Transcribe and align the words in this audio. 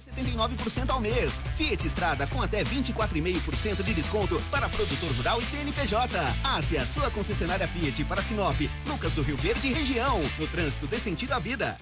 79% 0.00 0.90
ao 0.90 1.00
mês. 1.00 1.42
Fiat 1.56 1.86
Estrada 1.86 2.26
com 2.26 2.42
até 2.42 2.64
24,5% 2.64 3.82
de 3.82 3.94
desconto 3.94 4.40
para 4.50 4.68
produtor 4.68 5.10
rural 5.12 5.40
e 5.40 5.44
CNPJ. 5.44 6.18
Ásia, 6.44 6.84
sua 6.86 7.10
concessionária 7.10 7.68
Fiat 7.68 8.04
para 8.04 8.22
Sinop, 8.22 8.56
Lucas 8.86 9.14
do 9.14 9.22
Rio 9.22 9.36
Verde 9.36 9.68
e 9.68 9.72
região. 9.72 10.20
No 10.38 10.46
trânsito 10.48 10.86
dê 10.86 10.98
sentido 10.98 11.32
à 11.32 11.38
vida. 11.38 11.78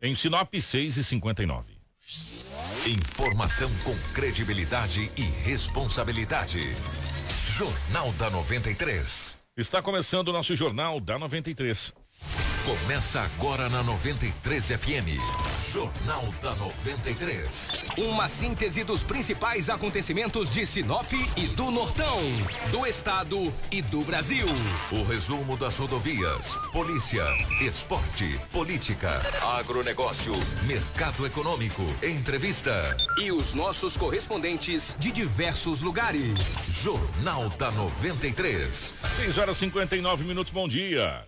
Em 0.00 0.14
Sinop 0.14 0.54
6 0.54 0.96
e 0.96 1.04
59. 1.04 1.78
Informação 2.86 3.70
com 3.84 3.94
credibilidade 4.14 5.10
e 5.16 5.22
responsabilidade. 5.22 6.60
Jornal 7.44 8.12
da 8.12 8.30
93. 8.30 9.36
Está 9.56 9.82
começando 9.82 10.28
o 10.28 10.32
nosso 10.32 10.54
Jornal 10.54 11.00
da 11.00 11.18
93. 11.18 11.92
Começa 12.64 13.20
agora 13.20 13.68
na 13.68 13.82
93 13.82 14.68
FM. 14.68 15.47
Jornal 15.78 16.24
da 16.42 16.56
93. 16.56 17.84
Uma 17.98 18.28
síntese 18.28 18.82
dos 18.82 19.04
principais 19.04 19.70
acontecimentos 19.70 20.50
de 20.50 20.66
Sinop 20.66 21.06
e 21.36 21.46
do 21.46 21.70
Nortão, 21.70 22.18
do 22.72 22.84
estado 22.84 23.54
e 23.70 23.80
do 23.80 24.00
Brasil. 24.00 24.44
O 24.90 25.04
resumo 25.04 25.56
das 25.56 25.78
rodovias, 25.78 26.56
polícia, 26.72 27.22
esporte, 27.60 28.40
política, 28.50 29.22
agronegócio, 29.56 30.34
mercado 30.66 31.24
econômico, 31.24 31.84
entrevista. 32.02 32.72
E 33.16 33.30
os 33.30 33.54
nossos 33.54 33.96
correspondentes 33.96 34.96
de 34.98 35.12
diversos 35.12 35.80
lugares. 35.80 36.82
Jornal 36.82 37.48
da 37.50 37.70
93. 37.70 38.74
6 38.74 39.38
horas 39.38 39.56
59 39.56 40.24
minutos, 40.24 40.52
bom 40.52 40.66
dia. 40.66 41.24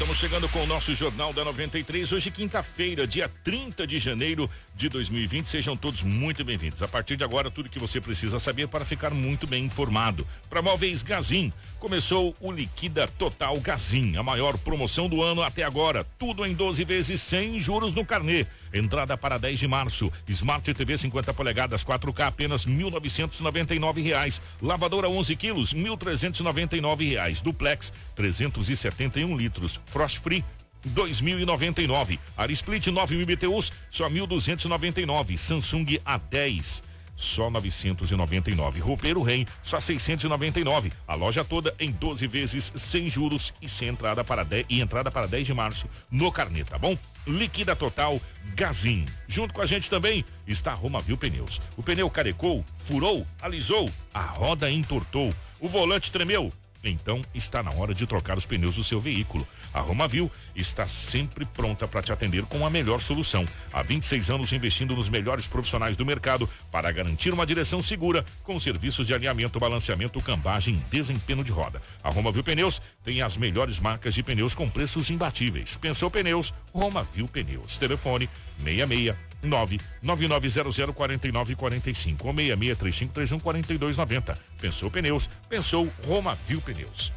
Estamos 0.00 0.16
chegando 0.16 0.48
com 0.48 0.62
o 0.62 0.66
nosso 0.66 0.94
Jornal 0.94 1.30
da 1.34 1.44
93, 1.44 2.10
hoje 2.10 2.30
quinta-feira, 2.30 3.06
dia 3.06 3.30
30 3.44 3.86
de 3.86 3.98
janeiro 3.98 4.48
de 4.74 4.88
2020. 4.88 5.44
Sejam 5.44 5.76
todos 5.76 6.02
muito 6.02 6.42
bem-vindos. 6.42 6.82
A 6.82 6.88
partir 6.88 7.18
de 7.18 7.22
agora, 7.22 7.50
tudo 7.50 7.68
que 7.68 7.78
você 7.78 8.00
precisa 8.00 8.38
saber 8.38 8.66
para 8.66 8.82
ficar 8.82 9.10
muito 9.10 9.46
bem 9.46 9.62
informado. 9.62 10.26
Para 10.48 10.62
Móveis 10.62 11.02
Gazin, 11.02 11.52
começou 11.78 12.34
o 12.40 12.50
Liquida 12.50 13.06
Total 13.06 13.54
Gazin, 13.60 14.16
a 14.16 14.22
maior 14.22 14.56
promoção 14.56 15.06
do 15.06 15.22
ano 15.22 15.42
até 15.42 15.64
agora. 15.64 16.02
Tudo 16.18 16.46
em 16.46 16.54
12 16.54 16.82
vezes 16.82 17.20
sem 17.20 17.60
juros 17.60 17.92
no 17.92 18.02
carnê. 18.02 18.46
Entrada 18.72 19.18
para 19.18 19.36
10 19.36 19.58
de 19.58 19.68
março. 19.68 20.10
Smart 20.26 20.72
TV 20.72 20.96
50 20.96 21.34
polegadas 21.34 21.84
4K 21.84 22.26
apenas 22.26 22.64
1.999 22.64 24.02
reais. 24.02 24.40
Lavadora 24.62 25.10
11 25.10 25.36
quilos, 25.36 25.74
1.399 25.74 27.06
reais. 27.06 27.42
Duplex 27.42 27.92
371 28.16 29.36
litros. 29.36 29.78
Frost 29.90 30.18
Free 30.18 30.44
2099. 30.84 32.18
Split 32.50 32.86
9000 32.86 33.26
BTUs, 33.26 33.72
só 33.90 34.08
1299. 34.08 35.36
Samsung 35.36 35.98
A10 36.04 36.82
só 37.20 37.50
999. 37.50 38.80
Roupeiro 38.80 39.20
Rei, 39.22 39.46
só 39.62 39.78
699. 39.78 40.90
A 41.06 41.14
loja 41.14 41.44
toda 41.44 41.74
em 41.78 41.90
12 41.92 42.26
vezes 42.26 42.72
sem 42.74 43.10
juros 43.10 43.52
e 43.60 43.68
sem 43.68 43.88
entrada 43.88 44.24
para 44.24 44.42
10 44.42 44.66
e 44.68 44.80
entrada 44.80 45.10
para 45.10 45.26
10 45.26 45.46
de 45.46 45.54
março 45.54 45.88
no 46.10 46.32
carnê, 46.32 46.64
tá 46.64 46.78
bom? 46.78 46.96
Liquida 47.26 47.76
Total 47.76 48.18
Gazin. 48.54 49.04
Junto 49.28 49.52
com 49.52 49.60
a 49.60 49.66
gente 49.66 49.90
também 49.90 50.24
está 50.46 50.72
a 50.72 50.74
Romavil 50.74 51.18
Pneus. 51.18 51.60
O 51.76 51.82
pneu 51.82 52.08
carecou, 52.08 52.64
furou, 52.74 53.26
alisou, 53.42 53.90
a 54.14 54.22
roda 54.22 54.70
entortou, 54.70 55.32
o 55.60 55.68
volante 55.68 56.10
tremeu 56.10 56.50
então 56.82 57.20
está 57.34 57.62
na 57.62 57.70
hora 57.72 57.94
de 57.94 58.06
trocar 58.06 58.36
os 58.36 58.46
pneus 58.46 58.76
do 58.76 58.84
seu 58.84 59.00
veículo. 59.00 59.46
A 59.72 59.80
Romavil 59.80 60.30
está 60.54 60.86
sempre 60.86 61.44
pronta 61.44 61.86
para 61.86 62.02
te 62.02 62.12
atender 62.12 62.44
com 62.44 62.66
a 62.66 62.70
melhor 62.70 63.00
solução. 63.00 63.44
Há 63.72 63.82
26 63.82 64.30
anos 64.30 64.52
investindo 64.52 64.94
nos 64.94 65.08
melhores 65.08 65.46
profissionais 65.46 65.96
do 65.96 66.06
mercado 66.06 66.48
para 66.70 66.90
garantir 66.90 67.32
uma 67.32 67.46
direção 67.46 67.82
segura 67.82 68.24
com 68.42 68.58
serviços 68.58 69.06
de 69.06 69.14
alinhamento, 69.14 69.60
balanceamento, 69.60 70.20
cambagem 70.20 70.74
e 70.74 70.90
desempenho 70.90 71.44
de 71.44 71.52
roda. 71.52 71.80
A 72.02 72.10
Romavil 72.10 72.42
Pneus 72.42 72.80
tem 73.04 73.22
as 73.22 73.36
melhores 73.36 73.78
marcas 73.78 74.14
de 74.14 74.22
pneus 74.22 74.54
com 74.54 74.68
preços 74.68 75.10
imbatíveis. 75.10 75.76
Pensou 75.76 76.10
pneus? 76.10 76.52
Romavil 76.72 77.28
Pneus. 77.28 77.78
Telefone 77.78 78.28
66 78.62 79.29
99900 79.42 80.94
4945 80.94 82.26
ou 82.26 82.34
663531 82.34 83.40
4290. 83.40 84.38
Pensou 84.60 84.90
pneus? 84.90 85.28
Pensou 85.48 85.88
Roma 86.06 86.34
Viu 86.34 86.60
Pneus. 86.60 87.12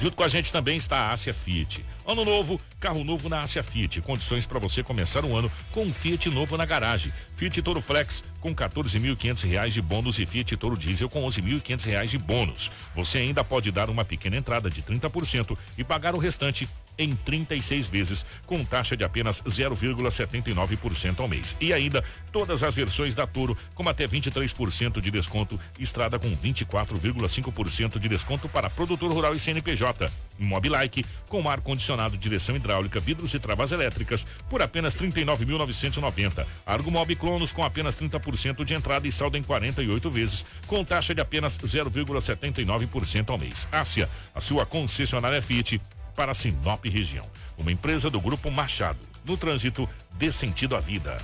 Junto 0.00 0.14
com 0.14 0.22
a 0.22 0.28
gente 0.28 0.52
também 0.52 0.76
está 0.76 0.96
a 0.96 1.12
Ásia 1.12 1.34
Fiat. 1.34 1.84
Ano 2.06 2.24
novo, 2.24 2.60
carro 2.78 3.02
novo 3.02 3.28
na 3.28 3.40
Ásia 3.40 3.64
Fiat. 3.64 4.00
Condições 4.00 4.46
para 4.46 4.60
você 4.60 4.80
começar 4.80 5.24
o 5.24 5.36
ano 5.36 5.50
com 5.72 5.82
um 5.82 5.92
Fiat 5.92 6.30
novo 6.30 6.56
na 6.56 6.64
garagem. 6.64 7.12
Fiat 7.34 7.60
Toro 7.62 7.80
Flex 7.80 8.22
com 8.40 8.54
14.500 8.54 9.44
reais 9.48 9.74
de 9.74 9.82
bônus 9.82 10.20
e 10.20 10.24
Fiat 10.24 10.56
Toro 10.56 10.76
Diesel 10.76 11.08
com 11.08 11.26
11.500 11.26 11.84
reais 11.84 12.10
de 12.12 12.18
bônus. 12.18 12.70
Você 12.94 13.18
ainda 13.18 13.42
pode 13.42 13.72
dar 13.72 13.90
uma 13.90 14.04
pequena 14.04 14.36
entrada 14.36 14.70
de 14.70 14.82
30% 14.82 15.58
e 15.76 15.82
pagar 15.82 16.14
o 16.14 16.18
restante 16.18 16.68
em 16.98 17.14
36 17.14 17.88
vezes, 17.88 18.26
com 18.44 18.64
taxa 18.64 18.96
de 18.96 19.04
apenas 19.04 19.40
0,79% 19.42 21.20
ao 21.20 21.28
mês. 21.28 21.56
E 21.60 21.72
ainda 21.72 22.02
todas 22.32 22.62
as 22.62 22.74
versões 22.74 23.14
da 23.14 23.26
Toro 23.26 23.56
com 23.74 23.88
até 23.88 24.06
23% 24.06 25.00
de 25.00 25.10
desconto, 25.10 25.58
estrada 25.78 26.18
com 26.18 26.28
24,5% 26.28 27.98
de 27.98 28.08
desconto 28.08 28.48
para 28.48 28.68
produtor 28.68 29.12
rural 29.12 29.34
e 29.34 29.38
CNPJ. 29.38 30.10
Mobilike 30.38 31.04
com 31.28 31.48
ar 31.48 31.60
condicionado, 31.60 32.16
direção 32.16 32.56
hidráulica, 32.56 33.00
vidros 33.00 33.34
e 33.34 33.38
travas 33.38 33.72
elétricas 33.72 34.26
por 34.48 34.62
apenas 34.62 34.96
39.990. 34.96 36.46
Argo 36.66 36.90
Mob 36.90 37.14
Cronos 37.16 37.52
com 37.52 37.64
apenas 37.64 37.96
30% 37.96 38.64
de 38.64 38.74
entrada 38.74 39.06
e 39.06 39.12
saldo 39.12 39.36
em 39.36 39.42
48 39.42 40.10
vezes, 40.10 40.44
com 40.66 40.84
taxa 40.84 41.14
de 41.14 41.20
apenas 41.20 41.58
0,79% 41.58 43.30
ao 43.30 43.38
mês. 43.38 43.68
Ásia, 43.70 44.08
a 44.34 44.40
sua 44.40 44.66
concessionária 44.66 45.42
Fiat 45.42 45.80
para 46.18 46.34
Sinop 46.34 46.84
região. 46.84 47.24
Uma 47.56 47.70
empresa 47.70 48.10
do 48.10 48.20
Grupo 48.20 48.50
Machado. 48.50 48.98
No 49.24 49.36
trânsito, 49.36 49.88
dê 50.14 50.32
sentido 50.32 50.74
à 50.74 50.80
vida. 50.80 51.16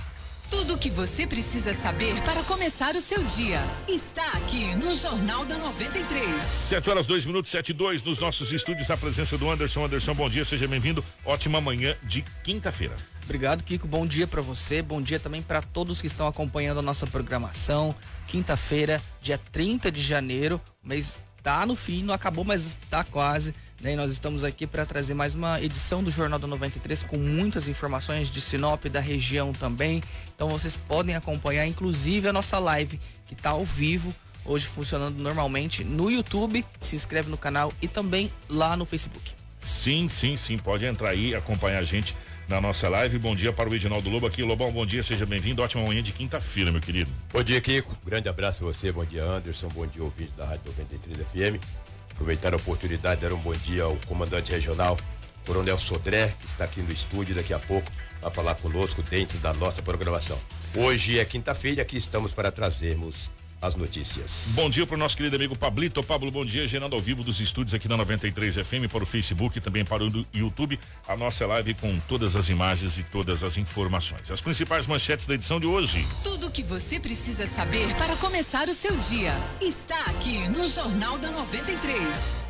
Tudo 0.49 0.75
o 0.75 0.77
que 0.77 0.89
você 0.89 1.27
precisa 1.27 1.73
saber 1.73 2.21
para 2.21 2.41
começar 2.43 2.95
o 2.95 3.01
seu 3.01 3.21
dia 3.25 3.61
está 3.89 4.25
aqui 4.37 4.73
no 4.75 4.95
Jornal 4.95 5.43
da 5.43 5.57
93. 5.57 6.45
7 6.45 6.89
horas 6.89 7.07
2 7.07 7.25
minutos 7.25 7.51
7 7.51 7.69
e 7.69 7.73
2 7.73 8.03
nos 8.03 8.19
nossos 8.19 8.53
estúdios 8.53 8.89
a 8.89 8.95
presença 8.95 9.37
do 9.37 9.49
Anderson. 9.49 9.83
Anderson, 9.83 10.15
bom 10.15 10.29
dia, 10.29 10.45
seja 10.45 10.65
bem-vindo. 10.65 11.03
Ótima 11.25 11.59
manhã 11.59 11.93
de 12.03 12.21
quinta-feira. 12.41 12.95
Obrigado, 13.25 13.63
Kiko. 13.63 13.87
Bom 13.87 14.07
dia 14.07 14.27
para 14.27 14.41
você. 14.41 14.81
Bom 14.81 15.01
dia 15.01 15.19
também 15.19 15.41
para 15.41 15.61
todos 15.61 15.99
que 15.99 16.07
estão 16.07 16.25
acompanhando 16.25 16.79
a 16.79 16.83
nossa 16.83 17.05
programação. 17.05 17.93
Quinta-feira, 18.27 19.01
dia 19.19 19.37
30 19.37 19.91
de 19.91 20.01
janeiro. 20.01 20.61
O 20.81 20.87
mês 20.87 21.19
tá 21.43 21.65
no 21.65 21.75
fim, 21.75 22.03
não 22.03 22.13
acabou, 22.13 22.45
mas 22.45 22.77
tá 22.89 23.03
quase. 23.03 23.53
Né? 23.85 23.93
E 23.93 23.95
nós 23.95 24.11
estamos 24.11 24.43
aqui 24.43 24.65
para 24.65 24.83
trazer 24.83 25.13
mais 25.13 25.35
uma 25.35 25.61
edição 25.61 26.03
do 26.03 26.09
Jornal 26.09 26.39
da 26.39 26.47
93 26.47 27.03
com 27.03 27.17
muitas 27.17 27.67
informações 27.67 28.31
de 28.31 28.41
Sinop, 28.41 28.83
da 28.85 28.99
região 28.99 29.53
também. 29.53 30.01
Então 30.35 30.49
vocês 30.49 30.75
podem 30.75 31.15
acompanhar, 31.15 31.67
inclusive, 31.67 32.27
a 32.27 32.33
nossa 32.33 32.57
live 32.57 32.99
que 33.27 33.35
está 33.35 33.51
ao 33.51 33.63
vivo, 33.63 34.13
hoje 34.43 34.65
funcionando 34.65 35.19
normalmente 35.19 35.83
no 35.83 36.09
YouTube. 36.09 36.65
Se 36.79 36.95
inscreve 36.95 37.29
no 37.29 37.37
canal 37.37 37.71
e 37.79 37.87
também 37.87 38.31
lá 38.49 38.75
no 38.75 38.87
Facebook. 38.87 39.33
Sim, 39.59 40.09
sim, 40.09 40.35
sim. 40.35 40.57
Pode 40.57 40.83
entrar 40.83 41.09
aí 41.09 41.29
e 41.29 41.35
acompanhar 41.35 41.77
a 41.77 41.83
gente 41.83 42.15
na 42.49 42.59
nossa 42.59 42.89
live. 42.89 43.19
Bom 43.19 43.35
dia 43.35 43.53
para 43.53 43.69
o 43.69 43.75
Edinaldo 43.75 44.09
Lobo 44.09 44.25
aqui. 44.25 44.41
Lobão, 44.41 44.71
bom 44.71 44.85
dia, 44.85 45.03
seja 45.03 45.27
bem-vindo. 45.27 45.61
Ótima 45.61 45.85
manhã 45.85 46.01
de 46.01 46.11
quinta-feira, 46.11 46.71
meu 46.71 46.81
querido. 46.81 47.11
Bom 47.31 47.43
dia, 47.43 47.61
Kiko. 47.61 47.95
Grande 48.03 48.27
abraço 48.27 48.63
a 48.63 48.73
você. 48.73 48.91
Bom 48.91 49.05
dia, 49.05 49.23
Anderson. 49.23 49.67
Bom 49.67 49.85
dia, 49.85 50.03
ouvinte 50.03 50.31
da 50.35 50.45
Rádio 50.45 50.63
93 50.65 51.17
FM. 51.27 51.94
Aproveitar 52.15 52.53
a 52.53 52.55
oportunidade, 52.55 53.21
dar 53.21 53.33
um 53.33 53.37
bom 53.37 53.51
dia 53.51 53.83
ao 53.83 53.97
comandante 54.07 54.49
regional, 54.49 54.97
Coronel 55.45 55.77
Sodré, 55.77 56.33
que 56.39 56.45
está 56.47 56.63
aqui 56.63 56.81
no 56.81 56.91
estúdio 56.91 57.35
daqui 57.35 57.53
a 57.53 57.59
pouco 57.59 57.91
para 58.21 58.31
falar 58.31 58.55
conosco 58.55 59.03
dentro 59.03 59.37
da 59.39 59.53
nossa 59.53 59.81
programação. 59.81 60.39
Hoje 60.77 61.19
é 61.19 61.25
quinta-feira, 61.25 61.81
aqui 61.81 61.97
estamos 61.97 62.31
para 62.31 62.51
trazermos 62.51 63.29
as 63.65 63.75
notícias. 63.75 64.49
Bom 64.49 64.69
dia 64.69 64.85
para 64.85 64.95
o 64.95 64.97
nosso 64.97 65.17
querido 65.17 65.35
amigo 65.35 65.57
Pablito. 65.57 66.03
Pablo, 66.03 66.29
bom 66.29 66.45
dia. 66.45 66.67
Gerando 66.67 66.93
ao 66.95 67.01
vivo 67.01 67.23
dos 67.23 67.39
estúdios 67.39 67.73
aqui 67.73 67.87
na 67.87 67.97
93 67.97 68.55
FM, 68.55 68.91
para 68.91 69.03
o 69.03 69.05
Facebook 69.05 69.57
e 69.57 69.61
também 69.61 69.83
para 69.83 70.03
o 70.03 70.25
YouTube. 70.33 70.79
A 71.07 71.15
nossa 71.15 71.45
live 71.47 71.73
com 71.75 71.99
todas 72.07 72.35
as 72.35 72.49
imagens 72.49 72.97
e 72.99 73.03
todas 73.03 73.43
as 73.43 73.57
informações. 73.57 74.31
As 74.31 74.41
principais 74.41 74.87
manchetes 74.87 75.25
da 75.25 75.33
edição 75.33 75.59
de 75.59 75.65
hoje. 75.65 76.05
Tudo 76.23 76.47
o 76.47 76.51
que 76.51 76.63
você 76.63 76.99
precisa 76.99 77.47
saber 77.47 77.93
para 77.95 78.15
começar 78.17 78.67
o 78.67 78.73
seu 78.73 78.95
dia 78.97 79.33
está 79.61 79.99
aqui 80.05 80.47
no 80.49 80.67
Jornal 80.67 81.17
da 81.17 81.31
93. 81.31 82.45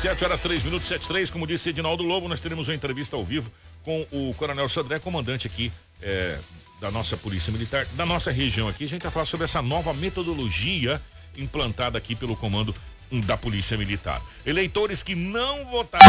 7 0.00 0.24
horas 0.24 0.40
3 0.40 0.62
minutos, 0.62 0.86
7 0.86 1.08
3, 1.08 1.30
como 1.30 1.44
disse 1.44 1.70
Edinaldo 1.70 2.04
Lobo, 2.04 2.28
nós 2.28 2.40
teremos 2.40 2.68
uma 2.68 2.74
entrevista 2.74 3.16
ao 3.16 3.24
vivo 3.24 3.50
com 3.82 4.06
o 4.12 4.32
Coronel 4.34 4.68
Sodré, 4.68 5.00
comandante 5.00 5.48
aqui 5.48 5.72
é, 6.00 6.38
da 6.80 6.90
nossa 6.90 7.16
Polícia 7.16 7.52
Militar, 7.52 7.86
da 7.94 8.06
nossa 8.06 8.30
região 8.30 8.68
aqui. 8.68 8.84
A 8.84 8.88
gente 8.88 9.02
vai 9.02 9.10
falar 9.10 9.26
sobre 9.26 9.44
essa 9.44 9.60
nova 9.60 9.92
metodologia 9.92 11.00
implantada 11.36 11.98
aqui 11.98 12.14
pelo 12.14 12.36
comando 12.36 12.74
da 13.24 13.36
Polícia 13.36 13.76
Militar. 13.76 14.20
Eleitores 14.44 15.02
que 15.02 15.14
não 15.14 15.64
votaram 15.66 16.04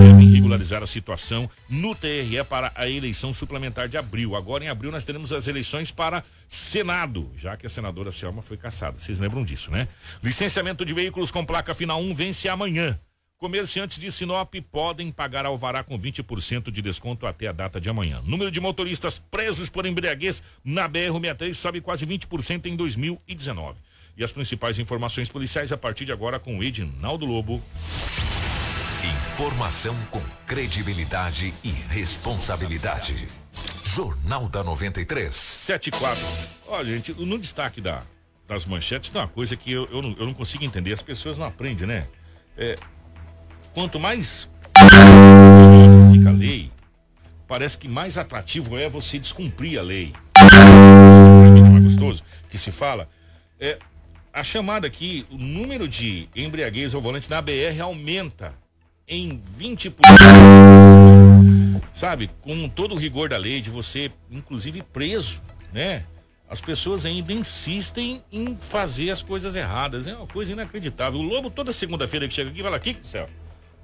devem 0.00 0.30
regularizar 0.32 0.82
a 0.82 0.86
situação 0.86 1.50
no 1.68 1.94
TRE 1.94 2.42
para 2.48 2.72
a 2.74 2.88
eleição 2.88 3.32
suplementar 3.32 3.88
de 3.88 3.98
abril. 3.98 4.34
Agora, 4.34 4.64
em 4.64 4.68
abril, 4.68 4.90
nós 4.90 5.04
teremos 5.04 5.32
as 5.32 5.46
eleições 5.46 5.90
para 5.90 6.24
Senado, 6.48 7.30
já 7.36 7.56
que 7.56 7.66
a 7.66 7.68
senadora 7.68 8.10
Selma 8.10 8.42
foi 8.42 8.56
caçada. 8.56 8.98
Vocês 8.98 9.18
lembram 9.18 9.44
disso, 9.44 9.70
né? 9.70 9.86
Licenciamento 10.22 10.84
de 10.84 10.94
veículos 10.94 11.30
com 11.30 11.44
placa 11.44 11.74
final 11.74 12.00
1 12.00 12.14
vence 12.14 12.48
amanhã. 12.48 12.98
Comerciantes 13.42 13.98
de 13.98 14.08
Sinop 14.12 14.54
podem 14.70 15.10
pagar 15.10 15.44
alvará 15.44 15.82
com 15.82 15.98
20% 15.98 16.70
de 16.70 16.80
desconto 16.80 17.26
até 17.26 17.48
a 17.48 17.52
data 17.52 17.80
de 17.80 17.88
amanhã. 17.88 18.22
Número 18.24 18.52
de 18.52 18.60
motoristas 18.60 19.18
presos 19.18 19.68
por 19.68 19.84
embriaguez 19.84 20.44
na 20.64 20.88
BR-63 20.88 21.52
sobe 21.52 21.80
quase 21.80 22.06
20% 22.06 22.66
em 22.66 22.76
2019. 22.76 23.80
E 24.16 24.22
as 24.22 24.30
principais 24.30 24.78
informações 24.78 25.28
policiais 25.28 25.72
a 25.72 25.76
partir 25.76 26.04
de 26.04 26.12
agora 26.12 26.38
com 26.38 26.62
Edinaldo 26.62 27.26
Lobo. 27.26 27.60
Informação 29.32 29.96
com 30.12 30.22
credibilidade 30.46 31.52
e 31.64 31.70
responsabilidade. 31.92 33.26
Jornal 33.92 34.48
da 34.48 34.62
93. 34.62 35.34
74. 35.34 36.24
Olha, 36.68 36.94
gente, 36.94 37.12
no 37.14 37.36
destaque 37.40 37.80
da, 37.80 38.04
das 38.46 38.66
manchetes 38.66 39.10
tem 39.10 39.20
uma 39.20 39.26
coisa 39.26 39.56
que 39.56 39.72
eu, 39.72 39.88
eu, 39.90 40.00
não, 40.00 40.12
eu 40.16 40.26
não 40.26 40.32
consigo 40.32 40.62
entender. 40.62 40.92
As 40.92 41.02
pessoas 41.02 41.36
não 41.36 41.46
aprendem, 41.46 41.88
né? 41.88 42.06
É, 42.56 42.76
quanto 43.72 43.98
mais 43.98 44.50
fica 46.12 46.28
a 46.28 46.32
lei, 46.32 46.70
parece 47.46 47.76
que 47.78 47.88
mais 47.88 48.16
atrativo 48.18 48.76
é 48.78 48.88
você 48.88 49.18
descumprir 49.18 49.78
a 49.78 49.82
lei. 49.82 50.12
É 50.36 51.62
mais 51.62 51.84
gostoso 51.84 52.22
que 52.48 52.58
se 52.58 52.70
fala. 52.70 53.08
É, 53.58 53.78
a 54.32 54.42
chamada 54.42 54.86
aqui, 54.86 55.26
o 55.30 55.36
número 55.36 55.86
de 55.86 56.28
embriaguez 56.34 56.94
ao 56.94 57.00
volante 57.00 57.30
na 57.30 57.40
BR 57.40 57.80
aumenta 57.80 58.54
em 59.06 59.40
20%. 59.58 59.92
Sabe, 61.92 62.30
com 62.40 62.68
todo 62.68 62.94
o 62.94 62.98
rigor 62.98 63.28
da 63.28 63.36
lei 63.36 63.60
de 63.60 63.68
você, 63.68 64.10
inclusive 64.30 64.82
preso, 64.82 65.42
né? 65.72 66.04
As 66.48 66.60
pessoas 66.60 67.06
ainda 67.06 67.32
insistem 67.32 68.22
em 68.30 68.56
fazer 68.56 69.10
as 69.10 69.22
coisas 69.22 69.54
erradas. 69.54 70.06
É 70.06 70.14
uma 70.14 70.26
coisa 70.26 70.52
inacreditável. 70.52 71.20
O 71.20 71.22
Lobo, 71.22 71.50
toda 71.50 71.72
segunda-feira 71.72 72.28
que 72.28 72.34
chega 72.34 72.50
aqui, 72.50 72.62
fala 72.62 72.76
aqui, 72.76 72.96
céu. 73.02 73.28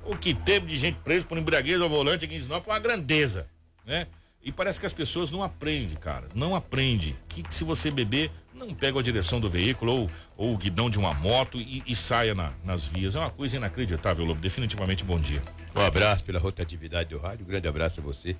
O 0.08 0.16
que 0.16 0.32
teve 0.32 0.66
de 0.66 0.78
gente 0.78 0.98
presa 1.04 1.26
por 1.26 1.36
embriaguez 1.36 1.82
ao 1.82 1.88
volante 1.88 2.24
aqui 2.24 2.34
em 2.34 2.40
Sinop 2.40 2.64
foi 2.64 2.72
uma 2.72 2.80
grandeza, 2.80 3.46
né? 3.84 4.06
E 4.42 4.50
parece 4.50 4.80
que 4.80 4.86
as 4.86 4.92
pessoas 4.94 5.30
não 5.30 5.42
aprendem, 5.42 5.98
cara. 5.98 6.26
Não 6.34 6.56
aprendem 6.56 7.14
que, 7.28 7.44
se 7.50 7.62
você 7.62 7.90
beber, 7.90 8.30
não 8.54 8.72
pega 8.72 8.98
a 8.98 9.02
direção 9.02 9.38
do 9.38 9.50
veículo 9.50 9.92
ou, 9.92 10.10
ou 10.34 10.54
o 10.54 10.56
guidão 10.56 10.88
de 10.88 10.98
uma 10.98 11.12
moto 11.12 11.60
e, 11.60 11.82
e 11.86 11.94
saia 11.94 12.34
na, 12.34 12.54
nas 12.64 12.86
vias. 12.86 13.16
É 13.16 13.18
uma 13.18 13.28
coisa 13.28 13.58
inacreditável, 13.58 14.24
Lobo. 14.24 14.40
Definitivamente 14.40 15.04
bom 15.04 15.20
dia. 15.20 15.42
Um 15.76 15.82
abraço 15.82 16.24
pela 16.24 16.40
rotatividade 16.40 17.10
do 17.10 17.18
rádio. 17.18 17.44
Um 17.44 17.48
grande 17.48 17.68
abraço 17.68 18.00
a 18.00 18.02
você, 18.02 18.34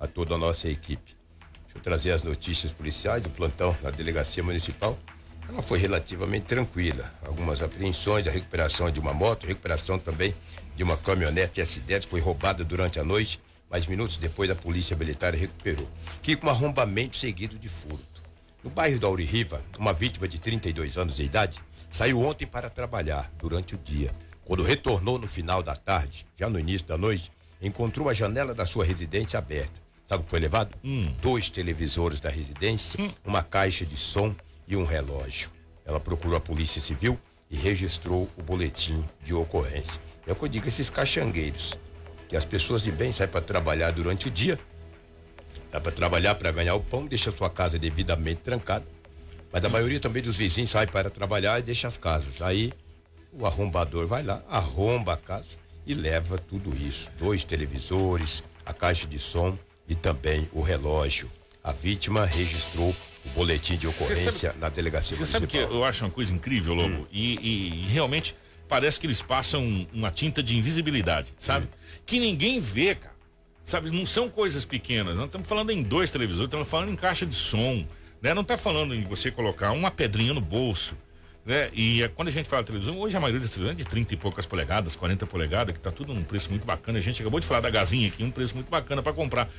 a 0.00 0.08
toda 0.08 0.34
a 0.34 0.38
nossa 0.38 0.68
equipe. 0.68 1.14
Deixa 1.66 1.78
eu 1.78 1.82
trazer 1.82 2.10
as 2.10 2.24
notícias 2.24 2.72
policiais 2.72 3.22
do 3.22 3.30
plantão 3.30 3.76
na 3.80 3.92
delegacia 3.92 4.42
municipal. 4.42 4.98
Ela 5.48 5.62
foi 5.62 5.78
relativamente 5.78 6.46
tranquila. 6.46 7.12
Algumas 7.24 7.62
apreensões, 7.62 8.26
a 8.26 8.30
recuperação 8.32 8.90
de 8.90 8.98
uma 8.98 9.12
moto, 9.12 9.46
recuperação 9.46 10.00
também 10.00 10.34
de 10.76 10.82
uma 10.82 10.96
caminhonete 10.96 11.60
S10 11.60 12.06
foi 12.06 12.20
roubada 12.20 12.64
durante 12.64 12.98
a 12.98 13.04
noite, 13.04 13.40
mas 13.70 13.86
minutos 13.86 14.16
depois 14.16 14.50
a 14.50 14.54
polícia 14.54 14.96
militar 14.96 15.34
recuperou. 15.34 15.88
Que 16.22 16.36
com 16.36 16.48
arrombamento 16.48 17.16
seguido 17.16 17.58
de 17.58 17.68
furto. 17.68 18.22
No 18.62 18.70
bairro 18.70 18.98
da 18.98 19.06
Auririva, 19.06 19.62
uma 19.78 19.92
vítima 19.92 20.28
de 20.28 20.38
32 20.38 20.96
anos 20.96 21.16
de 21.16 21.22
idade 21.22 21.58
saiu 21.90 22.20
ontem 22.20 22.46
para 22.46 22.70
trabalhar 22.70 23.30
durante 23.38 23.74
o 23.74 23.78
dia. 23.78 24.14
Quando 24.44 24.62
retornou 24.62 25.18
no 25.18 25.26
final 25.26 25.62
da 25.62 25.74
tarde, 25.74 26.26
já 26.38 26.48
no 26.48 26.58
início 26.58 26.86
da 26.86 26.96
noite, 26.98 27.30
encontrou 27.60 28.08
a 28.08 28.14
janela 28.14 28.54
da 28.54 28.66
sua 28.66 28.84
residência 28.84 29.38
aberta. 29.38 29.80
Sabe 30.06 30.22
o 30.22 30.24
que 30.24 30.30
foi 30.30 30.40
levado? 30.40 30.76
Hum. 30.84 31.12
Dois 31.20 31.48
televisores 31.48 32.20
da 32.20 32.28
residência, 32.28 33.02
Hum. 33.02 33.10
uma 33.24 33.42
caixa 33.42 33.86
de 33.86 33.96
som 33.96 34.34
e 34.66 34.76
um 34.76 34.84
relógio. 34.84 35.48
Ela 35.84 36.00
procurou 36.00 36.36
a 36.36 36.40
Polícia 36.40 36.80
Civil 36.82 37.18
e 37.50 37.56
registrou 37.56 38.28
o 38.36 38.42
boletim 38.42 39.04
de 39.22 39.32
ocorrência. 39.34 40.00
É 40.26 40.32
o 40.32 40.36
que 40.36 40.44
eu 40.44 40.48
digo 40.48 40.68
esses 40.68 40.88
caxangueiros, 40.90 41.74
que 42.28 42.36
as 42.36 42.44
pessoas 42.44 42.82
de 42.82 42.92
bem 42.92 43.10
saem 43.12 43.30
para 43.30 43.40
trabalhar 43.40 43.90
durante 43.90 44.28
o 44.28 44.30
dia, 44.30 44.58
dá 45.70 45.80
para 45.80 45.92
trabalhar 45.92 46.34
para 46.36 46.50
ganhar 46.52 46.74
o 46.74 46.80
pão, 46.80 47.06
deixa 47.06 47.30
a 47.30 47.32
sua 47.32 47.50
casa 47.50 47.78
devidamente 47.78 48.40
trancada. 48.40 48.84
Mas 49.52 49.64
a 49.64 49.68
maioria 49.68 50.00
também 50.00 50.22
dos 50.22 50.36
vizinhos 50.36 50.70
sai 50.70 50.86
para 50.86 51.10
trabalhar 51.10 51.58
e 51.58 51.62
deixa 51.62 51.86
as 51.88 51.96
casas. 51.98 52.40
Aí 52.40 52.72
o 53.32 53.46
arrombador 53.46 54.06
vai 54.06 54.22
lá, 54.22 54.42
arromba 54.48 55.14
a 55.14 55.16
casa 55.16 55.44
e 55.86 55.92
leva 55.94 56.38
tudo 56.38 56.72
isso. 56.76 57.10
Dois 57.18 57.44
televisores, 57.44 58.42
a 58.64 58.72
caixa 58.72 59.06
de 59.06 59.18
som 59.18 59.58
e 59.88 59.94
também 59.94 60.48
o 60.52 60.62
relógio. 60.62 61.28
A 61.62 61.70
vítima 61.72 62.24
registrou 62.24 62.94
o 63.24 63.28
boletim 63.30 63.76
de 63.76 63.86
ocorrência 63.86 64.32
sabe- 64.32 64.58
na 64.58 64.68
delegacia 64.68 65.16
Você 65.16 65.26
sabe 65.26 65.46
que 65.46 65.56
municipal. 65.58 65.80
eu 65.80 65.84
acho 65.84 66.04
uma 66.04 66.10
coisa 66.10 66.32
incrível, 66.32 66.74
Lobo? 66.74 67.06
E, 67.12 67.34
e- 67.36 67.84
e 67.84 67.88
realmente 67.88 68.34
parece 68.72 68.98
que 68.98 69.06
eles 69.06 69.20
passam 69.20 69.86
uma 69.92 70.10
tinta 70.10 70.42
de 70.42 70.56
invisibilidade, 70.56 71.30
sabe? 71.38 71.68
Que 72.06 72.18
ninguém 72.18 72.58
vê, 72.58 72.94
cara. 72.94 73.14
Sabe, 73.62 73.90
não 73.90 74.06
são 74.06 74.30
coisas 74.30 74.64
pequenas. 74.64 75.14
Não 75.14 75.26
estamos 75.26 75.46
falando 75.46 75.70
em 75.70 75.82
dois 75.82 76.10
televisores, 76.10 76.46
estamos 76.46 76.66
falando 76.66 76.90
em 76.90 76.96
caixa 76.96 77.26
de 77.26 77.34
som. 77.34 77.86
Né? 78.22 78.32
Não 78.32 78.40
está 78.40 78.56
falando 78.56 78.94
em 78.94 79.04
você 79.04 79.30
colocar 79.30 79.72
uma 79.72 79.90
pedrinha 79.90 80.32
no 80.32 80.40
bolso. 80.40 80.96
Né? 81.44 81.68
E 81.74 82.02
é, 82.02 82.08
quando 82.08 82.28
a 82.28 82.30
gente 82.30 82.48
fala 82.48 82.62
de 82.62 82.68
televisão, 82.68 82.98
hoje 82.98 83.14
a 83.14 83.20
maioria 83.20 83.40
das 83.42 83.50
televisões 83.50 83.78
é 83.78 83.84
de 83.84 83.86
30 83.86 84.14
e 84.14 84.16
poucas 84.16 84.46
polegadas, 84.46 84.96
40 84.96 85.26
polegadas, 85.26 85.74
que 85.74 85.80
tá 85.80 85.90
tudo 85.90 86.14
num 86.14 86.24
preço 86.24 86.48
muito 86.48 86.66
bacana. 86.66 86.98
A 86.98 87.02
gente 87.02 87.20
acabou 87.20 87.40
de 87.40 87.46
falar 87.46 87.60
da 87.60 87.68
gazinha 87.68 88.08
aqui, 88.08 88.24
um 88.24 88.30
preço 88.30 88.54
muito 88.54 88.70
bacana 88.70 89.02
para 89.02 89.12
comprar. 89.12 89.50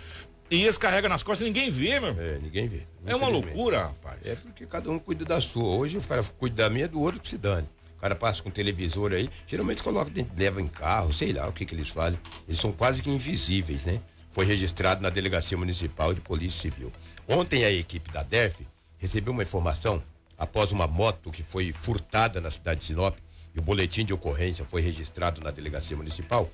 E 0.50 0.64
eles 0.64 0.78
carregam 0.78 1.08
nas 1.08 1.22
costas 1.22 1.48
e 1.48 1.52
ninguém 1.52 1.70
vê, 1.70 2.00
meu. 2.00 2.16
É, 2.20 2.40
ninguém 2.42 2.68
vê. 2.68 2.82
É 3.06 3.16
uma 3.16 3.28
loucura, 3.28 3.84
rapaz. 3.84 4.26
É 4.26 4.36
porque 4.38 4.66
cada 4.66 4.90
um 4.90 4.98
cuida 4.98 5.24
da 5.24 5.40
sua. 5.40 5.76
Hoje 5.76 6.00
o 6.00 6.02
cara 6.02 6.24
cuida 6.24 6.64
da 6.64 6.70
minha, 6.72 6.88
do 6.88 7.00
outro 7.00 7.22
que 7.22 7.30
se 7.30 7.38
dane. 7.38 7.70
O 8.04 8.06
cara 8.06 8.16
passa 8.16 8.44
com 8.44 8.52
televisor 8.52 9.14
aí, 9.14 9.30
geralmente 9.48 9.82
coloca 9.82 10.12
dentro, 10.12 10.34
leva 10.36 10.62
em 10.62 10.68
carro, 10.68 11.14
sei 11.14 11.32
lá 11.32 11.48
o 11.48 11.54
que 11.54 11.66
que 11.66 11.74
eles 11.74 11.88
fazem. 11.88 12.20
Eles 12.46 12.60
são 12.60 12.70
quase 12.70 13.02
que 13.02 13.10
invisíveis, 13.10 13.86
né? 13.86 14.02
Foi 14.30 14.46
registrado 14.46 15.02
na 15.02 15.10
Delegacia 15.10 15.58
Municipal 15.58 16.14
de 16.14 16.20
Polícia 16.20 16.64
Civil. 16.64 16.92
Ontem 17.30 17.64
a 17.64 17.72
equipe 17.72 18.12
da 18.12 18.22
DERF 18.22 18.68
recebeu 18.98 19.32
uma 19.32 19.44
informação 19.44 20.04
após 20.38 20.74
uma 20.74 20.86
moto 20.86 21.32
que 21.32 21.42
foi 21.42 21.72
furtada 21.72 22.42
na 22.42 22.52
cidade 22.52 22.82
de 22.82 22.88
Sinop 22.88 23.16
e 23.56 23.60
o 23.60 23.62
boletim 23.62 24.04
de 24.04 24.12
ocorrência 24.12 24.66
foi 24.66 24.82
registrado 24.82 25.40
na 25.40 25.50
Delegacia 25.50 25.96
Municipal. 25.96 26.52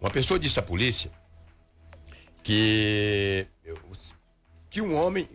Uma 0.00 0.08
pessoa 0.08 0.40
disse 0.40 0.58
à 0.58 0.62
polícia 0.62 1.10
que 2.42 3.46
que 4.70 4.80
um 4.80 4.96
homem 4.96 5.28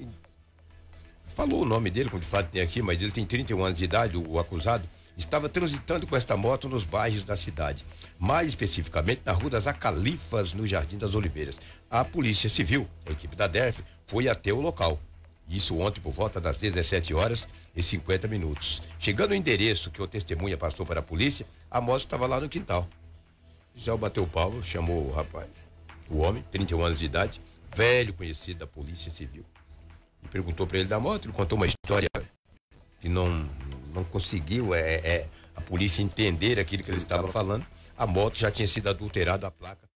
falou 1.28 1.62
o 1.62 1.66
nome 1.66 1.92
dele, 1.92 2.10
como 2.10 2.24
de 2.24 2.28
fato 2.28 2.50
tem 2.50 2.60
aqui, 2.60 2.82
mas 2.82 3.00
ele 3.00 3.12
tem 3.12 3.24
31 3.24 3.64
anos 3.64 3.78
de 3.78 3.84
idade, 3.86 4.18
o, 4.18 4.32
o 4.32 4.40
acusado, 4.40 4.88
estava 5.18 5.48
transitando 5.48 6.08
com 6.08 6.16
esta 6.16 6.36
moto 6.36 6.68
nos 6.68 6.84
bairros 6.84 7.24
da 7.24 7.36
cidade, 7.36 7.86
mais 8.20 8.50
especificamente 8.50 9.22
na 9.26 9.32
Rua 9.32 9.52
das 9.52 9.68
Acalifas, 9.68 10.54
no 10.54 10.66
Jardim 10.66 10.98
das 10.98 11.16
Oliveiras. 11.16 11.58
A 11.90 12.04
Polícia 12.04 12.50
Civil, 12.50 12.88
a 13.06 13.12
equipe 13.12 13.36
da 13.36 13.48
DERF, 13.48 13.84
foi 14.06 14.28
até 14.28 14.52
o 14.52 14.62
local. 14.62 15.00
Isso 15.48 15.78
ontem 15.78 16.02
por 16.02 16.12
volta 16.12 16.40
das 16.40 16.58
17 16.58 17.14
horas 17.14 17.48
e 17.76 17.84
50 17.84 18.28
minutos. 18.28 18.82
Chegando 18.98 19.32
ao 19.32 19.38
endereço 19.38 19.92
que 19.92 20.02
o 20.02 20.08
testemunha 20.08 20.58
passou 20.58 20.86
para 20.86 21.00
a 21.00 21.04
polícia, 21.04 21.46
a 21.70 21.82
moto 21.82 22.00
estava 22.00 22.26
lá 22.28 22.40
no 22.40 22.50
quintal. 22.50 22.88
Já 23.76 23.96
bateu 23.98 24.24
o 24.24 24.28
pau, 24.28 24.64
chamou 24.64 25.10
o 25.10 25.12
rapaz, 25.12 25.48
o 26.10 26.20
homem, 26.20 26.44
31 26.52 26.84
anos 26.84 27.00
de 27.00 27.06
idade, 27.06 27.42
velho 27.76 28.14
conhecido 28.14 28.60
da 28.60 28.68
Polícia 28.68 29.12
Civil. 29.12 29.44
E 30.22 30.28
perguntou 30.28 30.68
para 30.68 30.78
ele 30.78 30.88
da 30.88 31.00
moto, 31.00 31.26
ele 31.26 31.34
contou 31.34 31.58
uma 31.58 31.66
história 31.66 32.08
que 33.02 33.10
não, 33.10 33.28
não 33.94 34.04
conseguiu 34.04 34.74
é, 34.74 34.96
é, 34.96 35.30
a 35.56 35.62
polícia 35.62 36.02
entender 36.02 36.60
aquilo 36.60 36.84
que 36.84 36.92
ele 36.92 36.98
estava 36.98 37.28
falando. 37.28 37.66
A 37.98 38.08
moto 38.08 38.38
já 38.38 38.50
tinha 38.50 38.68
sido 38.68 38.90
adulterada, 38.90 39.48
a 39.48 39.52
placa 39.52 39.94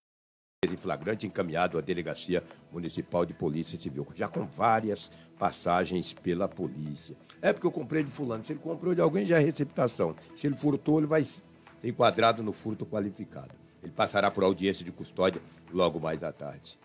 em 0.65 0.75
flagrante 0.75 1.27
encaminhado 1.27 1.77
à 1.77 1.81
Delegacia 1.81 2.43
Municipal 2.71 3.23
de 3.23 3.31
Polícia 3.31 3.79
Civil, 3.79 4.07
já 4.15 4.27
com 4.27 4.47
várias 4.47 5.11
passagens 5.37 6.13
pela 6.13 6.47
polícia. 6.47 7.15
É 7.39 7.53
porque 7.53 7.67
eu 7.67 7.71
comprei 7.71 8.03
de 8.03 8.09
fulano. 8.09 8.43
Se 8.43 8.53
ele 8.53 8.59
comprou 8.59 8.95
de 8.95 8.99
alguém, 8.99 9.23
já 9.23 9.39
é 9.39 9.43
receptação. 9.43 10.15
Se 10.35 10.47
ele 10.47 10.57
furtou, 10.57 10.97
ele 10.97 11.05
vai 11.05 11.23
ser 11.23 11.43
enquadrado 11.83 12.41
no 12.41 12.53
furto 12.53 12.87
qualificado. 12.87 13.51
Ele 13.83 13.91
passará 13.91 14.31
por 14.31 14.43
audiência 14.43 14.83
de 14.83 14.91
custódia 14.91 15.41
logo 15.71 15.99
mais 15.99 16.23
à 16.23 16.31
tarde. 16.31 16.75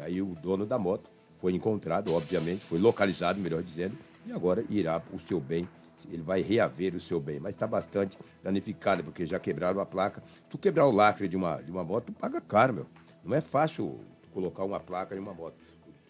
Aí 0.00 0.20
o 0.20 0.34
dono 0.34 0.66
da 0.66 0.78
moto 0.78 1.10
foi 1.40 1.54
encontrado, 1.54 2.12
obviamente, 2.14 2.62
foi 2.66 2.78
localizado, 2.78 3.40
melhor 3.40 3.62
dizendo, 3.62 3.96
e 4.26 4.32
agora 4.32 4.62
irá 4.68 5.02
o 5.12 5.18
seu 5.18 5.40
bem 5.40 5.66
ele 6.10 6.22
vai 6.22 6.42
reaver 6.42 6.94
o 6.94 7.00
seu 7.00 7.18
bem, 7.18 7.40
mas 7.40 7.54
está 7.54 7.66
bastante 7.66 8.18
danificado, 8.42 9.02
porque 9.02 9.26
já 9.26 9.38
quebraram 9.38 9.80
a 9.80 9.86
placa. 9.86 10.22
Tu 10.48 10.58
quebrar 10.58 10.86
o 10.86 10.90
lacre 10.90 11.28
de 11.28 11.36
uma, 11.36 11.56
de 11.62 11.70
uma 11.70 11.82
moto, 11.82 12.06
tu 12.06 12.12
paga 12.12 12.40
caro, 12.40 12.74
meu. 12.74 12.86
Não 13.24 13.36
é 13.36 13.40
fácil 13.40 13.98
colocar 14.32 14.64
uma 14.64 14.78
placa 14.78 15.16
em 15.16 15.18
uma 15.18 15.34
moto. 15.34 15.56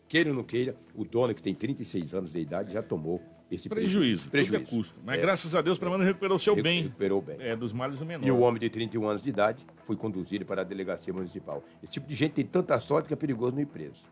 Queira 0.08 0.30
ou 0.30 0.36
não 0.36 0.44
queira, 0.44 0.76
o 0.94 1.04
dono 1.04 1.34
que 1.34 1.42
tem 1.42 1.54
36 1.54 2.14
anos 2.14 2.32
de 2.32 2.38
idade 2.40 2.72
já 2.72 2.82
tomou 2.82 3.22
esse 3.50 3.68
prejuízo. 3.68 4.30
Prejuízo. 4.30 4.62
É 4.62 4.66
custo. 4.66 5.00
Mas 5.04 5.18
é. 5.18 5.22
graças 5.22 5.54
a 5.54 5.62
Deus, 5.62 5.78
pelo 5.78 5.90
menos 5.92 6.06
recuperou 6.06 6.36
o 6.36 6.40
seu 6.40 6.54
bem. 6.54 6.82
Recuperou 6.82 7.22
bem. 7.22 7.36
É, 7.40 7.56
dos 7.56 7.72
males 7.72 8.00
o 8.00 8.06
menor. 8.06 8.26
E 8.26 8.30
o 8.30 8.40
homem 8.40 8.60
de 8.60 8.68
31 8.68 9.08
anos 9.08 9.22
de 9.22 9.30
idade 9.30 9.66
foi 9.86 9.96
conduzido 9.96 10.44
para 10.44 10.60
a 10.60 10.64
delegacia 10.64 11.12
municipal. 11.12 11.62
Esse 11.82 11.94
tipo 11.94 12.06
de 12.06 12.14
gente 12.14 12.32
tem 12.32 12.44
tanta 12.44 12.78
sorte 12.80 13.08
que 13.08 13.14
é 13.14 13.16
perigoso 13.16 13.56
no 13.56 13.66
preso. 13.66 14.02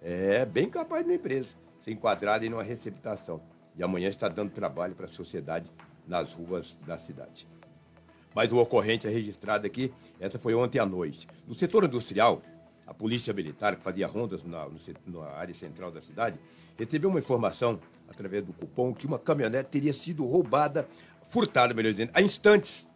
É 0.00 0.44
bem 0.44 0.68
capaz 0.68 1.04
de 1.04 1.12
ir 1.12 1.18
preso, 1.18 1.48
ser 1.82 1.92
enquadrado 1.92 2.44
em 2.44 2.52
uma 2.52 2.62
receptação. 2.62 3.40
E 3.76 3.82
amanhã 3.82 4.08
está 4.08 4.28
dando 4.28 4.50
trabalho 4.50 4.94
para 4.94 5.06
a 5.06 5.12
sociedade 5.12 5.70
nas 6.06 6.32
ruas 6.32 6.78
da 6.86 6.98
cidade. 6.98 7.46
Mas 8.34 8.52
o 8.52 8.58
ocorrente 8.58 9.06
é 9.06 9.10
registrado 9.10 9.66
aqui, 9.66 9.92
essa 10.18 10.38
foi 10.38 10.54
ontem 10.54 10.78
à 10.78 10.86
noite. 10.86 11.26
No 11.46 11.54
setor 11.54 11.84
industrial, 11.84 12.42
a 12.86 12.92
polícia 12.92 13.32
militar, 13.32 13.76
que 13.76 13.82
fazia 13.82 14.06
rondas 14.06 14.42
na, 14.44 14.66
na 15.06 15.26
área 15.36 15.54
central 15.54 15.90
da 15.90 16.00
cidade, 16.00 16.38
recebeu 16.76 17.08
uma 17.08 17.18
informação, 17.18 17.80
através 18.08 18.44
do 18.44 18.52
cupom, 18.52 18.92
que 18.92 19.06
uma 19.06 19.18
caminhonete 19.18 19.70
teria 19.70 19.92
sido 19.92 20.26
roubada, 20.26 20.88
furtada, 21.28 21.72
melhor 21.72 21.92
dizendo, 21.92 22.10
há 22.12 22.20
instantes 22.20 22.88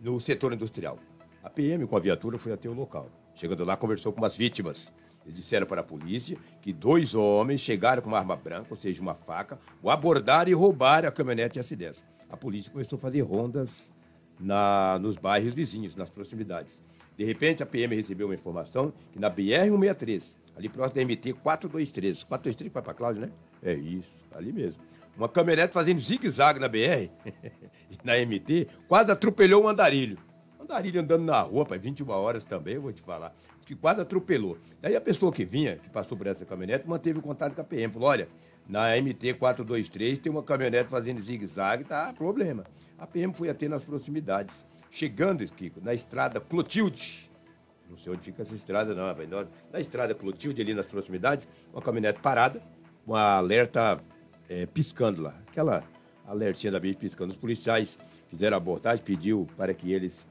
no 0.00 0.20
setor 0.20 0.52
industrial. 0.52 0.98
A 1.42 1.48
PM, 1.48 1.86
com 1.86 1.96
a 1.96 2.00
viatura, 2.00 2.38
foi 2.38 2.52
até 2.52 2.68
o 2.68 2.74
local. 2.74 3.08
Chegando 3.34 3.64
lá, 3.64 3.76
conversou 3.76 4.12
com 4.12 4.24
as 4.24 4.36
vítimas. 4.36 4.92
Disseram 5.26 5.66
para 5.66 5.80
a 5.80 5.84
polícia 5.84 6.36
que 6.60 6.72
dois 6.72 7.14
homens 7.14 7.60
chegaram 7.60 8.02
com 8.02 8.08
uma 8.08 8.18
arma 8.18 8.36
branca, 8.36 8.68
ou 8.70 8.76
seja, 8.76 9.00
uma 9.00 9.14
faca, 9.14 9.58
o 9.82 9.90
abordaram 9.90 10.50
e 10.50 10.54
roubaram 10.54 11.08
a 11.08 11.12
caminhonete 11.12 11.58
S10. 11.58 12.02
A 12.28 12.36
polícia 12.36 12.70
começou 12.70 12.96
a 12.96 13.00
fazer 13.00 13.20
rondas 13.22 13.92
na, 14.38 14.98
nos 15.00 15.16
bairros 15.16 15.54
vizinhos, 15.54 15.94
nas 15.94 16.10
proximidades. 16.10 16.82
De 17.16 17.24
repente, 17.24 17.62
a 17.62 17.66
PM 17.66 17.94
recebeu 17.94 18.26
uma 18.26 18.34
informação 18.34 18.92
que 19.12 19.18
na 19.18 19.30
BR-163, 19.30 20.34
ali 20.56 20.68
próximo 20.68 20.96
da 20.96 21.04
MT 21.04 21.32
423, 21.34 22.24
423 22.24 22.72
vai 22.72 22.82
para 22.82 22.94
Cláudio, 22.94 23.22
né? 23.22 23.30
É 23.62 23.72
isso, 23.72 24.12
ali 24.34 24.52
mesmo. 24.52 24.80
Uma 25.16 25.28
caminhonete 25.28 25.72
fazendo 25.72 26.00
zigue-zague 26.00 26.58
na 26.58 26.68
BR, 26.68 27.08
na 28.02 28.14
MT, 28.18 28.66
quase 28.88 29.12
atropelou 29.12 29.64
um 29.64 29.68
andarilho. 29.68 30.18
Andarilho 30.60 31.00
andando 31.00 31.22
na 31.22 31.40
rua, 31.40 31.64
para 31.64 31.76
21 31.76 32.08
horas 32.10 32.44
também, 32.44 32.74
eu 32.74 32.82
vou 32.82 32.92
te 32.92 33.02
falar. 33.02 33.34
Que 33.64 33.74
quase 33.74 34.00
atropelou. 34.00 34.58
Daí 34.80 34.94
a 34.94 35.00
pessoa 35.00 35.32
que 35.32 35.44
vinha, 35.44 35.76
que 35.76 35.88
passou 35.88 36.16
por 36.18 36.26
essa 36.26 36.44
caminhonete, 36.44 36.88
manteve 36.88 37.18
o 37.18 37.22
contato 37.22 37.54
com 37.54 37.60
a 37.60 37.64
PM. 37.64 37.92
Falou: 37.92 38.08
olha, 38.08 38.28
na 38.68 38.96
MT 38.96 39.34
423 39.34 40.18
tem 40.18 40.30
uma 40.30 40.42
caminhonete 40.42 40.90
fazendo 40.90 41.20
zigue-zague, 41.20 41.84
tá 41.84 42.12
problema. 42.12 42.64
A 42.98 43.06
PM 43.06 43.32
foi 43.34 43.48
até 43.48 43.68
nas 43.68 43.84
proximidades. 43.84 44.64
Chegando, 44.90 45.44
Kiko, 45.46 45.80
na 45.82 45.92
estrada 45.92 46.40
Clotilde, 46.40 47.30
não 47.90 47.98
sei 47.98 48.12
onde 48.12 48.22
fica 48.22 48.42
essa 48.42 48.54
estrada, 48.54 48.94
não, 48.94 49.06
rapaz. 49.06 49.28
Na 49.72 49.80
estrada 49.80 50.14
Clotilde, 50.14 50.60
ali 50.60 50.74
nas 50.74 50.86
proximidades, 50.86 51.48
uma 51.72 51.82
caminhonete 51.82 52.20
parada, 52.20 52.62
uma 53.06 53.36
alerta 53.36 54.00
é, 54.48 54.66
piscando 54.66 55.22
lá. 55.22 55.34
Aquela 55.48 55.84
alertinha 56.26 56.72
da 56.72 56.80
BIM 56.80 56.94
piscando. 56.94 57.32
Os 57.32 57.36
policiais 57.36 57.98
fizeram 58.28 58.56
a 58.56 58.58
abordagem, 58.58 59.04
pediu 59.04 59.48
para 59.56 59.74
que 59.74 59.92
eles. 59.92 60.26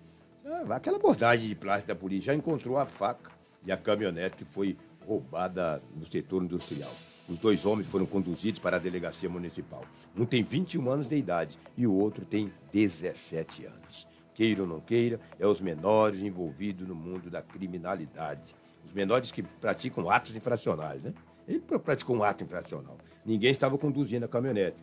Ah, 0.46 0.76
aquela 0.76 0.98
abordagem 0.98 1.48
de 1.48 1.56
plástico 1.56 1.88
da 1.88 1.96
polícia 1.96 2.34
já 2.34 2.36
encontrou 2.36 2.78
a 2.78 2.86
faca 2.86 3.32
e 3.66 3.72
a 3.72 3.78
caminhonete 3.78 4.36
que 4.36 4.44
foi 4.44 4.78
roubada 5.08 5.82
no 5.96 6.06
setor 6.06 6.44
industrial. 6.44 6.92
Os 7.30 7.38
dois 7.38 7.66
homens 7.66 7.90
foram 7.90 8.06
conduzidos 8.06 8.60
para 8.60 8.76
a 8.76 8.80
delegacia 8.80 9.30
municipal. 9.30 9.86
Um 10.18 10.26
tem 10.26 10.44
21 10.44 10.90
anos 10.90 11.08
de 11.08 11.16
idade 11.16 11.58
e 11.78 11.88
o 11.88 11.94
outro 11.94 12.26
tem 12.26 12.52
17 12.74 13.66
anos. 13.66 14.06
Queira 14.36 14.64
ou 14.64 14.68
não 14.68 14.82
queira, 14.82 15.20
é 15.40 15.48
os 15.48 15.62
menores 15.62 16.20
envolvidos 16.20 16.86
no 16.86 16.96
mundo 16.96 17.30
da 17.30 17.42
criminalidade. 17.42 18.54
Os 18.86 18.92
menores 18.92 19.32
que 19.32 19.44
praticam 19.44 20.10
atos 20.10 20.36
infracionais, 20.36 21.04
né? 21.04 21.14
Ele 21.48 21.60
praticou 21.60 22.18
um 22.18 22.24
ato 22.24 22.44
infracional. 22.44 22.98
Ninguém 23.26 23.52
estava 23.52 23.78
conduzindo 23.78 24.26
a 24.26 24.28
caminhonete, 24.28 24.82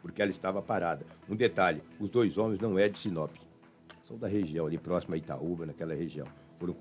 porque 0.00 0.22
ela 0.22 0.30
estava 0.30 0.62
parada. 0.62 1.04
Um 1.28 1.36
detalhe, 1.36 1.82
os 2.00 2.08
dois 2.08 2.38
homens 2.38 2.58
não 2.58 2.78
é 2.78 2.88
de 2.88 2.98
Sinop. 2.98 3.30
São 4.08 4.16
da 4.16 4.26
região, 4.26 4.66
ali 4.66 4.78
próximo 4.78 5.14
a 5.14 5.18
Itaúba, 5.18 5.66
naquela 5.66 5.94
região. 5.94 6.26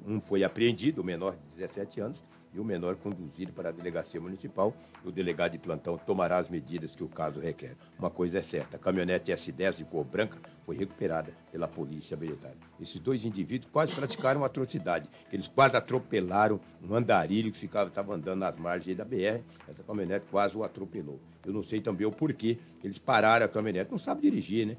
Um 0.05 0.21
foi 0.21 0.45
apreendido, 0.45 1.01
o 1.01 1.03
menor 1.03 1.33
de 1.33 1.57
17 1.57 1.99
anos, 1.99 2.23
e 2.53 2.59
o 2.59 2.63
menor 2.63 2.95
conduzido 2.95 3.51
para 3.51 3.67
a 3.67 3.71
delegacia 3.73 4.19
municipal. 4.21 4.73
O 5.03 5.11
delegado 5.11 5.51
de 5.51 5.57
plantão 5.57 5.97
tomará 5.97 6.37
as 6.37 6.49
medidas 6.49 6.95
que 6.95 7.03
o 7.03 7.09
caso 7.09 7.41
requer. 7.41 7.75
Uma 7.99 8.09
coisa 8.09 8.39
é 8.39 8.41
certa, 8.41 8.77
a 8.77 8.79
caminhonete 8.79 9.29
S10 9.33 9.75
de 9.75 9.83
cor 9.83 10.05
branca 10.05 10.39
foi 10.65 10.77
recuperada 10.77 11.33
pela 11.51 11.67
polícia 11.67 12.15
militar. 12.15 12.53
Esses 12.79 12.97
dois 12.97 13.25
indivíduos 13.25 13.69
quase 13.73 13.93
praticaram 13.93 14.45
atrocidade. 14.45 15.09
Eles 15.31 15.49
quase 15.49 15.75
atropelaram 15.75 16.61
um 16.81 16.95
andarilho 16.95 17.51
que 17.51 17.57
ficava, 17.57 17.89
estava 17.89 18.15
andando 18.15 18.39
nas 18.39 18.57
margens 18.57 18.95
da 18.95 19.03
BR. 19.03 19.43
Essa 19.67 19.83
caminhonete 19.85 20.25
quase 20.31 20.55
o 20.55 20.63
atropelou. 20.63 21.19
Eu 21.45 21.51
não 21.51 21.61
sei 21.61 21.81
também 21.81 22.07
o 22.07 22.11
porquê. 22.11 22.57
Eles 22.81 22.97
pararam 22.97 23.45
a 23.45 23.49
caminhonete. 23.49 23.91
Não 23.91 23.97
sabe 23.97 24.21
dirigir, 24.21 24.65
né? 24.65 24.77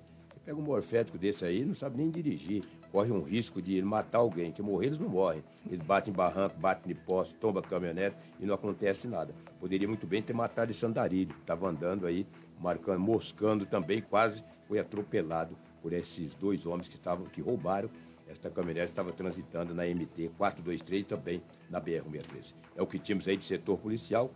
Pega 0.49 0.59
um 0.59 0.63
morfético 0.63 1.19
desse 1.19 1.45
aí, 1.45 1.63
não 1.63 1.75
sabe 1.75 1.99
nem 1.99 2.11
dirigir 2.11 2.65
corre 2.91 3.13
um 3.13 3.23
risco 3.23 3.61
de 3.61 3.83
matar 3.83 4.19
alguém, 4.19 4.51
que 4.51 4.63
morrer 4.63 4.87
eles 4.87 4.99
não 4.99 5.11
morrem. 5.11 5.45
Eles 5.67 5.85
batem 5.85 6.11
em 6.11 6.17
barranco, 6.17 6.59
batem 6.59 6.95
de 6.95 6.99
poste, 6.99 7.35
tomba 7.35 7.61
caminhonete 7.61 8.17
e 8.41 8.47
não 8.47 8.55
acontece 8.55 9.07
nada. 9.07 9.35
Poderia 9.61 9.87
muito 9.87 10.07
bem 10.07 10.23
ter 10.23 10.33
matado 10.33 10.71
esse 10.71 10.85
andarilho, 10.85 11.35
estava 11.39 11.69
andando 11.69 12.07
aí, 12.07 12.27
marcando, 12.59 13.01
moscando 13.01 13.67
também, 13.67 14.01
quase 14.01 14.43
foi 14.67 14.79
atropelado 14.79 15.55
por 15.83 15.93
esses 15.93 16.35
dois 16.35 16.67
homens 16.67 16.89
que 16.89 16.95
estavam, 16.95 17.27
que 17.27 17.41
roubaram. 17.41 17.91
Esta 18.27 18.51
caminhonete 18.51 18.91
estava 18.91 19.11
transitando 19.13 19.75
na 19.75 19.85
MT 19.85 20.31
423 20.37 21.07
também 21.07 21.43
na 21.71 21.81
BR-163. 21.81 22.55
É 22.77 22.83
o 22.83 22.87
que 22.87 22.99
tínhamos 22.99 23.27
aí 23.27 23.37
de 23.37 23.45
setor 23.45 23.79
policial, 23.79 24.31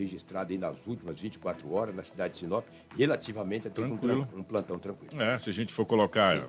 registrado 0.00 0.52
aí 0.52 0.58
nas 0.58 0.76
últimas 0.86 1.20
24 1.20 1.72
horas 1.72 1.94
na 1.94 2.02
cidade 2.02 2.34
de 2.34 2.40
Sinop, 2.40 2.66
relativamente 2.96 3.68
até 3.68 3.82
um, 3.82 3.94
um, 4.36 4.42
plantão 4.42 4.78
tranquilo. 4.78 5.20
É, 5.20 5.38
se 5.38 5.50
a 5.50 5.52
gente 5.52 5.72
for 5.72 5.84
colocar 5.84 6.38
Sim 6.38 6.46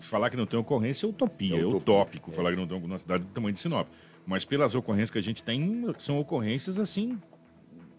falar 0.00 0.30
que 0.30 0.36
não 0.36 0.46
tem 0.46 0.58
ocorrência 0.58 1.06
é 1.06 1.08
utopia, 1.08 1.56
é, 1.56 1.60
é 1.60 1.66
utópico 1.66 2.30
é. 2.30 2.34
falar 2.34 2.50
que 2.50 2.56
não 2.56 2.66
tem 2.66 2.74
alguma 2.74 2.98
cidade 2.98 3.24
do 3.24 3.30
tamanho 3.30 3.52
de 3.52 3.58
Sinop. 3.58 3.88
Mas 4.26 4.44
pelas 4.44 4.74
ocorrências 4.74 5.10
que 5.10 5.18
a 5.18 5.22
gente 5.22 5.42
tem, 5.42 5.84
são 5.98 6.18
ocorrências 6.18 6.78
assim. 6.78 7.20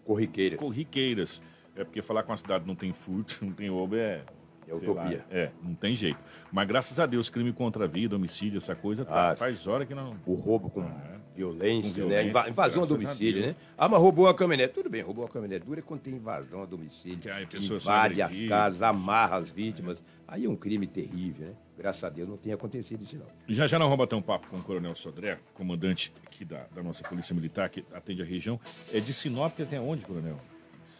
Corriqueiras. 0.04 0.58
Corriqueiras. 0.58 1.42
É 1.74 1.84
porque 1.84 2.02
falar 2.02 2.22
que 2.22 2.30
uma 2.30 2.36
cidade 2.36 2.66
não 2.66 2.74
tem 2.74 2.92
furto, 2.92 3.38
não 3.44 3.52
tem 3.52 3.70
roubo 3.70 3.96
é. 3.96 4.22
É 4.68 4.74
utopia. 4.74 5.24
Lá, 5.30 5.36
é, 5.36 5.50
não 5.62 5.74
tem 5.74 5.96
jeito. 5.96 6.18
Mas 6.52 6.66
graças 6.66 7.00
a 7.00 7.06
Deus, 7.06 7.30
crime 7.30 7.52
contra 7.52 7.84
a 7.84 7.88
vida, 7.88 8.16
homicídio, 8.16 8.58
essa 8.58 8.74
coisa, 8.74 9.04
tá, 9.04 9.32
ah, 9.32 9.36
faz 9.36 9.66
hora 9.66 9.86
que 9.86 9.94
não. 9.94 10.16
O 10.26 10.34
roubo 10.34 10.68
com, 10.68 10.82
ah, 10.82 11.18
violência, 11.34 11.90
com 11.90 12.08
violência, 12.08 12.42
né? 12.42 12.50
Invasão 12.50 12.82
a 12.82 12.86
domicílio, 12.86 13.44
a 13.44 13.46
né? 13.48 13.56
Ah, 13.76 13.88
mas 13.88 14.00
roubou 14.00 14.28
a 14.28 14.34
caminhonete. 14.34 14.74
Tudo 14.74 14.90
bem, 14.90 15.02
roubou 15.02 15.24
a 15.24 15.28
caminhonete. 15.28 15.64
Dura 15.64 15.80
quando 15.80 16.00
tem 16.00 16.14
invasão 16.14 16.62
a 16.62 16.66
domicílio. 16.66 17.18
Que 17.18 17.30
aí, 17.30 17.46
invade 17.52 18.20
as 18.20 18.40
casas, 18.40 18.82
amarra 18.82 19.36
as 19.36 19.48
vítimas. 19.48 19.98
Aí 20.26 20.44
é 20.44 20.48
um 20.48 20.56
crime 20.56 20.86
terrível, 20.86 21.46
né? 21.46 21.54
Graças 21.78 22.02
a 22.02 22.08
Deus 22.10 22.28
não 22.28 22.36
tem 22.36 22.52
acontecido 22.52 23.04
isso 23.04 23.16
não. 23.16 23.26
Já 23.46 23.66
já 23.66 23.78
nós 23.78 23.86
vamos 23.86 24.04
bater 24.04 24.16
um 24.16 24.20
papo 24.20 24.48
com 24.48 24.56
o 24.58 24.62
Coronel 24.62 24.94
Sodré, 24.96 25.38
comandante 25.54 26.12
aqui 26.26 26.44
da, 26.44 26.66
da 26.74 26.82
nossa 26.82 27.04
Polícia 27.04 27.34
Militar, 27.34 27.70
que 27.70 27.84
atende 27.94 28.20
a 28.20 28.24
região. 28.24 28.60
É 28.92 28.98
de 28.98 29.12
Sinop 29.12 29.58
até 29.60 29.80
onde, 29.80 30.04
Coronel? 30.04 30.38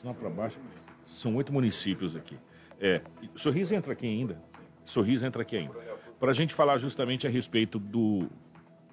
Sinop 0.00 0.16
para 0.16 0.30
baixo. 0.30 0.56
São 1.04 1.34
oito 1.34 1.52
municípios 1.52 2.14
aqui. 2.14 2.36
É, 2.80 3.02
Sorriso 3.34 3.74
entra 3.74 3.92
aqui 3.92 4.06
ainda. 4.06 4.40
Sorriso 4.84 5.26
entra 5.26 5.42
aqui 5.42 5.56
ainda. 5.56 5.74
Para 6.18 6.30
a 6.30 6.34
gente 6.34 6.54
falar 6.54 6.78
justamente 6.78 7.26
a 7.26 7.30
respeito 7.30 7.78
do, 7.78 8.28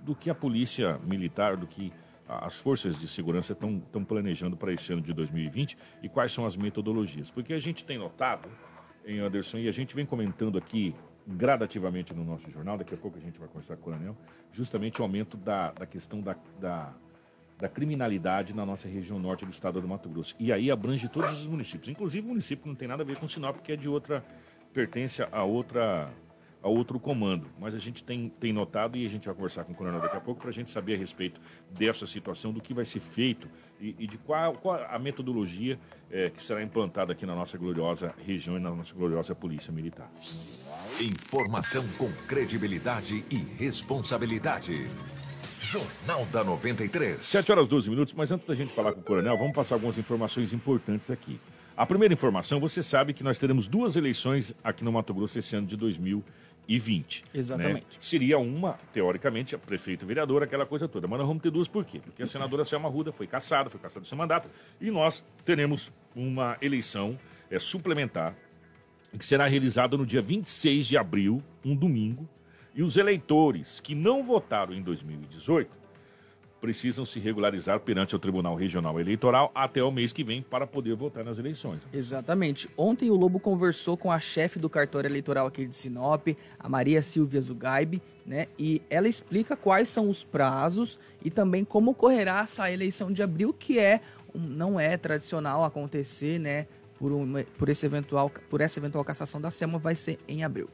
do 0.02 0.16
que 0.16 0.30
a 0.30 0.36
Polícia 0.36 1.00
Militar, 1.04 1.58
do 1.58 1.66
que 1.66 1.92
as 2.28 2.60
forças 2.60 3.00
de 3.00 3.08
segurança 3.08 3.54
estão 3.54 4.04
planejando 4.04 4.58
para 4.58 4.74
esse 4.74 4.92
ano 4.92 5.02
de 5.02 5.14
2020 5.14 5.78
e 6.02 6.10
quais 6.10 6.32
são 6.32 6.46
as 6.46 6.56
metodologias. 6.56 7.30
Porque 7.30 7.54
a 7.54 7.60
gente 7.60 7.86
tem 7.86 7.98
notado, 7.98 8.50
em 9.06 9.20
Anderson, 9.20 9.58
e 9.58 9.70
a 9.70 9.72
gente 9.72 9.96
vem 9.96 10.06
comentando 10.06 10.58
aqui 10.58 10.96
gradativamente 11.28 12.14
no 12.14 12.24
nosso 12.24 12.50
jornal, 12.52 12.78
daqui 12.78 12.94
a 12.94 12.98
pouco 12.98 13.18
a 13.18 13.22
gente 13.22 13.40
vai 13.40 13.48
conversar 13.48 13.76
com 13.76 13.82
o 13.82 13.84
Coronel, 13.86 14.18
justamente 14.52 15.02
o 15.02 15.04
aumento 15.04 15.38
da, 15.38 15.72
da 15.72 15.86
questão 15.86 16.22
da, 16.22 16.36
da, 16.60 16.94
da, 17.58 17.70
criminalidade 17.70 18.54
na 18.54 18.66
nossa 18.66 18.88
região 18.88 19.20
norte 19.20 19.46
do 19.46 19.52
estado 19.52 19.82
do 19.82 19.88
Mato 19.88 20.10
Grosso. 20.10 20.36
E 20.40 20.52
aí 20.52 20.72
abrange 20.72 21.08
todos 21.08 21.42
os 21.42 21.48
municípios, 21.48 21.90
inclusive 21.90 22.26
o 22.26 22.30
município 22.30 22.64
que 22.64 22.70
não 22.70 22.76
tem 22.76 22.88
nada 22.88 23.04
a 23.04 23.06
ver 23.06 23.18
com 23.18 23.28
Sinop, 23.28 23.58
que 23.62 23.72
é 23.72 23.76
de 23.76 23.90
outra, 23.90 24.26
pertence 24.74 25.26
a 25.32 25.44
outra 25.44 26.12
a 26.66 26.68
outro 26.68 27.00
comando. 27.00 27.48
Mas 27.60 27.76
a 27.76 27.80
gente 27.80 28.04
tem, 28.04 28.28
tem 28.28 28.52
notado 28.52 28.98
e 28.98 29.06
a 29.06 29.10
gente 29.10 29.28
vai 29.28 29.36
conversar 29.36 29.64
com 29.64 29.72
o 29.72 29.76
coronel 29.76 30.02
daqui 30.02 30.18
a 30.18 30.20
pouco 30.20 30.42
para 30.42 30.50
a 30.50 30.54
gente 30.54 30.72
saber 30.72 30.96
a 30.96 30.98
respeito 30.98 31.40
dessa 31.70 32.08
situação, 32.08 32.52
do 32.52 32.60
que 32.60 32.74
vai 32.74 32.84
ser 32.84 33.02
feito 33.02 33.48
e, 33.80 33.96
e 34.00 34.08
de 34.08 34.18
qual, 34.18 34.54
qual, 34.54 34.84
a 34.90 34.98
metodologia 34.98 35.80
é, 36.10 36.32
que 36.32 36.44
será 36.44 36.64
implantada 36.64 37.14
aqui 37.14 37.24
na 37.24 37.36
nossa 37.36 37.56
gloriosa 37.56 38.16
região 38.26 38.58
e 38.58 38.60
na 38.60 38.72
nossa 38.72 38.96
gloriosa 38.96 39.36
Polícia 39.36 39.72
Militar. 39.72 40.12
Informação 41.00 41.86
com 42.00 42.12
credibilidade 42.28 43.24
e 43.30 43.38
responsabilidade. 43.60 44.88
Jornal 45.66 46.26
da 46.32 46.44
93. 46.44 47.26
7 47.26 47.52
horas 47.52 47.68
12 47.68 47.90
minutos, 47.90 48.14
mas 48.14 48.32
antes 48.32 48.46
da 48.46 48.54
gente 48.54 48.74
falar 48.74 48.94
com 48.94 49.00
o 49.00 49.04
coronel, 49.04 49.38
vamos 49.38 49.54
passar 49.54 49.76
algumas 49.76 49.98
informações 49.98 50.54
importantes 50.54 51.10
aqui. 51.10 51.40
A 51.76 51.86
primeira 51.86 52.14
informação, 52.14 52.60
você 52.60 52.84
sabe 52.84 53.14
que 53.14 53.24
nós 53.24 53.40
teremos 53.40 53.68
duas 53.68 53.96
eleições 53.96 54.54
aqui 54.64 54.84
no 54.84 54.92
Mato 54.92 55.14
Grosso 55.14 55.40
esse 55.40 55.56
ano 55.56 55.68
de 55.68 55.76
2020. 55.76 56.46
2020. 56.68 57.24
Né? 57.24 57.40
Exatamente. 57.40 57.74
Né? 57.74 57.98
Seria 58.00 58.38
uma, 58.40 58.74
teoricamente, 58.92 59.56
a 59.56 59.58
prefeito 59.58 60.06
vereador, 60.06 60.44
aquela 60.44 60.66
coisa 60.66 60.88
toda. 60.88 61.08
Mas 61.08 61.20
nós 61.20 61.28
vamos 61.28 61.42
ter 61.42 61.52
duas 61.52 61.68
por 61.68 61.86
quê? 61.86 62.00
Porque 62.00 62.24
a 62.24 62.28
senadora 62.28 62.66
Selma 62.66 62.90
Ruda 62.90 63.12
foi 63.12 63.28
caçada, 63.28 63.70
foi 63.70 63.80
caçada 63.80 64.02
do 64.02 64.08
seu 64.08 64.18
mandato, 64.18 64.50
e 64.80 64.92
nós 64.92 65.24
teremos 65.44 65.92
uma 66.16 66.58
eleição 66.62 67.18
é, 67.50 67.60
suplementar, 67.60 68.36
que 69.18 69.26
será 69.26 69.48
realizado 69.48 69.98
no 69.98 70.06
dia 70.06 70.22
26 70.22 70.88
de 70.88 70.98
abril, 70.98 71.42
um 71.64 71.76
domingo, 71.76 72.28
e 72.76 72.84
os 72.84 72.98
eleitores 72.98 73.80
que 73.80 73.96
não 73.96 74.22
votaram 74.22 74.74
em 74.74 74.82
2018 74.82 75.86
precisam 76.60 77.06
se 77.06 77.20
regularizar 77.20 77.80
perante 77.80 78.16
o 78.16 78.20
Tribunal 78.20 78.56
Regional 78.56 79.00
Eleitoral 79.00 79.52
até 79.54 79.84
o 79.84 79.92
mês 79.92 80.12
que 80.12 80.24
vem 80.24 80.42
para 80.42 80.66
poder 80.66 80.96
votar 80.96 81.24
nas 81.24 81.38
eleições. 81.38 81.86
Exatamente. 81.94 82.68
Ontem 82.76 83.12
o 83.12 83.16
Lobo 83.16 83.40
conversou 83.40 83.96
com 83.96 84.12
a 84.12 84.20
chefe 84.20 84.58
do 84.58 84.68
cartório 84.68 85.08
eleitoral 85.08 85.46
aqui 85.46 85.66
de 85.68 85.76
Sinop, 85.76 86.28
a 86.60 86.68
Maria 86.68 87.04
Silvia 87.04 87.40
Zugaibe, 87.40 88.02
né? 88.26 88.48
E 88.58 88.82
ela 88.90 89.08
explica 89.08 89.56
quais 89.56 89.90
são 89.90 90.10
os 90.10 90.24
prazos 90.24 91.00
e 91.24 91.30
também 91.30 91.64
como 91.64 91.92
ocorrerá 91.92 92.42
essa 92.42 92.72
eleição 92.72 93.12
de 93.12 93.22
abril, 93.22 93.54
que 93.54 93.78
é 93.78 94.02
não 94.34 94.80
é 94.80 94.98
tradicional 94.98 95.64
acontecer, 95.64 96.40
né? 96.40 96.68
Por, 96.98 97.12
um, 97.12 97.44
por, 97.58 97.70
esse 97.70 97.86
eventual, 97.86 98.32
por 98.50 98.60
essa 98.60 98.80
eventual 98.80 99.04
cassação 99.04 99.40
da 99.40 99.52
SEMA, 99.52 99.78
vai 99.78 99.96
ser 99.96 100.18
em 100.28 100.44
abril. 100.44 100.68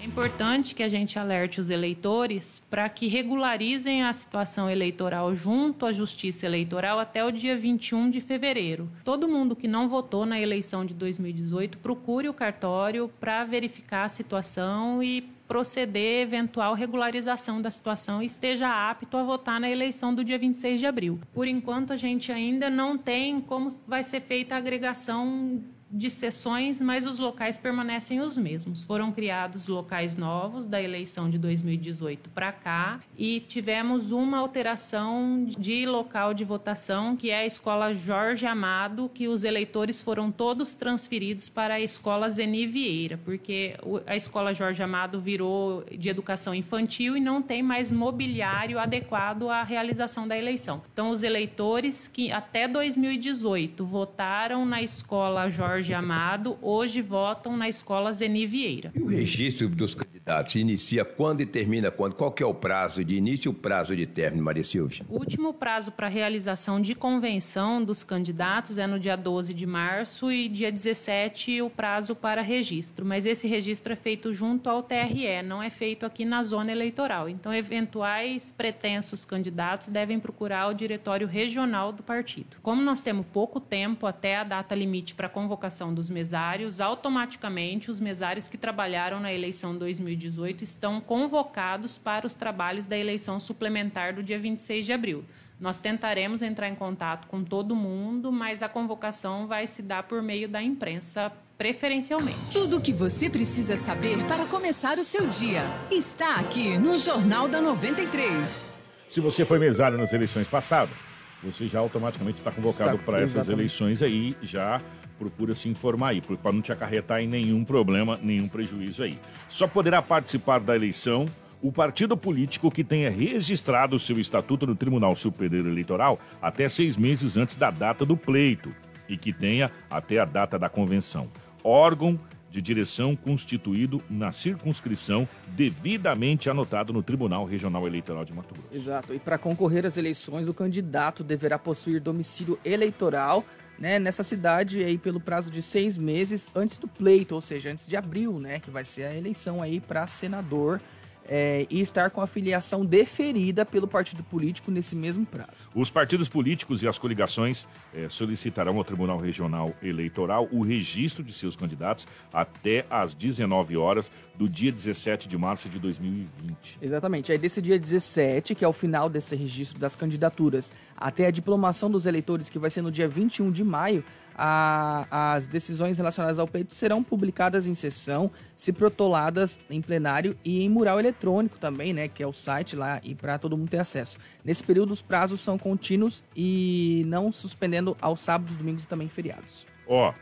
É 0.00 0.04
importante 0.04 0.76
que 0.76 0.82
a 0.84 0.88
gente 0.88 1.18
alerte 1.18 1.60
os 1.60 1.70
eleitores 1.70 2.62
para 2.70 2.88
que 2.88 3.08
regularizem 3.08 4.04
a 4.04 4.12
situação 4.12 4.70
eleitoral 4.70 5.34
junto 5.34 5.84
à 5.84 5.92
Justiça 5.92 6.46
Eleitoral 6.46 7.00
até 7.00 7.24
o 7.24 7.32
dia 7.32 7.58
21 7.58 8.08
de 8.08 8.20
fevereiro. 8.20 8.88
Todo 9.04 9.28
mundo 9.28 9.56
que 9.56 9.66
não 9.66 9.88
votou 9.88 10.24
na 10.24 10.40
eleição 10.40 10.86
de 10.86 10.94
2018 10.94 11.78
procure 11.78 12.28
o 12.28 12.34
cartório 12.34 13.10
para 13.18 13.44
verificar 13.44 14.04
a 14.04 14.08
situação 14.08 15.02
e 15.02 15.22
proceder 15.48 16.22
eventual 16.22 16.74
regularização 16.74 17.60
da 17.60 17.70
situação 17.70 18.22
e 18.22 18.26
esteja 18.26 18.68
apto 18.68 19.16
a 19.16 19.24
votar 19.24 19.58
na 19.58 19.68
eleição 19.68 20.14
do 20.14 20.22
dia 20.22 20.38
26 20.38 20.78
de 20.78 20.86
abril. 20.86 21.18
Por 21.32 21.48
enquanto, 21.48 21.92
a 21.92 21.96
gente 21.96 22.30
ainda 22.30 22.70
não 22.70 22.96
tem 22.96 23.40
como 23.40 23.74
vai 23.86 24.04
ser 24.04 24.20
feita 24.20 24.54
a 24.54 24.58
agregação 24.58 25.60
de 25.90 26.10
sessões, 26.10 26.80
mas 26.80 27.06
os 27.06 27.18
locais 27.18 27.56
permanecem 27.56 28.20
os 28.20 28.36
mesmos. 28.36 28.82
Foram 28.82 29.10
criados 29.10 29.68
locais 29.68 30.16
novos 30.16 30.66
da 30.66 30.80
eleição 30.80 31.30
de 31.30 31.38
2018 31.38 32.30
para 32.30 32.52
cá 32.52 33.00
e 33.16 33.40
tivemos 33.40 34.10
uma 34.10 34.38
alteração 34.38 35.46
de 35.46 35.86
local 35.86 36.34
de 36.34 36.44
votação, 36.44 37.16
que 37.16 37.30
é 37.30 37.38
a 37.38 37.46
escola 37.46 37.94
Jorge 37.94 38.46
Amado, 38.46 39.10
que 39.12 39.28
os 39.28 39.44
eleitores 39.44 40.00
foram 40.00 40.30
todos 40.30 40.74
transferidos 40.74 41.48
para 41.48 41.74
a 41.74 41.80
escola 41.80 42.28
Zeni 42.28 42.66
Vieira, 42.66 43.18
porque 43.24 43.74
a 44.06 44.16
escola 44.16 44.52
Jorge 44.52 44.82
Amado 44.82 45.20
virou 45.20 45.84
de 45.90 46.08
educação 46.08 46.54
infantil 46.54 47.16
e 47.16 47.20
não 47.20 47.40
tem 47.40 47.62
mais 47.62 47.90
mobiliário 47.90 48.78
adequado 48.78 49.48
à 49.48 49.62
realização 49.62 50.28
da 50.28 50.36
eleição. 50.36 50.82
Então, 50.92 51.10
os 51.10 51.22
eleitores 51.22 52.08
que 52.08 52.30
até 52.30 52.68
2018 52.68 53.84
votaram 53.84 54.66
na 54.66 54.82
escola 54.82 55.48
Jorge 55.48 55.77
Jorge 55.78 55.94
Amado, 55.94 56.58
hoje 56.60 57.00
votam 57.00 57.56
na 57.56 57.68
escola 57.68 58.12
Zeni 58.12 58.44
Vieira. 58.48 58.90
E 58.96 59.00
o 59.00 59.06
registro 59.06 59.68
dos 59.68 59.94
candidatos 59.94 60.56
inicia 60.56 61.04
quando 61.04 61.40
e 61.40 61.46
termina 61.46 61.88
quando? 61.88 62.16
Qual 62.16 62.32
que 62.32 62.42
é 62.42 62.46
o 62.46 62.52
prazo 62.52 63.04
de 63.04 63.14
início 63.14 63.48
e 63.48 63.50
o 63.50 63.54
prazo 63.54 63.94
de 63.94 64.04
término, 64.04 64.42
Maria 64.42 64.64
Silvia? 64.64 65.06
O 65.08 65.14
último 65.14 65.54
prazo 65.54 65.92
para 65.92 66.08
realização 66.08 66.80
de 66.80 66.96
convenção 66.96 67.84
dos 67.84 68.02
candidatos 68.02 68.76
é 68.76 68.88
no 68.88 68.98
dia 68.98 69.14
12 69.14 69.54
de 69.54 69.66
março 69.66 70.32
e 70.32 70.48
dia 70.48 70.72
17 70.72 71.62
o 71.62 71.70
prazo 71.70 72.16
para 72.16 72.42
registro. 72.42 73.06
Mas 73.06 73.24
esse 73.24 73.46
registro 73.46 73.92
é 73.92 73.96
feito 73.96 74.34
junto 74.34 74.68
ao 74.68 74.82
TRE, 74.82 75.42
não 75.44 75.62
é 75.62 75.70
feito 75.70 76.04
aqui 76.04 76.24
na 76.24 76.42
zona 76.42 76.72
eleitoral. 76.72 77.28
Então, 77.28 77.54
eventuais 77.54 78.52
pretensos 78.58 79.24
candidatos 79.24 79.86
devem 79.86 80.18
procurar 80.18 80.66
o 80.66 80.74
diretório 80.74 81.28
regional 81.28 81.92
do 81.92 82.02
partido. 82.02 82.56
Como 82.62 82.82
nós 82.82 83.00
temos 83.00 83.24
pouco 83.32 83.60
tempo 83.60 84.08
até 84.08 84.38
a 84.38 84.42
data 84.42 84.74
limite 84.74 85.14
para 85.14 85.28
convocação 85.28 85.67
dos 85.94 86.08
mesários, 86.08 86.80
automaticamente 86.80 87.90
os 87.90 88.00
mesários 88.00 88.48
que 88.48 88.56
trabalharam 88.56 89.20
na 89.20 89.32
eleição 89.32 89.76
2018 89.76 90.64
estão 90.64 91.00
convocados 91.00 91.98
para 91.98 92.26
os 92.26 92.34
trabalhos 92.34 92.86
da 92.86 92.96
eleição 92.96 93.38
suplementar 93.38 94.14
do 94.14 94.22
dia 94.22 94.38
26 94.38 94.86
de 94.86 94.92
abril. 94.92 95.24
Nós 95.60 95.76
tentaremos 95.76 96.40
entrar 96.40 96.68
em 96.68 96.74
contato 96.74 97.26
com 97.26 97.42
todo 97.42 97.74
mundo, 97.74 98.30
mas 98.30 98.62
a 98.62 98.68
convocação 98.68 99.46
vai 99.46 99.66
se 99.66 99.82
dar 99.82 100.04
por 100.04 100.22
meio 100.22 100.48
da 100.48 100.62
imprensa 100.62 101.32
preferencialmente. 101.58 102.38
Tudo 102.52 102.76
o 102.76 102.80
que 102.80 102.92
você 102.92 103.28
precisa 103.28 103.76
saber 103.76 104.24
para 104.24 104.46
começar 104.46 104.96
o 104.98 105.04
seu 105.04 105.26
dia 105.26 105.62
está 105.90 106.36
aqui 106.36 106.78
no 106.78 106.96
Jornal 106.96 107.48
da 107.48 107.60
93. 107.60 108.68
Se 109.08 109.20
você 109.20 109.44
foi 109.44 109.58
mesário 109.58 109.98
nas 109.98 110.12
eleições 110.12 110.46
passadas, 110.46 110.94
você 111.42 111.66
já 111.66 111.80
automaticamente 111.80 112.38
está 112.38 112.50
convocado 112.50 112.98
para 112.98 113.20
essas 113.20 113.48
eleições 113.48 114.02
aí, 114.02 114.36
já 114.42 114.80
procura 115.18 115.54
se 115.54 115.68
informar 115.68 116.08
aí, 116.08 116.20
para 116.20 116.52
não 116.52 116.62
te 116.62 116.72
acarretar 116.72 117.20
em 117.20 117.26
nenhum 117.26 117.64
problema, 117.64 118.18
nenhum 118.22 118.48
prejuízo 118.48 119.02
aí. 119.02 119.18
Só 119.48 119.66
poderá 119.66 120.00
participar 120.00 120.60
da 120.60 120.76
eleição 120.76 121.26
o 121.60 121.72
partido 121.72 122.16
político 122.16 122.70
que 122.70 122.84
tenha 122.84 123.10
registrado 123.10 123.98
seu 123.98 124.18
estatuto 124.18 124.66
no 124.66 124.76
Tribunal 124.76 125.16
Superior 125.16 125.66
Eleitoral 125.66 126.20
até 126.40 126.68
seis 126.68 126.96
meses 126.96 127.36
antes 127.36 127.56
da 127.56 127.70
data 127.70 128.06
do 128.06 128.16
pleito 128.16 128.70
e 129.08 129.16
que 129.16 129.32
tenha 129.32 129.70
até 129.90 130.18
a 130.18 130.24
data 130.24 130.58
da 130.58 130.68
convenção. 130.68 131.28
Órgão 131.64 132.18
de 132.50 132.62
direção 132.62 133.14
constituído 133.14 134.02
na 134.08 134.32
circunscrição 134.32 135.28
devidamente 135.48 136.48
anotado 136.48 136.92
no 136.92 137.02
Tribunal 137.02 137.44
Regional 137.44 137.86
Eleitoral 137.86 138.24
de 138.24 138.32
Mato 138.32 138.54
Grosso. 138.54 138.68
Exato. 138.72 139.14
E 139.14 139.18
para 139.18 139.36
concorrer 139.36 139.84
às 139.84 139.96
eleições, 139.96 140.48
o 140.48 140.54
candidato 140.54 141.22
deverá 141.22 141.58
possuir 141.58 142.00
domicílio 142.00 142.58
eleitoral 142.64 143.44
né, 143.78 143.98
nessa 143.98 144.24
cidade 144.24 144.82
aí 144.82 144.98
pelo 144.98 145.20
prazo 145.20 145.50
de 145.50 145.62
seis 145.62 145.96
meses 145.96 146.50
antes 146.54 146.78
do 146.78 146.88
pleito, 146.88 147.34
ou 147.34 147.40
seja, 147.40 147.70
antes 147.70 147.86
de 147.86 147.96
abril, 147.96 148.38
né, 148.38 148.58
que 148.58 148.70
vai 148.70 148.84
ser 148.84 149.04
a 149.04 149.14
eleição 149.14 149.62
aí 149.62 149.80
para 149.80 150.06
senador 150.06 150.80
é, 151.28 151.66
e 151.68 151.80
estar 151.80 152.10
com 152.10 152.20
a 152.20 152.26
filiação 152.26 152.84
deferida 152.84 153.64
pelo 153.64 153.86
partido 153.86 154.22
político 154.24 154.70
nesse 154.70 154.96
mesmo 154.96 155.26
prazo. 155.26 155.68
Os 155.74 155.90
partidos 155.90 156.28
políticos 156.28 156.82
e 156.82 156.88
as 156.88 156.98
coligações 156.98 157.66
é, 157.94 158.08
solicitarão 158.08 158.78
ao 158.78 158.84
Tribunal 158.84 159.18
Regional 159.18 159.74
Eleitoral 159.82 160.48
o 160.50 160.62
registro 160.62 161.22
de 161.22 161.32
seus 161.32 161.54
candidatos 161.54 162.06
até 162.32 162.86
às 162.88 163.14
19 163.14 163.76
horas 163.76 164.10
do 164.34 164.48
dia 164.48 164.72
17 164.72 165.28
de 165.28 165.36
março 165.36 165.68
de 165.68 165.78
2020. 165.78 166.78
Exatamente. 166.80 167.32
Aí 167.32 167.38
desse 167.38 167.60
dia 167.60 167.78
17, 167.78 168.54
que 168.54 168.64
é 168.64 168.68
o 168.68 168.72
final 168.72 169.10
desse 169.10 169.36
registro 169.36 169.78
das 169.78 169.96
candidaturas, 169.96 170.72
até 170.96 171.26
a 171.26 171.30
diplomação 171.30 171.90
dos 171.90 172.06
eleitores, 172.06 172.48
que 172.48 172.58
vai 172.58 172.70
ser 172.70 172.82
no 172.82 172.90
dia 172.90 173.08
21 173.08 173.50
de 173.50 173.64
maio, 173.64 174.04
a, 174.38 175.34
as 175.34 175.48
decisões 175.48 175.98
relacionadas 175.98 176.38
ao 176.38 176.46
pleito 176.46 176.72
serão 176.72 177.02
publicadas 177.02 177.66
em 177.66 177.74
sessão, 177.74 178.30
se 178.56 178.72
protoladas 178.72 179.58
em 179.68 179.82
plenário 179.82 180.36
e 180.44 180.62
em 180.62 180.68
mural 180.68 181.00
eletrônico 181.00 181.58
também, 181.58 181.92
né, 181.92 182.06
que 182.06 182.22
é 182.22 182.26
o 182.26 182.32
site 182.32 182.76
lá 182.76 183.00
e 183.02 183.16
para 183.16 183.36
todo 183.36 183.58
mundo 183.58 183.68
ter 183.68 183.80
acesso. 183.80 184.16
Nesse 184.44 184.62
período 184.62 184.92
os 184.92 185.02
prazos 185.02 185.40
são 185.40 185.58
contínuos 185.58 186.22
e 186.36 187.02
não 187.08 187.32
suspendendo 187.32 187.96
aos 188.00 188.22
sábados, 188.22 188.56
domingos 188.56 188.84
e 188.84 188.88
também 188.88 189.08
feriados. 189.08 189.66
Ó, 189.88 190.14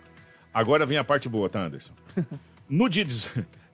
agora 0.55 0.87
vem 0.87 0.97
a 0.97 1.05
parte 1.05 1.29
boa, 1.29 1.51
tá, 1.51 1.61
Anderson? 1.61 1.93
No 2.69 2.89
dia 2.89 3.07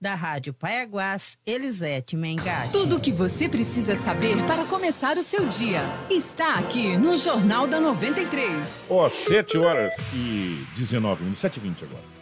Da 0.00 0.14
Rádio 0.14 0.54
Paiaguás, 0.54 1.36
Elisete 1.44 2.16
Mengatti. 2.16 2.72
Tudo 2.72 2.96
o 2.96 3.00
que 3.00 3.12
você 3.12 3.50
precisa 3.50 3.94
saber 3.96 4.42
para 4.46 4.64
começar 4.64 5.18
o 5.18 5.22
seu 5.22 5.46
dia 5.46 5.82
está 6.08 6.54
aqui 6.54 6.96
no 6.96 7.18
Jornal 7.18 7.66
da 7.66 7.78
93. 7.78 8.86
Ó, 8.88 9.04
oh, 9.04 9.10
7 9.10 9.58
horas 9.58 9.92
e 10.14 10.64
19 10.74 11.24
minutos, 11.24 11.42
7 11.42 11.60
h 11.60 11.68
agora. 11.82 12.19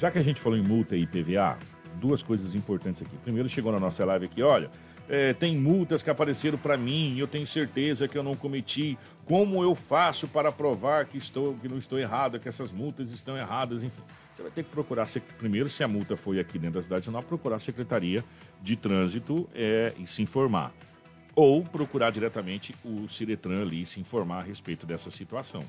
Já 0.00 0.10
que 0.10 0.18
a 0.18 0.22
gente 0.22 0.40
falou 0.40 0.58
em 0.58 0.62
multa 0.62 0.96
e 0.96 1.02
IPVA, 1.02 1.58
duas 1.96 2.22
coisas 2.22 2.54
importantes 2.54 3.02
aqui. 3.02 3.14
Primeiro, 3.18 3.50
chegou 3.50 3.70
na 3.70 3.78
nossa 3.78 4.02
live 4.06 4.24
aqui, 4.24 4.42
olha, 4.42 4.70
é, 5.06 5.34
tem 5.34 5.58
multas 5.58 6.02
que 6.02 6.08
apareceram 6.08 6.56
para 6.56 6.74
mim, 6.78 7.18
eu 7.18 7.28
tenho 7.28 7.46
certeza 7.46 8.08
que 8.08 8.16
eu 8.16 8.22
não 8.22 8.34
cometi. 8.34 8.98
Como 9.26 9.62
eu 9.62 9.74
faço 9.74 10.26
para 10.26 10.50
provar 10.50 11.04
que, 11.04 11.18
estou, 11.18 11.52
que 11.56 11.68
não 11.68 11.76
estou 11.76 11.98
errado, 11.98 12.40
que 12.40 12.48
essas 12.48 12.72
multas 12.72 13.12
estão 13.12 13.36
erradas, 13.36 13.82
enfim. 13.82 14.00
Você 14.34 14.42
vai 14.42 14.50
ter 14.50 14.62
que 14.62 14.70
procurar, 14.70 15.06
primeiro, 15.36 15.68
se 15.68 15.84
a 15.84 15.88
multa 15.88 16.16
foi 16.16 16.40
aqui 16.40 16.58
dentro 16.58 16.76
da 16.76 16.82
cidade 16.82 17.00
nacional, 17.00 17.22
procurar 17.22 17.56
a 17.56 17.60
Secretaria 17.60 18.24
de 18.62 18.76
Trânsito 18.76 19.46
é, 19.54 19.92
e 19.98 20.06
se 20.06 20.22
informar. 20.22 20.72
Ou 21.34 21.62
procurar 21.62 22.10
diretamente 22.10 22.74
o 22.82 23.06
Ciretran 23.06 23.60
ali 23.60 23.82
e 23.82 23.86
se 23.86 24.00
informar 24.00 24.38
a 24.38 24.42
respeito 24.42 24.86
dessa 24.86 25.10
situação. 25.10 25.62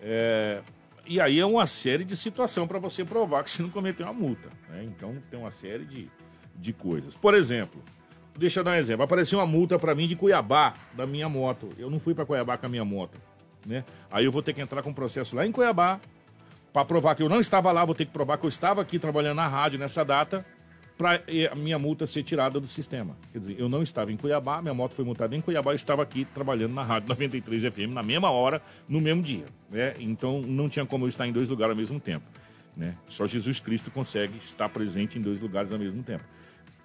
É, 0.00 0.62
e 1.06 1.20
aí 1.20 1.40
é 1.40 1.46
uma 1.46 1.66
série 1.66 2.04
de 2.04 2.16
situação 2.16 2.66
para 2.66 2.78
você 2.78 3.04
provar 3.04 3.44
que 3.44 3.50
você 3.50 3.62
não 3.62 3.70
cometeu 3.70 4.06
uma 4.06 4.12
multa. 4.12 4.48
Né? 4.68 4.84
Então 4.84 5.16
tem 5.30 5.38
uma 5.38 5.50
série 5.50 5.84
de, 5.84 6.08
de 6.56 6.72
coisas. 6.72 7.14
Por 7.16 7.34
exemplo, 7.34 7.82
deixa 8.38 8.60
eu 8.60 8.64
dar 8.64 8.72
um 8.72 8.74
exemplo. 8.74 9.04
Apareceu 9.04 9.38
uma 9.38 9.46
multa 9.46 9.78
para 9.78 9.94
mim 9.94 10.06
de 10.06 10.16
Cuiabá, 10.16 10.74
da 10.94 11.06
minha 11.06 11.28
moto. 11.28 11.70
Eu 11.78 11.90
não 11.90 11.98
fui 11.98 12.14
para 12.14 12.24
Cuiabá 12.24 12.56
com 12.56 12.66
a 12.66 12.68
minha 12.68 12.84
moto. 12.84 13.20
Né? 13.66 13.84
Aí 14.10 14.24
eu 14.24 14.32
vou 14.32 14.42
ter 14.42 14.52
que 14.52 14.60
entrar 14.60 14.82
com 14.82 14.90
um 14.90 14.94
processo 14.94 15.36
lá 15.36 15.46
em 15.46 15.52
Cuiabá 15.52 16.00
para 16.72 16.84
provar 16.84 17.14
que 17.14 17.22
eu 17.22 17.28
não 17.28 17.40
estava 17.40 17.70
lá, 17.70 17.84
vou 17.84 17.94
ter 17.94 18.06
que 18.06 18.12
provar 18.12 18.38
que 18.38 18.46
eu 18.46 18.48
estava 18.48 18.80
aqui 18.80 18.98
trabalhando 18.98 19.36
na 19.36 19.46
rádio 19.46 19.78
nessa 19.78 20.04
data 20.04 20.44
para 20.96 21.22
a 21.50 21.54
minha 21.54 21.78
multa 21.78 22.06
ser 22.06 22.22
tirada 22.22 22.60
do 22.60 22.68
sistema. 22.68 23.16
Quer 23.32 23.38
dizer, 23.38 23.56
eu 23.58 23.68
não 23.68 23.82
estava 23.82 24.12
em 24.12 24.16
Cuiabá, 24.16 24.60
minha 24.62 24.74
moto 24.74 24.94
foi 24.94 25.04
multada 25.04 25.34
em 25.34 25.40
Cuiabá, 25.40 25.72
eu 25.72 25.76
estava 25.76 26.02
aqui 26.02 26.24
trabalhando 26.24 26.74
na 26.74 26.82
rádio 26.82 27.08
93 27.08 27.72
FM 27.72 27.90
na 27.90 28.02
mesma 28.02 28.30
hora, 28.30 28.62
no 28.88 29.00
mesmo 29.00 29.22
dia. 29.22 29.44
Né? 29.70 29.94
Então 30.00 30.40
não 30.42 30.68
tinha 30.68 30.86
como 30.86 31.04
eu 31.04 31.08
estar 31.08 31.26
em 31.26 31.32
dois 31.32 31.48
lugares 31.48 31.72
ao 31.72 31.76
mesmo 31.76 31.98
tempo. 31.98 32.24
Né? 32.76 32.94
Só 33.08 33.26
Jesus 33.26 33.60
Cristo 33.60 33.90
consegue 33.90 34.38
estar 34.38 34.68
presente 34.68 35.18
em 35.18 35.22
dois 35.22 35.40
lugares 35.40 35.72
ao 35.72 35.78
mesmo 35.78 36.02
tempo. 36.02 36.24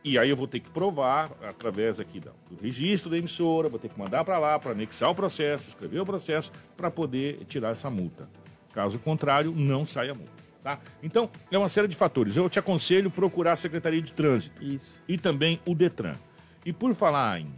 E 0.04 0.17
aí 0.17 0.30
eu 0.30 0.38
vou 0.38 0.48
ter 0.48 0.62
que 0.62 0.70
provar 0.70 1.32
através 1.43 2.00
aqui 2.00 2.20
do 2.20 2.32
registro 2.62 3.10
da 3.10 3.17
emissora, 3.17 3.67
vou 3.67 3.80
ter 3.80 3.89
que 3.89 4.00
mandar 4.00 4.24
para 4.24 4.39
lá 4.39 4.58
para 4.58 4.72
anexar 4.72 5.10
o 5.10 5.15
processo, 5.15 5.67
escrever 5.67 6.00
o 6.00 6.06
processo 6.06 6.52
para 6.78 6.89
poder 6.89 7.43
tirar 7.48 7.72
essa 7.72 7.89
multa. 7.89 8.30
Caso 8.74 9.00
contrário, 9.00 9.52
não 9.52 9.86
sai 9.86 10.10
a 10.10 10.13
multa. 10.13 10.47
Tá? 10.67 10.77
Então, 11.01 11.30
é 11.49 11.58
uma 11.58 11.69
série 11.69 11.88
de 11.88 11.95
fatores. 11.95 12.36
Eu 12.36 12.49
te 12.49 12.60
aconselho 12.60 13.10
procurar 13.10 13.53
a 13.53 13.56
Secretaria 13.56 14.01
de 14.01 14.12
Trânsito. 14.12 14.62
Isso. 14.62 15.01
E 15.08 15.17
também 15.17 15.62
o 15.65 15.73
Detran. 15.73 16.17
E 16.65 16.73
por 16.73 16.93
falar 16.93 17.39
em, 17.39 17.56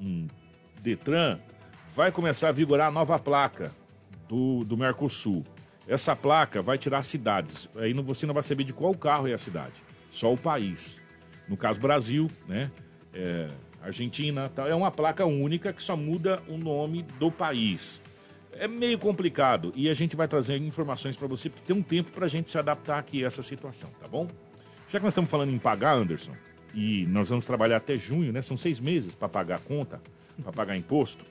em 0.00 0.26
Detran, 0.80 1.38
vai 1.94 2.10
começar 2.10 2.48
a 2.48 2.52
vigorar 2.52 2.88
a 2.88 2.90
nova 2.90 3.16
placa 3.16 3.70
do, 4.28 4.64
do 4.64 4.76
Mercosul. 4.76 5.46
Essa 5.86 6.16
placa 6.16 6.60
vai 6.60 6.76
tirar 6.78 7.04
cidades. 7.04 7.68
Aí 7.76 7.92
você 7.92 8.26
não 8.26 8.34
vai 8.34 8.42
saber 8.42 8.64
de 8.64 8.72
qual 8.72 8.92
carro 8.92 9.28
é 9.28 9.34
a 9.34 9.38
cidade, 9.38 9.74
só 10.10 10.32
o 10.32 10.36
país. 10.36 11.00
No 11.46 11.56
caso, 11.56 11.78
Brasil, 11.78 12.28
né? 12.48 12.72
É, 13.14 13.46
Argentina, 13.80 14.48
tal. 14.48 14.66
é 14.66 14.74
uma 14.74 14.90
placa 14.90 15.24
única 15.24 15.72
que 15.72 15.82
só 15.82 15.96
muda 15.96 16.42
o 16.48 16.58
nome 16.58 17.04
do 17.20 17.30
país 17.30 18.02
é 18.58 18.68
meio 18.68 18.98
complicado 18.98 19.72
e 19.74 19.88
a 19.88 19.94
gente 19.94 20.16
vai 20.16 20.28
trazer 20.28 20.56
informações 20.56 21.16
para 21.16 21.26
você, 21.26 21.48
porque 21.48 21.64
tem 21.66 21.76
um 21.76 21.82
tempo 21.82 22.10
para 22.10 22.26
a 22.26 22.28
gente 22.28 22.50
se 22.50 22.58
adaptar 22.58 22.98
aqui 22.98 23.24
a 23.24 23.26
essa 23.26 23.42
situação, 23.42 23.90
tá 24.00 24.08
bom? 24.08 24.28
Já 24.88 24.98
que 24.98 25.04
nós 25.04 25.12
estamos 25.12 25.30
falando 25.30 25.52
em 25.52 25.58
pagar, 25.58 25.94
Anderson, 25.94 26.32
e 26.74 27.06
nós 27.06 27.28
vamos 27.28 27.46
trabalhar 27.46 27.78
até 27.78 27.96
junho, 27.98 28.32
né? 28.32 28.42
São 28.42 28.56
seis 28.56 28.78
meses 28.78 29.14
para 29.14 29.28
pagar 29.28 29.56
a 29.56 29.58
conta, 29.58 30.00
para 30.42 30.52
pagar 30.52 30.76
imposto. 30.76 31.24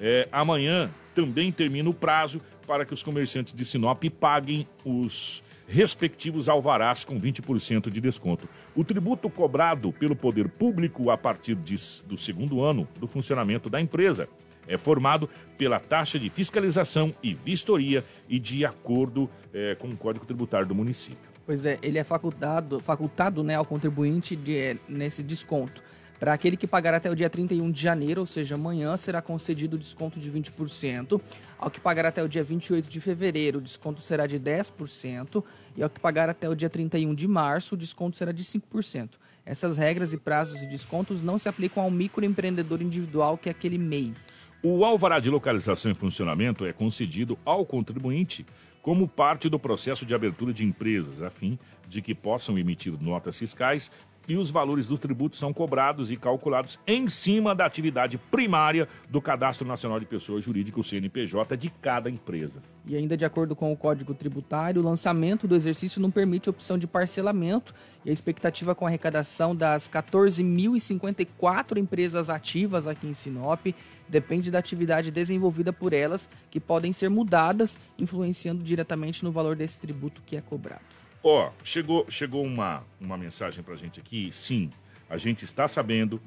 É, 0.00 0.28
amanhã 0.30 0.90
também 1.14 1.50
termina 1.50 1.90
o 1.90 1.94
prazo 1.94 2.40
para 2.66 2.84
que 2.84 2.94
os 2.94 3.02
comerciantes 3.02 3.52
de 3.52 3.64
Sinop 3.64 4.04
paguem 4.20 4.68
os 4.84 5.42
respectivos 5.66 6.48
alvarás 6.48 7.04
com 7.04 7.20
20% 7.20 7.90
de 7.90 8.00
desconto. 8.00 8.48
O 8.74 8.84
tributo 8.84 9.28
cobrado 9.28 9.92
pelo 9.92 10.16
poder 10.16 10.48
público 10.48 11.10
a 11.10 11.18
partir 11.18 11.54
de, 11.54 11.76
do 12.06 12.16
segundo 12.16 12.62
ano 12.62 12.86
do 12.98 13.06
funcionamento 13.06 13.68
da 13.68 13.80
empresa 13.80 14.28
é 14.68 14.78
formado 14.78 15.28
pela 15.56 15.80
taxa 15.80 16.18
de 16.18 16.30
fiscalização 16.30 17.14
e 17.22 17.34
vistoria 17.34 18.04
e 18.28 18.38
de 18.38 18.64
acordo 18.64 19.28
é, 19.52 19.74
com 19.74 19.88
o 19.88 19.96
Código 19.96 20.24
Tributário 20.24 20.66
do 20.66 20.74
município. 20.74 21.28
Pois 21.44 21.64
é, 21.64 21.78
ele 21.82 21.98
é 21.98 22.04
facultado, 22.04 22.78
facultado 22.78 23.42
né, 23.42 23.54
ao 23.54 23.64
contribuinte 23.64 24.36
de, 24.36 24.56
é, 24.56 24.76
nesse 24.86 25.22
desconto. 25.22 25.82
Para 26.20 26.32
aquele 26.32 26.56
que 26.56 26.66
pagar 26.66 26.94
até 26.94 27.08
o 27.08 27.14
dia 27.14 27.30
31 27.30 27.70
de 27.70 27.80
janeiro, 27.80 28.22
ou 28.22 28.26
seja, 28.26 28.56
amanhã, 28.56 28.96
será 28.96 29.22
concedido 29.22 29.76
o 29.76 29.78
desconto 29.78 30.18
de 30.18 30.30
20%. 30.30 31.20
Ao 31.56 31.70
que 31.70 31.80
pagar 31.80 32.06
até 32.06 32.22
o 32.22 32.28
dia 32.28 32.42
28 32.42 32.88
de 32.88 33.00
fevereiro, 33.00 33.60
o 33.60 33.62
desconto 33.62 34.00
será 34.00 34.26
de 34.26 34.38
10%. 34.38 35.44
E 35.76 35.82
ao 35.82 35.88
que 35.88 36.00
pagar 36.00 36.28
até 36.28 36.48
o 36.48 36.56
dia 36.56 36.68
31 36.68 37.14
de 37.14 37.28
março, 37.28 37.76
o 37.76 37.78
desconto 37.78 38.16
será 38.16 38.32
de 38.32 38.42
5%. 38.42 39.10
Essas 39.46 39.76
regras 39.76 40.12
e 40.12 40.18
prazos 40.18 40.58
de 40.60 40.66
descontos 40.66 41.22
não 41.22 41.38
se 41.38 41.48
aplicam 41.48 41.82
ao 41.82 41.90
microempreendedor 41.90 42.82
individual, 42.82 43.38
que 43.38 43.48
é 43.48 43.52
aquele 43.52 43.78
MEI. 43.78 44.12
O 44.60 44.84
alvará 44.84 45.20
de 45.20 45.30
localização 45.30 45.92
e 45.92 45.94
funcionamento 45.94 46.66
é 46.66 46.72
concedido 46.72 47.38
ao 47.44 47.64
contribuinte 47.64 48.44
como 48.82 49.06
parte 49.06 49.48
do 49.48 49.58
processo 49.58 50.04
de 50.04 50.14
abertura 50.14 50.52
de 50.52 50.64
empresas, 50.64 51.22
a 51.22 51.30
fim 51.30 51.56
de 51.88 52.02
que 52.02 52.12
possam 52.12 52.58
emitir 52.58 52.92
notas 53.00 53.38
fiscais 53.38 53.88
e 54.28 54.36
os 54.36 54.50
valores 54.50 54.86
dos 54.86 54.98
tributos 54.98 55.38
são 55.38 55.52
cobrados 55.52 56.10
e 56.10 56.16
calculados 56.16 56.78
em 56.86 57.08
cima 57.08 57.54
da 57.54 57.64
atividade 57.64 58.18
primária 58.30 58.86
do 59.08 59.22
Cadastro 59.22 59.66
Nacional 59.66 59.98
de 59.98 60.04
Pessoas 60.04 60.44
Jurídicas, 60.44 60.84
o 60.84 60.88
CNPJ, 60.88 61.56
de 61.56 61.70
cada 61.70 62.10
empresa. 62.10 62.62
E 62.86 62.94
ainda 62.94 63.16
de 63.16 63.24
acordo 63.24 63.56
com 63.56 63.72
o 63.72 63.76
Código 63.76 64.12
Tributário, 64.14 64.82
o 64.82 64.84
lançamento 64.84 65.48
do 65.48 65.56
exercício 65.56 66.00
não 66.00 66.10
permite 66.10 66.50
opção 66.50 66.76
de 66.76 66.86
parcelamento 66.86 67.74
e 68.04 68.10
a 68.10 68.12
expectativa 68.12 68.74
com 68.74 68.84
a 68.84 68.88
arrecadação 68.88 69.56
das 69.56 69.88
14.054 69.88 71.78
empresas 71.78 72.28
ativas 72.28 72.86
aqui 72.86 73.06
em 73.06 73.14
Sinop 73.14 73.66
depende 74.08 74.50
da 74.50 74.58
atividade 74.58 75.10
desenvolvida 75.10 75.72
por 75.72 75.92
elas, 75.92 76.28
que 76.50 76.58
podem 76.58 76.92
ser 76.92 77.10
mudadas, 77.10 77.78
influenciando 77.98 78.62
diretamente 78.62 79.22
no 79.22 79.30
valor 79.30 79.54
desse 79.54 79.78
tributo 79.78 80.22
que 80.24 80.36
é 80.36 80.40
cobrado. 80.40 80.97
Ó, 81.30 81.52
chegou, 81.62 82.06
chegou 82.08 82.42
uma, 82.42 82.82
uma 82.98 83.18
mensagem 83.18 83.62
pra 83.62 83.76
gente 83.76 84.00
aqui. 84.00 84.30
Sim, 84.32 84.70
a 85.10 85.18
gente 85.18 85.44
está 85.44 85.68
sabendo 85.68 86.18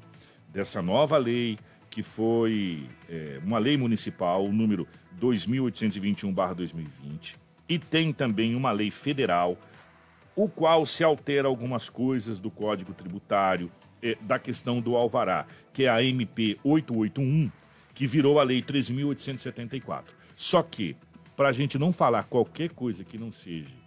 dessa 0.48 0.80
nova 0.80 1.18
lei 1.18 1.58
que 1.90 2.04
foi 2.04 2.88
é, 3.08 3.40
uma 3.44 3.58
lei 3.58 3.76
municipal, 3.76 4.44
o 4.44 4.52
número 4.52 4.86
2821-2020, 5.20 7.34
e 7.68 7.80
tem 7.80 8.12
também 8.12 8.54
uma 8.54 8.70
lei 8.70 8.92
federal, 8.92 9.58
o 10.36 10.48
qual 10.48 10.86
se 10.86 11.02
altera 11.02 11.48
algumas 11.48 11.88
coisas 11.88 12.38
do 12.38 12.48
Código 12.48 12.94
Tributário, 12.94 13.72
é, 14.00 14.16
da 14.20 14.38
questão 14.38 14.80
do 14.80 14.94
alvará, 14.94 15.46
que 15.72 15.86
é 15.86 15.88
a 15.88 16.00
MP 16.00 16.60
881, 16.62 17.50
que 17.92 18.06
virou 18.06 18.38
a 18.38 18.44
Lei 18.44 18.62
13.874. 18.62 20.04
Só 20.36 20.62
que, 20.62 20.94
para 21.36 21.48
a 21.48 21.52
gente 21.52 21.76
não 21.76 21.92
falar 21.92 22.22
qualquer 22.22 22.70
coisa 22.70 23.02
que 23.02 23.18
não 23.18 23.32
seja 23.32 23.81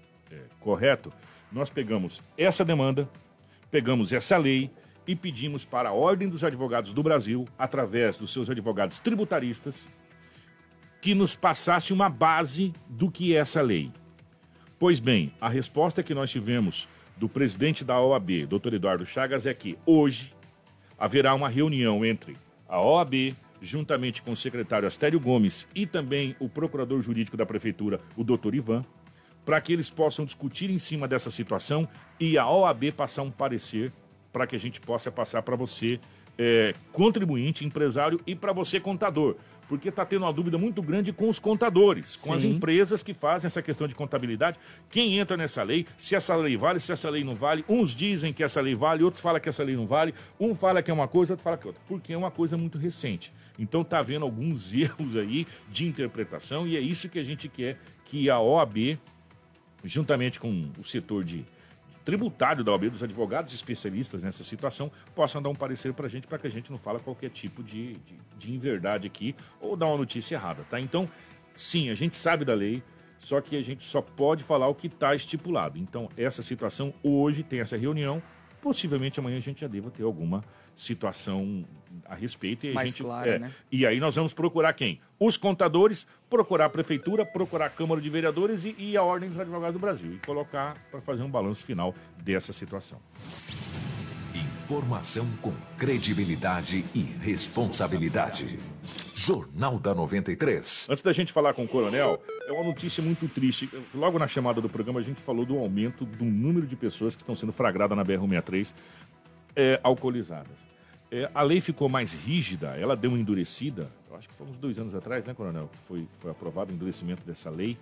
correto, 0.60 1.12
nós 1.52 1.70
pegamos 1.70 2.22
essa 2.38 2.66
demanda, 2.66 3.10
pegamos 3.70 4.12
essa 4.12 4.38
lei 4.38 4.70
e 5.08 5.16
pedimos 5.16 5.66
para 5.66 5.90
a 5.90 5.94
Ordem 5.94 6.28
dos 6.28 6.44
Advogados 6.44 6.94
do 6.94 7.04
Brasil, 7.04 7.48
através 7.58 8.18
dos 8.18 8.34
seus 8.34 8.50
advogados 8.50 9.00
tributaristas, 9.00 9.88
que 11.02 11.14
nos 11.14 11.36
passasse 11.36 11.94
uma 11.94 12.10
base 12.10 12.74
do 12.90 13.12
que 13.12 13.36
é 13.36 13.40
essa 13.40 13.62
lei. 13.62 13.92
Pois 14.80 15.00
bem, 15.00 15.32
a 15.40 15.48
resposta 15.48 16.02
que 16.02 16.14
nós 16.14 16.32
tivemos 16.32 16.88
do 17.16 17.30
presidente 17.30 17.84
da 17.84 18.00
OAB, 18.00 18.46
doutor 18.48 18.74
Eduardo 18.74 19.06
Chagas, 19.06 19.46
é 19.46 19.54
que 19.54 19.78
hoje 19.86 20.34
haverá 20.98 21.34
uma 21.34 21.48
reunião 21.48 22.04
entre 22.04 22.36
a 22.68 22.82
OAB, 22.82 23.34
juntamente 23.62 24.22
com 24.22 24.32
o 24.32 24.36
secretário 24.36 24.88
Astério 24.88 25.20
Gomes 25.20 25.68
e 25.74 25.86
também 25.86 26.36
o 26.40 26.50
procurador 26.50 27.02
jurídico 27.02 27.38
da 27.38 27.46
prefeitura, 27.46 28.00
o 28.18 28.24
doutor 28.24 28.54
Ivan, 28.54 28.84
para 29.46 29.62
que 29.62 29.72
eles 29.72 29.90
possam 29.90 30.26
discutir 30.26 30.70
em 30.70 30.78
cima 30.78 31.08
dessa 31.08 31.30
situação 31.30 31.88
e 32.20 32.38
a 32.38 32.50
OAB 32.50 32.92
passar 32.92 33.22
um 33.22 33.32
parecer 33.32 33.92
para 34.34 34.48
que 34.48 34.56
a 34.56 34.60
gente 34.60 34.82
possa 34.82 35.12
passar 35.12 35.42
para 35.44 35.56
você, 35.56 36.00
é, 36.38 36.74
contribuinte, 36.92 37.64
empresário 37.64 38.20
e 38.26 38.36
para 38.36 38.52
você, 38.52 38.80
contador 38.80 39.38
porque 39.68 39.90
está 39.90 40.06
tendo 40.06 40.24
uma 40.24 40.34
dúvida 40.34 40.58
muito 40.58 40.82
grande 40.82 41.12
com 41.12 41.30
os 41.30 41.40
contadores, 41.40 42.16
com 42.16 42.30
Sim. 42.30 42.36
as 42.36 42.44
empresas 42.44 43.04
que 43.04 43.14
fazem 43.14 43.48
essa 43.48 43.62
questão 43.62 43.88
de 43.88 43.96
contabilidade. 43.96 44.60
Quem 44.90 45.18
entra 45.18 45.36
nessa 45.36 45.64
lei, 45.64 45.86
se 45.98 46.16
essa 46.16 46.36
lei 46.36 46.56
vale, 46.56 46.80
se 46.80 46.92
essa 46.92 47.10
lei 47.10 47.24
não 47.24 47.36
vale. 47.36 47.66
Uns 47.68 47.96
dizem 47.96 48.32
que 48.32 48.44
essa 48.44 48.62
lei 48.62 48.76
vale, 48.76 49.04
outros 49.04 49.22
falam 49.22 49.40
que 49.40 49.50
essa 49.50 49.64
lei 49.64 49.76
não 49.76 49.88
vale. 49.88 50.14
Um 50.40 50.54
fala 50.54 50.82
que 50.82 50.92
é 50.92 50.94
uma 50.94 51.08
coisa, 51.08 51.34
outro 51.34 51.44
fala 51.44 51.58
que 51.58 51.66
é 51.66 51.68
outra. 51.68 51.82
Porque 51.88 52.14
é 52.14 52.18
uma 52.18 52.32
coisa 52.32 52.58
muito 52.58 52.78
recente. 52.78 53.34
Então 53.58 53.82
está 53.82 54.00
havendo 54.00 54.26
alguns 54.26 54.74
erros 54.74 55.16
aí 55.16 55.48
de 55.70 55.88
interpretação 55.88 56.68
e 56.68 56.78
é 56.78 56.80
isso 56.80 57.10
que 57.10 57.20
a 57.20 57.24
gente 57.24 57.48
quer 57.48 57.80
que 58.06 58.30
a 58.30 58.40
OAB, 58.40 59.00
juntamente 59.86 60.40
com 60.40 60.72
o 60.78 60.84
setor 60.84 61.24
de 61.24 61.46
tributário 62.04 62.64
da 62.64 62.72
OAB, 62.72 62.90
dos 62.90 63.04
advogados 63.04 63.54
especialistas 63.54 64.24
nessa 64.24 64.44
situação, 64.44 64.92
possam 65.16 65.42
dar 65.42 65.50
um 65.50 65.56
parecer 65.56 65.92
para 65.94 66.06
a 66.06 66.10
gente, 66.10 66.28
para 66.28 66.38
que 66.38 66.46
a 66.46 66.52
gente 66.52 66.72
não 66.72 66.78
fale 66.78 67.00
qualquer 67.00 67.30
tipo 67.32 67.64
de, 67.64 67.94
de, 67.94 68.20
de 68.38 68.54
inverdade 68.54 69.08
aqui 69.08 69.36
ou 69.60 69.76
dar 69.76 69.88
uma 69.88 69.98
notícia 69.98 70.36
errada, 70.36 70.64
tá? 70.70 70.80
Então, 70.80 71.10
sim, 71.56 71.90
a 71.90 71.96
gente 71.96 72.16
sabe 72.16 72.46
da 72.46 72.54
lei, 72.54 72.84
só 73.20 73.42
que 73.42 73.58
a 73.58 73.64
gente 73.64 73.84
só 73.84 74.02
pode 74.02 74.44
falar 74.44 74.68
o 74.68 74.76
que 74.76 74.86
está 74.86 75.16
estipulado. 75.16 75.80
Então, 75.80 76.08
essa 76.16 76.44
situação, 76.44 76.94
hoje 77.02 77.42
tem 77.42 77.60
essa 77.60 77.76
reunião, 77.76 78.22
possivelmente 78.62 79.20
amanhã 79.20 79.38
a 79.38 79.42
gente 79.42 79.62
já 79.62 79.68
deva 79.68 79.90
ter 79.90 80.04
alguma 80.04 80.44
situação 80.76 81.66
a 82.06 82.16
respeito. 82.16 82.66
E 82.66 82.74
Mais 82.74 82.90
gente, 82.92 83.04
clara, 83.04 83.36
é, 83.36 83.40
né? 83.40 83.52
E 83.72 83.86
aí 83.86 84.00
nós 84.00 84.16
vamos 84.16 84.34
procurar 84.34 84.74
quem? 84.74 85.00
Os 85.20 85.38
contadores, 85.38 86.06
procurar 86.30 86.66
a 86.66 86.70
prefeitura, 86.70 87.26
procurar 87.26 87.68
a 87.68 87.70
Câmara 87.70 88.00
de 88.00 88.10
Vereadores 88.10 88.64
e, 88.66 88.76
e 88.78 88.98
a 88.98 89.04
Ordem 89.04 89.30
dos 89.30 89.40
Advogados 89.40 89.74
do 89.74 89.80
Brasil. 89.80 90.14
E 90.14 90.26
colocar 90.26 90.76
para 90.92 91.02
fazer 91.02 91.24
um 91.24 91.30
balanço 91.30 91.64
final 91.64 91.94
dessa 92.18 92.54
situação. 92.54 93.00
Informação 94.66 95.28
com 95.42 95.54
credibilidade 95.78 96.84
e 96.94 97.02
responsabilidade. 97.02 98.60
Jornal 99.14 99.80
da 99.80 99.94
93. 99.94 100.88
Antes 100.90 101.04
da 101.04 101.14
gente 101.14 101.32
falar 101.32 101.54
com 101.54 101.64
o 101.64 101.68
coronel, 101.68 102.22
é 102.48 102.52
uma 102.52 102.64
notícia 102.64 103.02
muito 103.02 103.28
triste. 103.28 103.70
Logo 103.94 104.18
na 104.18 104.28
chamada 104.28 104.60
do 104.60 104.68
programa, 104.68 105.00
a 105.00 105.04
gente 105.04 105.22
falou 105.22 105.46
do 105.46 105.58
aumento 105.58 106.04
do 106.04 106.26
número 106.26 106.66
de 106.66 106.76
pessoas 106.76 107.16
que 107.16 107.22
estão 107.22 107.36
sendo 107.36 107.52
flagradas 107.52 107.96
na 107.96 108.04
BR-163 108.04 108.74
é, 109.56 109.80
alcoolizadas. 109.84 110.65
É, 111.16 111.32
a 111.34 111.42
lei 111.44 111.62
ficou 111.62 111.88
mais 111.88 112.12
rígida, 112.12 112.76
ela 112.78 112.94
deu 112.94 113.10
uma 113.10 113.18
endurecida. 113.18 113.90
Eu 114.10 114.18
acho 114.18 114.28
que 114.28 114.34
foi 114.34 114.46
uns 114.48 114.58
dois 114.58 114.78
anos 114.78 114.94
atrás, 114.94 115.26
né, 115.26 115.34
Coronel? 115.34 115.72
Foi, 115.88 116.06
foi 116.20 116.30
aprovado 116.30 116.74
o 116.74 116.76
endurecimento 116.76 117.24
dessa 117.26 117.50
lei 117.50 117.78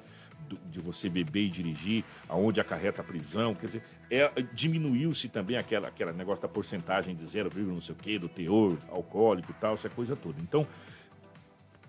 do, 0.48 0.56
de 0.70 0.80
você 0.80 1.10
beber 1.10 1.46
e 1.46 1.50
dirigir, 1.50 2.04
aonde 2.30 2.62
acarreta 2.62 3.02
a 3.02 3.04
prisão. 3.04 3.56
Quer 3.56 3.66
dizer, 3.66 3.84
é, 4.12 4.32
diminuiu-se 4.54 5.30
também 5.30 5.58
aquela, 5.58 5.88
aquela 5.88 6.14
negócio 6.14 6.44
da 6.44 6.48
porcentagem 6.48 7.16
de 7.16 7.26
0, 7.26 7.50
não 7.64 7.82
sei 7.82 7.96
o 7.96 7.98
quê, 7.98 8.20
do 8.20 8.30
teor 8.30 8.78
alcoólico 8.88 9.50
e 9.50 9.56
tal, 9.56 9.74
essa 9.74 9.90
coisa 9.90 10.16
toda. 10.16 10.40
Então, 10.40 10.68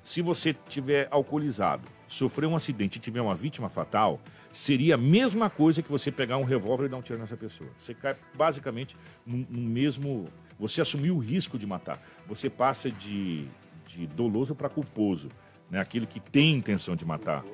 se 0.02 0.22
você 0.22 0.57
tiver 0.66 1.09
alcoolizado, 1.11 1.87
sofrer 2.09 2.46
um 2.46 2.57
acidente 2.57 2.96
e 2.96 3.00
tiver 3.02 3.20
uma 3.20 3.35
vítima 3.35 3.68
fatal, 3.68 4.18
seria 4.50 4.94
a 4.94 4.98
mesma 4.98 5.50
coisa 5.50 5.83
que 5.83 5.90
você 5.90 6.11
pegar 6.11 6.38
um 6.38 6.44
revólver 6.44 6.87
e 6.87 6.88
dar 6.88 6.96
um 6.96 7.02
tiro 7.02 7.18
nessa 7.18 7.37
pessoa. 7.37 7.68
Você 7.76 7.92
cai 7.92 8.16
basicamente 8.35 8.96
no, 9.26 9.46
no 9.50 9.61
mesmo 9.61 10.30
você 10.58 10.80
assumiu 10.80 11.16
o 11.16 11.18
risco 11.18 11.58
de 11.58 11.66
matar. 11.66 12.00
Você 12.26 12.48
passa 12.48 12.90
de, 12.90 13.46
de 13.86 14.06
doloso 14.06 14.54
para 14.54 14.68
culposo, 14.68 15.28
né? 15.70 15.80
Aquele 15.80 16.06
que 16.06 16.20
tem 16.20 16.54
intenção 16.54 16.94
de 16.96 17.04
matar. 17.04 17.44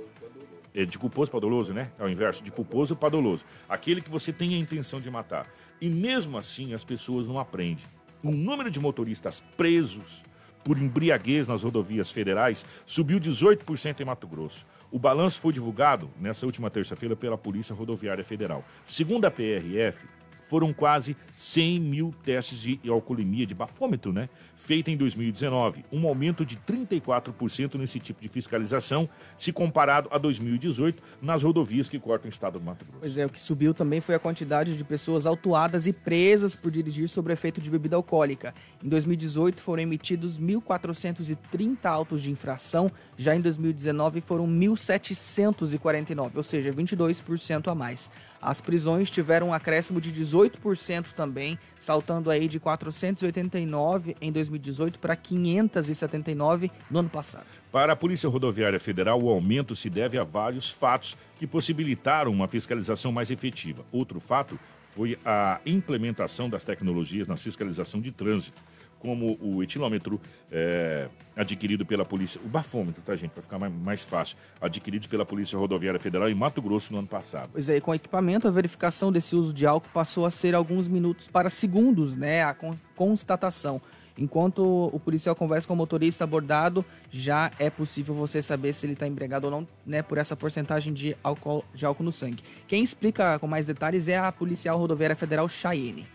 É 0.74 0.84
de 0.84 0.98
culposo 0.98 1.30
para 1.30 1.40
doloso, 1.40 1.72
né? 1.72 1.90
É 1.98 2.04
o 2.04 2.08
inverso, 2.08 2.42
de 2.42 2.50
culposo 2.50 2.94
para 2.94 3.08
doloso. 3.08 3.44
Aquele 3.68 4.00
que 4.00 4.10
você 4.10 4.32
tem 4.32 4.54
a 4.54 4.58
intenção 4.58 5.00
de 5.00 5.10
matar. 5.10 5.46
E 5.80 5.88
mesmo 5.88 6.38
assim 6.38 6.74
as 6.74 6.84
pessoas 6.84 7.26
não 7.26 7.38
aprendem. 7.38 7.84
O 8.22 8.30
número 8.30 8.70
de 8.70 8.78
motoristas 8.78 9.40
presos 9.56 10.22
por 10.62 10.78
embriaguez 10.78 11.48
nas 11.48 11.62
rodovias 11.62 12.10
federais 12.10 12.66
subiu 12.84 13.18
18% 13.18 14.00
em 14.00 14.04
Mato 14.04 14.28
Grosso. 14.28 14.66
O 14.90 14.98
balanço 14.98 15.40
foi 15.40 15.52
divulgado 15.52 16.10
nessa 16.20 16.44
última 16.44 16.68
terça-feira 16.68 17.16
pela 17.16 17.38
Polícia 17.38 17.74
Rodoviária 17.74 18.24
Federal. 18.24 18.64
Segundo 18.84 19.24
a 19.24 19.30
PRF, 19.30 20.06
foram 20.50 20.72
quase 20.72 21.16
100 21.32 21.78
mil 21.78 22.12
testes 22.24 22.58
de 22.58 22.80
alcoolemia 22.90 23.46
de 23.46 23.54
bafômetro, 23.54 24.12
né? 24.12 24.28
Feita 24.56 24.90
em 24.90 24.96
2019, 24.96 25.84
um 25.92 26.08
aumento 26.08 26.44
de 26.44 26.56
34% 26.56 27.76
nesse 27.76 28.00
tipo 28.00 28.20
de 28.20 28.26
fiscalização, 28.26 29.08
se 29.36 29.52
comparado 29.52 30.08
a 30.10 30.18
2018 30.18 31.00
nas 31.22 31.44
rodovias 31.44 31.88
que 31.88 32.00
cortam 32.00 32.28
o 32.28 32.32
estado 32.32 32.58
do 32.58 32.64
Mato 32.64 32.84
Grosso. 32.84 32.98
Pois 32.98 33.16
é, 33.16 33.24
o 33.24 33.28
que 33.28 33.40
subiu 33.40 33.72
também 33.72 34.00
foi 34.00 34.16
a 34.16 34.18
quantidade 34.18 34.76
de 34.76 34.82
pessoas 34.82 35.24
autuadas 35.24 35.86
e 35.86 35.92
presas 35.92 36.52
por 36.52 36.72
dirigir 36.72 37.08
sob 37.08 37.32
efeito 37.32 37.60
de 37.60 37.70
bebida 37.70 37.94
alcoólica. 37.94 38.52
Em 38.82 38.88
2018 38.88 39.62
foram 39.62 39.84
emitidos 39.84 40.40
1.430 40.40 41.84
autos 41.84 42.24
de 42.24 42.32
infração, 42.32 42.90
já 43.16 43.36
em 43.36 43.40
2019 43.40 44.20
foram 44.20 44.48
1.749, 44.48 46.32
ou 46.34 46.42
seja, 46.42 46.72
22% 46.72 47.70
a 47.70 47.74
mais. 47.74 48.10
As 48.40 48.60
prisões 48.60 49.10
tiveram 49.10 49.48
um 49.48 49.52
acréscimo 49.52 50.00
de 50.00 50.10
18% 50.12 51.12
também, 51.12 51.58
saltando 51.78 52.30
aí 52.30 52.48
de 52.48 52.58
489 52.58 54.16
em 54.20 54.32
2018 54.32 54.98
para 54.98 55.14
579 55.14 56.70
no 56.90 57.00
ano 57.00 57.08
passado. 57.08 57.46
Para 57.70 57.92
a 57.92 57.96
Polícia 57.96 58.28
Rodoviária 58.28 58.80
Federal, 58.80 59.22
o 59.22 59.28
aumento 59.28 59.76
se 59.76 59.90
deve 59.90 60.18
a 60.18 60.24
vários 60.24 60.70
fatos 60.70 61.18
que 61.38 61.46
possibilitaram 61.46 62.32
uma 62.32 62.48
fiscalização 62.48 63.12
mais 63.12 63.30
efetiva. 63.30 63.84
Outro 63.92 64.18
fato 64.18 64.58
foi 64.88 65.18
a 65.24 65.60
implementação 65.66 66.48
das 66.48 66.64
tecnologias 66.64 67.26
na 67.26 67.36
fiscalização 67.36 68.00
de 68.00 68.10
trânsito 68.10 68.60
como 69.00 69.36
o 69.40 69.62
etilômetro 69.62 70.20
é, 70.52 71.08
adquirido 71.34 71.84
pela 71.84 72.04
polícia, 72.04 72.40
o 72.44 72.48
bafômetro, 72.48 73.02
tá, 73.02 73.16
gente, 73.16 73.30
para 73.30 73.42
ficar 73.42 73.58
mais, 73.58 73.72
mais, 73.72 74.04
fácil, 74.04 74.36
adquiridos 74.60 75.08
pela 75.08 75.24
Polícia 75.24 75.58
Rodoviária 75.58 75.98
Federal 75.98 76.28
em 76.28 76.34
Mato 76.34 76.60
Grosso 76.60 76.92
no 76.92 76.98
ano 76.98 77.08
passado. 77.08 77.48
Pois 77.52 77.68
é, 77.68 77.80
com 77.80 77.90
o 77.90 77.94
equipamento, 77.94 78.46
a 78.46 78.50
verificação 78.50 79.10
desse 79.10 79.34
uso 79.34 79.52
de 79.52 79.66
álcool 79.66 79.88
passou 79.92 80.26
a 80.26 80.30
ser 80.30 80.54
alguns 80.54 80.86
minutos 80.86 81.26
para 81.28 81.50
segundos, 81.50 82.16
né, 82.16 82.44
a 82.44 82.54
constatação. 82.94 83.80
Enquanto 84.18 84.90
o 84.92 85.00
policial 85.00 85.34
conversa 85.34 85.66
com 85.66 85.72
o 85.72 85.76
motorista 85.76 86.24
abordado, 86.24 86.84
já 87.10 87.50
é 87.58 87.70
possível 87.70 88.14
você 88.14 88.42
saber 88.42 88.74
se 88.74 88.84
ele 88.84 88.92
está 88.92 89.06
embriagado 89.06 89.46
ou 89.46 89.50
não, 89.50 89.68
né, 89.86 90.02
por 90.02 90.18
essa 90.18 90.36
porcentagem 90.36 90.92
de 90.92 91.16
álcool, 91.24 91.64
de 91.74 91.86
álcool 91.86 92.04
no 92.04 92.12
sangue. 92.12 92.42
Quem 92.68 92.82
explica 92.82 93.38
com 93.38 93.46
mais 93.46 93.64
detalhes 93.64 94.08
é 94.08 94.18
a 94.18 94.30
policial 94.30 94.78
rodoviária 94.78 95.16
federal 95.16 95.48
Chayenne. 95.48 96.06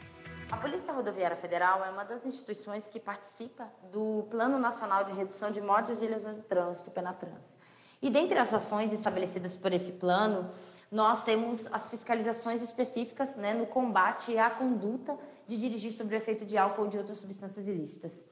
A 0.56 0.58
Polícia 0.58 0.94
Rodoviária 0.94 1.36
Federal 1.36 1.84
é 1.84 1.90
uma 1.90 2.06
das 2.06 2.26
instituições 2.26 2.88
que 2.88 2.98
participa 2.98 3.70
do 3.92 4.26
Plano 4.32 4.58
Nacional 4.58 5.04
de 5.04 5.12
Redução 5.12 5.52
de 5.52 5.60
Mortes 5.60 6.02
e 6.02 6.08
Lesões 6.08 6.38
no 6.38 6.44
Trânsito, 6.44 6.90
Penatrans. 6.92 7.58
E 8.02 8.10
dentre 8.10 8.40
as 8.40 8.54
ações 8.54 8.94
estabelecidas 8.94 9.58
por 9.58 9.74
esse 9.74 9.92
plano, 9.92 10.50
nós 10.90 11.24
temos 11.24 11.68
as 11.74 11.90
fiscalizações 11.90 12.62
específicas 12.62 13.36
né, 13.36 13.54
no 13.54 13.66
combate 13.68 14.38
à 14.38 14.50
conduta 14.50 15.20
de 15.46 15.58
dirigir 15.58 15.92
sob 15.92 16.16
o 16.16 16.18
efeito 16.18 16.46
de 16.46 16.58
álcool 16.58 16.84
ou 16.84 16.88
de 16.88 16.98
outras 16.98 17.20
substâncias 17.20 17.68
ilícitas. 17.68 18.24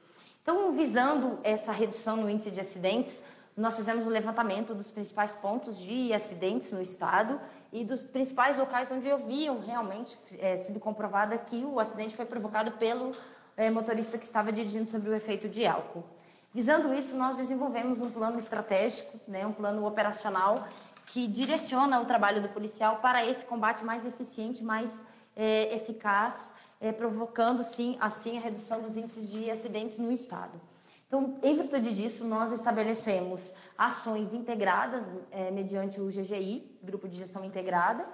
Então, 0.42 0.72
visando 0.72 1.38
essa 1.42 1.72
redução 1.72 2.16
no 2.16 2.30
índice 2.30 2.50
de 2.50 2.58
acidentes, 2.58 3.20
nós 3.56 3.76
fizemos 3.76 4.06
o 4.06 4.08
um 4.08 4.12
levantamento 4.12 4.74
dos 4.74 4.90
principais 4.90 5.36
pontos 5.36 5.78
de 5.78 6.12
acidentes 6.12 6.72
no 6.72 6.82
estado 6.82 7.40
e 7.72 7.84
dos 7.84 8.02
principais 8.02 8.56
locais 8.56 8.90
onde 8.90 9.10
haviam 9.10 9.60
realmente 9.60 10.18
é, 10.38 10.56
sido 10.56 10.80
comprovada 10.80 11.38
que 11.38 11.64
o 11.64 11.78
acidente 11.78 12.16
foi 12.16 12.26
provocado 12.26 12.72
pelo 12.72 13.12
é, 13.56 13.70
motorista 13.70 14.18
que 14.18 14.24
estava 14.24 14.50
dirigindo 14.50 14.86
sob 14.86 15.08
o 15.08 15.14
efeito 15.14 15.48
de 15.48 15.64
álcool. 15.64 16.04
Visando 16.52 16.92
isso, 16.94 17.16
nós 17.16 17.36
desenvolvemos 17.36 18.00
um 18.00 18.10
plano 18.10 18.38
estratégico, 18.38 19.18
né, 19.26 19.46
um 19.46 19.52
plano 19.52 19.86
operacional 19.86 20.66
que 21.06 21.26
direciona 21.28 22.00
o 22.00 22.04
trabalho 22.04 22.40
do 22.42 22.48
policial 22.48 22.96
para 22.96 23.24
esse 23.24 23.44
combate 23.44 23.84
mais 23.84 24.06
eficiente, 24.06 24.64
mais 24.64 25.04
é, 25.36 25.74
eficaz, 25.74 26.52
é, 26.80 26.92
provocando 26.92 27.62
sim, 27.62 27.96
assim 28.00 28.36
a 28.38 28.40
redução 28.40 28.80
dos 28.80 28.96
índices 28.96 29.30
de 29.30 29.50
acidentes 29.50 29.98
no 29.98 30.10
estado. 30.10 30.60
Então, 31.06 31.38
em 31.42 31.54
virtude 31.54 31.92
disso, 31.94 32.24
nós 32.24 32.52
estabelecemos 32.52 33.52
ações 33.76 34.32
integradas 34.32 35.04
é, 35.30 35.50
mediante 35.50 36.00
o 36.00 36.06
GGI, 36.06 36.78
Grupo 36.82 37.08
de 37.08 37.16
Gestão 37.16 37.44
Integrada. 37.44 38.06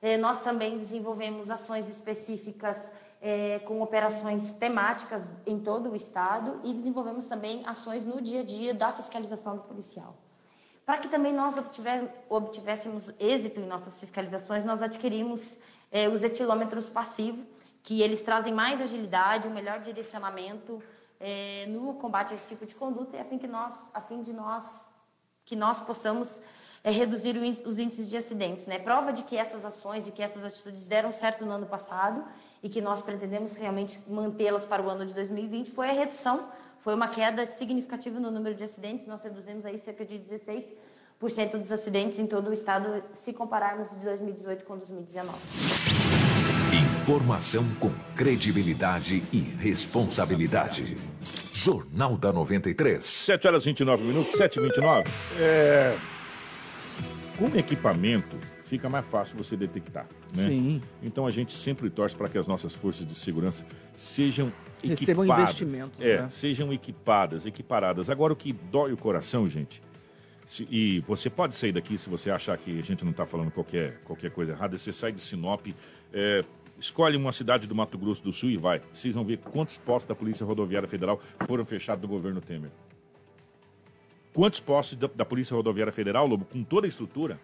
É, 0.00 0.16
nós 0.16 0.40
também 0.40 0.76
desenvolvemos 0.78 1.50
ações 1.50 1.88
específicas 1.88 2.90
é, 3.20 3.58
com 3.60 3.82
operações 3.82 4.52
temáticas 4.52 5.30
em 5.46 5.58
todo 5.58 5.90
o 5.90 5.96
Estado 5.96 6.60
e 6.64 6.72
desenvolvemos 6.72 7.26
também 7.26 7.62
ações 7.66 8.04
no 8.04 8.20
dia 8.20 8.40
a 8.40 8.44
dia 8.44 8.72
da 8.72 8.92
fiscalização 8.92 9.56
do 9.56 9.62
policial. 9.62 10.16
Para 10.86 10.98
que 10.98 11.08
também 11.08 11.34
nós 11.34 11.54
obtivéssemos 12.30 13.12
êxito 13.20 13.60
em 13.60 13.66
nossas 13.66 13.98
fiscalizações, 13.98 14.64
nós 14.64 14.82
adquirimos 14.82 15.58
é, 15.90 16.08
os 16.08 16.22
etilômetros 16.24 16.88
passivos, 16.88 17.44
que 17.82 18.00
eles 18.02 18.22
trazem 18.22 18.54
mais 18.54 18.80
agilidade, 18.80 19.48
um 19.48 19.52
melhor 19.52 19.80
direcionamento, 19.80 20.82
é, 21.20 21.66
no 21.68 21.94
combate 21.94 22.32
a 22.32 22.34
esse 22.34 22.48
tipo 22.48 22.64
de 22.66 22.74
conduta 22.74 23.16
e 23.16 23.20
a 23.20 23.24
fim, 23.24 23.38
que 23.38 23.46
nós, 23.46 23.84
a 23.92 24.00
fim 24.00 24.20
de 24.20 24.32
nós 24.32 24.86
que 25.44 25.56
nós 25.56 25.80
possamos 25.80 26.42
é, 26.84 26.90
reduzir 26.90 27.36
os 27.66 27.78
índices 27.78 28.08
de 28.08 28.16
acidentes. 28.16 28.66
Né? 28.66 28.78
Prova 28.78 29.12
de 29.12 29.24
que 29.24 29.36
essas 29.36 29.64
ações, 29.64 30.04
de 30.04 30.12
que 30.12 30.22
essas 30.22 30.44
atitudes 30.44 30.86
deram 30.86 31.12
certo 31.12 31.44
no 31.44 31.52
ano 31.52 31.66
passado 31.66 32.22
e 32.62 32.68
que 32.68 32.80
nós 32.80 33.00
pretendemos 33.00 33.56
realmente 33.56 33.98
mantê-las 34.06 34.66
para 34.66 34.82
o 34.82 34.88
ano 34.88 35.06
de 35.06 35.14
2020 35.14 35.70
foi 35.70 35.88
a 35.88 35.92
redução, 35.92 36.48
foi 36.80 36.94
uma 36.94 37.08
queda 37.08 37.46
significativa 37.46 38.20
no 38.20 38.30
número 38.30 38.54
de 38.54 38.62
acidentes, 38.62 39.06
nós 39.06 39.22
reduzimos 39.24 39.64
aí 39.64 39.78
cerca 39.78 40.04
de 40.04 40.18
16% 40.18 40.72
dos 41.58 41.72
acidentes 41.72 42.18
em 42.18 42.26
todo 42.26 42.48
o 42.48 42.52
estado, 42.52 43.02
se 43.12 43.32
compararmos 43.32 43.88
de 43.90 43.96
2018 43.96 44.64
com 44.64 44.76
2019. 44.76 46.17
Informação 47.08 47.66
com 47.80 47.90
credibilidade 48.14 49.24
e 49.32 49.38
responsabilidade. 49.38 50.98
Jornal 51.54 52.18
da 52.18 52.30
93. 52.30 53.02
7 53.02 53.48
horas 53.48 53.64
29 53.64 54.04
minutos, 54.04 54.32
7 54.32 54.58
e 54.58 54.62
29. 54.62 55.10
É... 55.40 55.96
Com 57.38 57.46
equipamento, 57.56 58.36
fica 58.62 58.90
mais 58.90 59.06
fácil 59.06 59.38
você 59.38 59.56
detectar. 59.56 60.06
Né? 60.36 60.48
Sim. 60.48 60.82
Então 61.02 61.26
a 61.26 61.30
gente 61.30 61.54
sempre 61.54 61.88
torce 61.88 62.14
para 62.14 62.28
que 62.28 62.36
as 62.36 62.46
nossas 62.46 62.74
forças 62.74 63.06
de 63.06 63.14
segurança 63.14 63.64
sejam 63.96 64.52
equipadas. 64.84 65.00
Recebam 65.00 65.24
investimento. 65.24 66.02
É, 66.02 66.20
né? 66.20 66.28
sejam 66.30 66.70
equipadas, 66.74 67.46
equiparadas. 67.46 68.10
Agora 68.10 68.34
o 68.34 68.36
que 68.36 68.52
dói 68.52 68.92
o 68.92 68.98
coração, 68.98 69.48
gente, 69.48 69.80
se, 70.48 70.66
e 70.70 71.00
você 71.06 71.28
pode 71.28 71.54
sair 71.54 71.72
daqui 71.72 71.98
se 71.98 72.08
você 72.08 72.30
achar 72.30 72.56
que 72.56 72.78
a 72.78 72.82
gente 72.82 73.04
não 73.04 73.12
está 73.12 73.26
falando 73.26 73.50
qualquer, 73.50 74.00
qualquer 74.04 74.30
coisa 74.30 74.52
errada, 74.52 74.78
você 74.78 74.92
sai 74.92 75.12
de 75.12 75.20
Sinop, 75.20 75.66
é, 76.10 76.42
Escolhe 76.78 77.16
uma 77.16 77.32
cidade 77.32 77.66
do 77.66 77.74
Mato 77.74 77.98
Grosso 77.98 78.22
do 78.22 78.32
Sul 78.32 78.50
e 78.50 78.56
vai. 78.56 78.80
Vocês 78.92 79.14
vão 79.14 79.24
ver 79.24 79.38
quantos 79.38 79.76
postos 79.76 80.08
da 80.08 80.14
Polícia 80.14 80.46
Rodoviária 80.46 80.88
Federal 80.88 81.20
foram 81.46 81.64
fechados 81.64 82.00
do 82.00 82.08
governo 82.08 82.40
Temer. 82.40 82.70
Quantos 84.32 84.60
postos 84.60 84.96
da, 84.96 85.08
da 85.08 85.24
Polícia 85.24 85.56
Rodoviária 85.56 85.92
Federal, 85.92 86.26
Lobo, 86.26 86.44
com 86.44 86.62
toda 86.62 86.86
a 86.86 86.88
estrutura, 86.88 87.40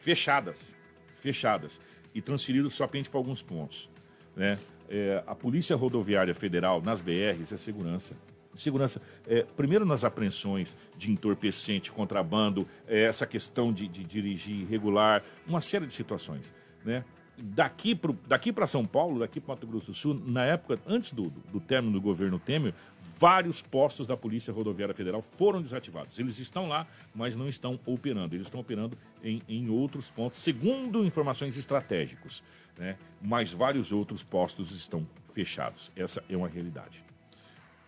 fechadas. 0.00 0.74
Fechadas. 1.16 1.78
E 2.14 2.22
transferidos 2.22 2.74
somente 2.74 3.10
para 3.10 3.18
alguns 3.18 3.42
pontos. 3.42 3.90
Né? 4.34 4.58
É, 4.88 5.22
a 5.26 5.34
Polícia 5.34 5.76
Rodoviária 5.76 6.34
Federal, 6.34 6.80
nas 6.80 7.02
BRs, 7.02 7.52
é 7.52 7.58
segurança. 7.58 8.16
Segurança, 8.54 9.00
é, 9.26 9.42
primeiro 9.42 9.84
nas 9.84 10.04
apreensões 10.04 10.76
de 10.96 11.10
entorpecente, 11.10 11.92
contrabando, 11.92 12.66
é, 12.86 13.02
essa 13.02 13.26
questão 13.26 13.72
de, 13.72 13.86
de 13.86 14.02
dirigir 14.04 14.62
irregular, 14.62 15.22
uma 15.46 15.60
série 15.60 15.86
de 15.86 15.92
situações. 15.92 16.54
Né? 16.84 17.04
Daqui 17.38 17.94
para 17.94 18.14
daqui 18.26 18.52
São 18.66 18.84
Paulo, 18.84 19.20
daqui 19.20 19.40
para 19.40 19.54
Mato 19.54 19.66
Grosso 19.66 19.86
do 19.86 19.94
Sul, 19.94 20.22
na 20.26 20.44
época, 20.44 20.80
antes 20.86 21.12
do, 21.12 21.30
do, 21.52 21.60
término 21.60 21.92
do 21.92 22.00
governo 22.00 22.38
Temer, 22.38 22.74
vários 23.18 23.62
postos 23.62 24.06
da 24.06 24.16
Polícia 24.16 24.52
Rodoviária 24.52 24.94
Federal 24.94 25.22
foram 25.22 25.60
desativados. 25.60 26.18
Eles 26.18 26.38
estão 26.38 26.68
lá, 26.68 26.86
mas 27.14 27.36
não 27.36 27.48
estão 27.48 27.78
operando. 27.86 28.34
Eles 28.34 28.46
estão 28.46 28.60
operando 28.60 28.96
em, 29.22 29.42
em 29.48 29.68
outros 29.70 30.10
pontos, 30.10 30.38
segundo 30.38 31.04
informações 31.04 31.56
estratégicas. 31.56 32.42
Né? 32.78 32.96
Mas 33.20 33.52
vários 33.52 33.92
outros 33.92 34.22
postos 34.22 34.70
estão 34.72 35.06
fechados. 35.32 35.90
Essa 35.96 36.22
é 36.28 36.36
uma 36.36 36.48
realidade. 36.48 37.04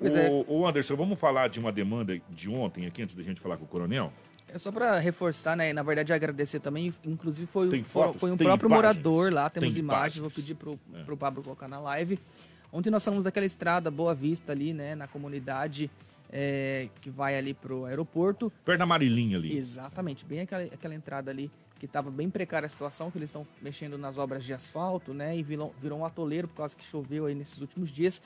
O, 0.00 0.06
é. 0.06 0.44
o 0.48 0.66
Anderson, 0.66 0.96
vamos 0.96 1.18
falar 1.18 1.48
de 1.48 1.58
uma 1.60 1.70
demanda 1.70 2.20
de 2.28 2.50
ontem 2.50 2.86
aqui, 2.86 3.02
antes 3.02 3.14
da 3.14 3.22
gente 3.22 3.40
falar 3.40 3.56
com 3.56 3.64
o 3.64 3.68
coronel? 3.68 4.12
É 4.54 4.58
só 4.58 4.70
para 4.70 5.00
reforçar, 5.00 5.56
né? 5.56 5.72
Na 5.72 5.82
verdade, 5.82 6.12
agradecer 6.12 6.60
também. 6.60 6.94
Inclusive, 7.04 7.44
foi, 7.48 7.68
Tem 7.68 7.82
fotos? 7.82 8.20
foi 8.20 8.30
um 8.30 8.36
próprio 8.36 8.68
imagens? 8.68 8.94
morador 8.96 9.32
lá. 9.32 9.50
Temos 9.50 9.74
Tem 9.74 9.82
imagens. 9.82 10.16
imagens. 10.16 10.20
Vou 10.20 10.30
pedir 10.30 10.54
pro, 10.54 10.78
É. 10.94 11.02
pro 11.02 11.16
Pablo 11.16 11.42
colocar 11.42 11.66
na 11.66 11.80
live. 11.80 12.20
Ontem 12.72 12.88
nós 12.88 13.04
falamos 13.04 13.24
daquela 13.24 13.44
estrada 13.44 13.90
Boa 13.90 14.14
Vista 14.14 14.52
ali, 14.52 14.72
né? 14.72 14.94
Na 14.94 15.08
comunidade 15.08 15.90
é, 16.30 16.88
que 17.00 17.10
vai 17.10 17.36
ali 17.36 17.52
pro 17.52 17.84
aeroporto. 17.84 18.52
Perto 18.64 18.78
da 18.78 18.86
Marilinha 18.86 19.36
ali. 19.38 19.56
Exatamente, 19.56 20.24
bem 20.24 20.40
aquela, 20.42 20.62
aquela 20.62 20.94
entrada 20.94 21.32
ali 21.32 21.50
que 21.80 21.86
estava 21.86 22.08
bem 22.08 22.30
precária 22.30 22.66
a 22.66 22.68
situação, 22.68 23.10
que 23.10 23.18
eles 23.18 23.30
estão 23.30 23.44
mexendo 23.60 23.98
nas 23.98 24.18
obras 24.18 24.44
de 24.44 24.54
asfalto, 24.54 25.12
né? 25.12 25.36
E 25.36 25.42
virou, 25.42 25.74
virou 25.82 25.98
um 25.98 26.04
atoleiro 26.04 26.46
por 26.46 26.58
causa 26.58 26.76
que 26.76 26.84
choveu 26.84 27.26
aí 27.26 27.34
nesses 27.34 27.60
últimos 27.60 27.90
dias. 27.90 28.22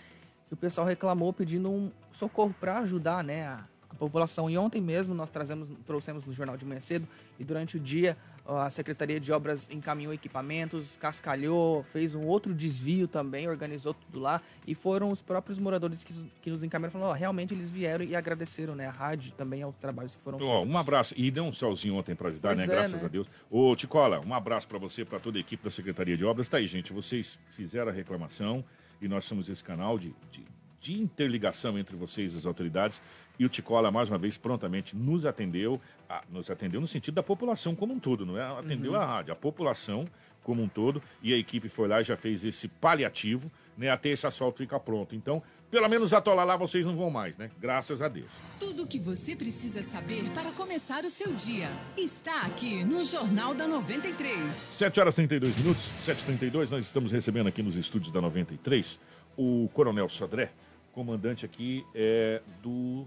E 0.51 0.55
o 0.55 0.57
pessoal 0.59 0.87
reclamou 0.87 1.33
pedindo 1.33 1.71
um 1.71 1.91
socorro 2.13 2.55
para 2.61 2.81
ajudar, 2.81 3.25
né? 3.25 3.47
A, 3.47 3.65
a 3.91 3.95
população. 3.95 4.49
E 4.51 4.57
ontem 4.59 4.81
mesmo 4.81 5.15
nós 5.15 5.31
trazemos, 5.31 5.69
trouxemos 5.87 6.25
no 6.25 6.33
Jornal 6.33 6.57
de 6.57 6.65
Manhã 6.65 6.81
Cedo 6.81 7.07
e 7.39 7.45
durante 7.45 7.77
o 7.77 7.81
dia 7.81 8.17
a 8.49 8.71
Secretaria 8.71 9.21
de 9.21 9.31
Obras 9.31 9.69
encaminhou 9.71 10.13
equipamentos, 10.13 10.97
cascalhou, 10.97 11.85
fez 11.93 12.15
um 12.15 12.25
outro 12.25 12.55
desvio 12.55 13.07
também, 13.07 13.47
organizou 13.47 13.93
tudo 13.93 14.19
lá. 14.19 14.41
E 14.67 14.75
foram 14.75 15.11
os 15.11 15.21
próprios 15.21 15.59
moradores 15.59 16.03
que, 16.03 16.15
que 16.41 16.51
nos 16.51 16.63
encaminharam 16.63 16.93
falando, 16.93 17.11
ó, 17.11 17.13
realmente 17.13 17.53
eles 17.53 17.69
vieram 17.69 18.03
e 18.03 18.17
agradeceram, 18.17 18.75
né? 18.75 18.87
A 18.87 18.91
rádio 18.91 19.33
também 19.33 19.63
aos 19.63 19.77
trabalhos 19.77 20.15
que 20.15 20.23
foram 20.23 20.39
Ó, 20.41 20.65
um 20.65 20.79
abraço. 20.79 21.13
E 21.15 21.31
deu 21.31 21.45
um 21.45 21.53
solzinho 21.53 21.97
ontem 21.97 22.15
para 22.15 22.29
ajudar, 22.29 22.55
Pois 22.55 22.59
né? 22.61 22.65
é, 22.65 22.67
Graças 22.69 23.03
né? 23.03 23.07
a 23.07 23.11
Deus. 23.11 23.27
Ô, 23.51 23.77
Ticola, 23.77 24.19
um 24.27 24.33
abraço 24.33 24.67
para 24.67 24.79
você, 24.79 25.05
para 25.05 25.21
toda 25.21 25.37
a 25.37 25.41
equipe 25.41 25.63
da 25.63 25.71
Secretaria 25.71 26.17
de 26.17 26.25
Obras. 26.25 26.49
Tá 26.49 26.57
aí, 26.57 26.67
gente. 26.67 26.91
Vocês 26.91 27.39
fizeram 27.49 27.91
a 27.91 27.95
reclamação 27.95 28.65
e 29.01 29.07
nós 29.09 29.27
somos 29.27 29.51
esse 29.51 29.63
canal 29.63 29.99
de, 29.99 30.15
de, 30.31 30.47
de 30.81 30.95
interligação 30.95 31.79
entre 31.79 31.97
vocês 31.97 32.33
e 32.33 32.39
as 32.39 32.47
autoridades. 32.47 33.03
E 33.39 33.45
o 33.45 33.49
Ticola, 33.49 33.91
mais 33.91 34.09
uma 34.09 34.19
vez, 34.19 34.37
prontamente 34.37 34.97
nos 34.97 35.25
atendeu. 35.25 35.81
Ah, 36.09 36.23
nos 36.31 36.51
atendeu 36.51 36.81
no 36.81 36.87
sentido 36.87 37.15
da 37.15 37.23
população 37.23 37.75
como 37.75 37.95
um 37.95 37.99
todo, 38.01 38.27
não 38.27 38.37
é? 38.39 38.43
Atendeu 38.59 38.93
Uhum. 38.93 38.99
a 38.99 39.05
rádio, 39.07 39.33
a 39.33 39.37
população 39.37 40.05
como 40.43 40.63
um 40.63 40.69
todo. 40.69 41.01
E 41.23 41.33
a 41.33 41.37
equipe 41.37 41.69
foi 41.69 41.87
lá 41.87 42.01
e 42.01 42.05
já 42.05 42.17
fez 42.17 42.43
esse 42.45 42.67
paliativo, 42.67 43.51
né? 43.77 43.91
Até 43.91 44.09
esse 44.09 44.27
asfalto 44.27 44.59
ficar 44.59 44.81
pronto. 44.81 45.15
Então, 45.15 45.41
pelo 45.71 45.87
menos 45.89 46.13
atolar 46.13 46.45
lá 46.47 46.57
vocês 46.57 46.85
não 46.87 46.97
vão 46.97 47.11
mais, 47.11 47.37
né? 47.37 47.51
Graças 47.61 48.01
a 48.03 48.09
Deus. 48.09 48.31
Tudo 48.59 48.83
o 48.83 48.87
que 48.87 48.99
você 48.99 49.37
precisa 49.37 49.83
saber 49.85 50.29
para 50.31 50.51
começar 50.53 51.05
o 51.05 51.11
seu 51.11 51.33
dia 51.35 51.71
está 51.97 52.43
aqui 52.43 52.83
no 52.85 53.05
Jornal 53.05 53.55
da 53.55 53.69
93. 53.69 54.53
7 54.55 54.99
horas 54.99 55.15
e 55.15 55.17
32 55.29 55.57
minutos, 55.57 55.93
7h32, 56.01 56.71
nós 56.71 56.85
estamos 56.87 57.13
recebendo 57.13 57.47
aqui 57.47 57.63
nos 57.63 57.77
estúdios 57.77 58.11
da 58.11 58.21
93 58.21 58.99
o 59.37 59.69
Coronel 59.73 60.09
Sodré, 60.09 60.51
comandante 60.99 61.47
aqui 61.47 61.87
é, 61.95 62.43
do. 62.61 63.07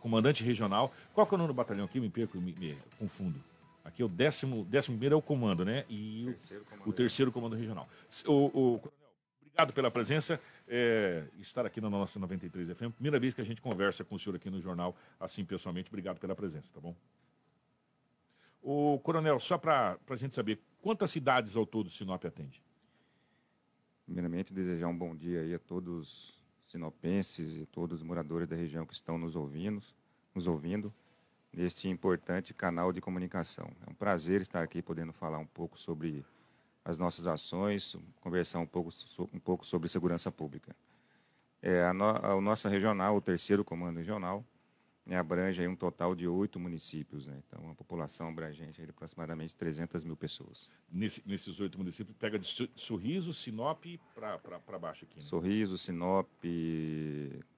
Comandante 0.00 0.42
regional. 0.42 0.90
Qual 1.12 1.26
que 1.26 1.34
é 1.34 1.36
o 1.36 1.38
nome 1.38 1.48
do 1.48 1.54
batalhão 1.54 1.84
aqui? 1.84 2.00
Me 2.00 2.08
perco, 2.08 2.40
me, 2.40 2.54
me 2.54 2.78
confundo. 2.98 3.38
Aqui 3.84 4.00
é 4.00 4.04
o 4.04 4.08
décimo, 4.08 4.64
décimo 4.64 4.96
primeiro 4.96 5.16
é 5.16 5.18
o 5.18 5.20
comando, 5.20 5.62
né? 5.62 5.84
E 5.90 6.34
o, 6.86 6.88
o 6.88 6.92
terceiro 6.94 7.30
comando 7.30 7.54
regional. 7.54 7.86
O, 8.26 8.46
o 8.46 8.78
Coronel, 8.78 9.12
obrigado 9.42 9.72
pela 9.74 9.90
presença, 9.90 10.40
é, 10.66 11.24
estar 11.38 11.66
aqui 11.66 11.78
na 11.78 11.90
nossa 11.90 12.18
93 12.18 12.70
FM. 12.74 12.94
Primeira 12.94 13.20
vez 13.20 13.34
que 13.34 13.42
a 13.42 13.44
gente 13.44 13.60
conversa 13.60 14.02
com 14.02 14.14
o 14.14 14.18
senhor 14.18 14.36
aqui 14.36 14.48
no 14.48 14.58
jornal, 14.58 14.96
assim 15.18 15.44
pessoalmente. 15.44 15.90
Obrigado 15.90 16.18
pela 16.18 16.34
presença, 16.34 16.72
tá 16.72 16.80
bom? 16.80 16.96
O 18.62 18.98
Coronel, 19.00 19.38
só 19.40 19.58
para 19.58 19.98
a 20.08 20.16
gente 20.16 20.34
saber, 20.34 20.58
quantas 20.80 21.10
cidades 21.10 21.54
ao 21.54 21.66
todo 21.66 21.90
Sinop 21.90 22.24
atende? 22.24 22.62
Primeiramente, 24.06 24.54
desejar 24.54 24.88
um 24.88 24.96
bom 24.96 25.14
dia 25.14 25.42
aí 25.42 25.54
a 25.54 25.58
todos 25.58 25.94
os 25.94 26.39
sinopenses 26.70 27.56
e 27.56 27.66
todos 27.66 28.00
os 28.00 28.02
moradores 28.02 28.48
da 28.48 28.56
região 28.56 28.86
que 28.86 28.94
estão 28.94 29.18
nos 29.18 29.34
ouvindo, 29.34 29.82
nos 30.34 30.46
ouvindo 30.46 30.92
neste 31.52 31.88
importante 31.88 32.54
canal 32.54 32.92
de 32.92 33.00
comunicação. 33.00 33.70
É 33.86 33.90
um 33.90 33.94
prazer 33.94 34.40
estar 34.40 34.62
aqui 34.62 34.80
podendo 34.80 35.12
falar 35.12 35.38
um 35.38 35.46
pouco 35.46 35.78
sobre 35.78 36.24
as 36.84 36.96
nossas 36.96 37.26
ações, 37.26 37.96
conversar 38.20 38.60
um 38.60 38.66
pouco, 38.66 38.90
um 39.34 39.38
pouco 39.40 39.66
sobre 39.66 39.88
segurança 39.88 40.30
pública. 40.30 40.74
É, 41.60 41.84
a, 41.84 41.92
no, 41.92 42.04
a 42.04 42.40
nossa 42.40 42.68
regional, 42.68 43.16
o 43.16 43.20
terceiro 43.20 43.64
comando 43.64 43.98
regional, 43.98 44.44
né, 45.04 45.16
abrange 45.16 45.60
aí 45.60 45.66
um 45.66 45.74
total 45.74 46.14
de 46.14 46.26
oito 46.28 46.60
municípios, 46.60 47.26
né? 47.26 47.42
Então, 47.46 47.62
uma 47.64 47.74
população 47.74 48.28
abrangente 48.28 48.82
de 48.82 48.90
aproximadamente 48.90 49.56
300 49.56 50.04
mil 50.04 50.16
pessoas. 50.16 50.70
Nesse, 50.90 51.22
nesses 51.26 51.58
oito 51.58 51.78
municípios, 51.78 52.16
pega 52.16 52.38
de 52.38 52.70
Sorriso, 52.74 53.32
Sinop 53.32 53.84
para 54.14 54.78
baixo 54.78 55.04
aqui, 55.04 55.18
né? 55.18 55.26
Sorriso, 55.26 55.76
Sinop, 55.76 56.28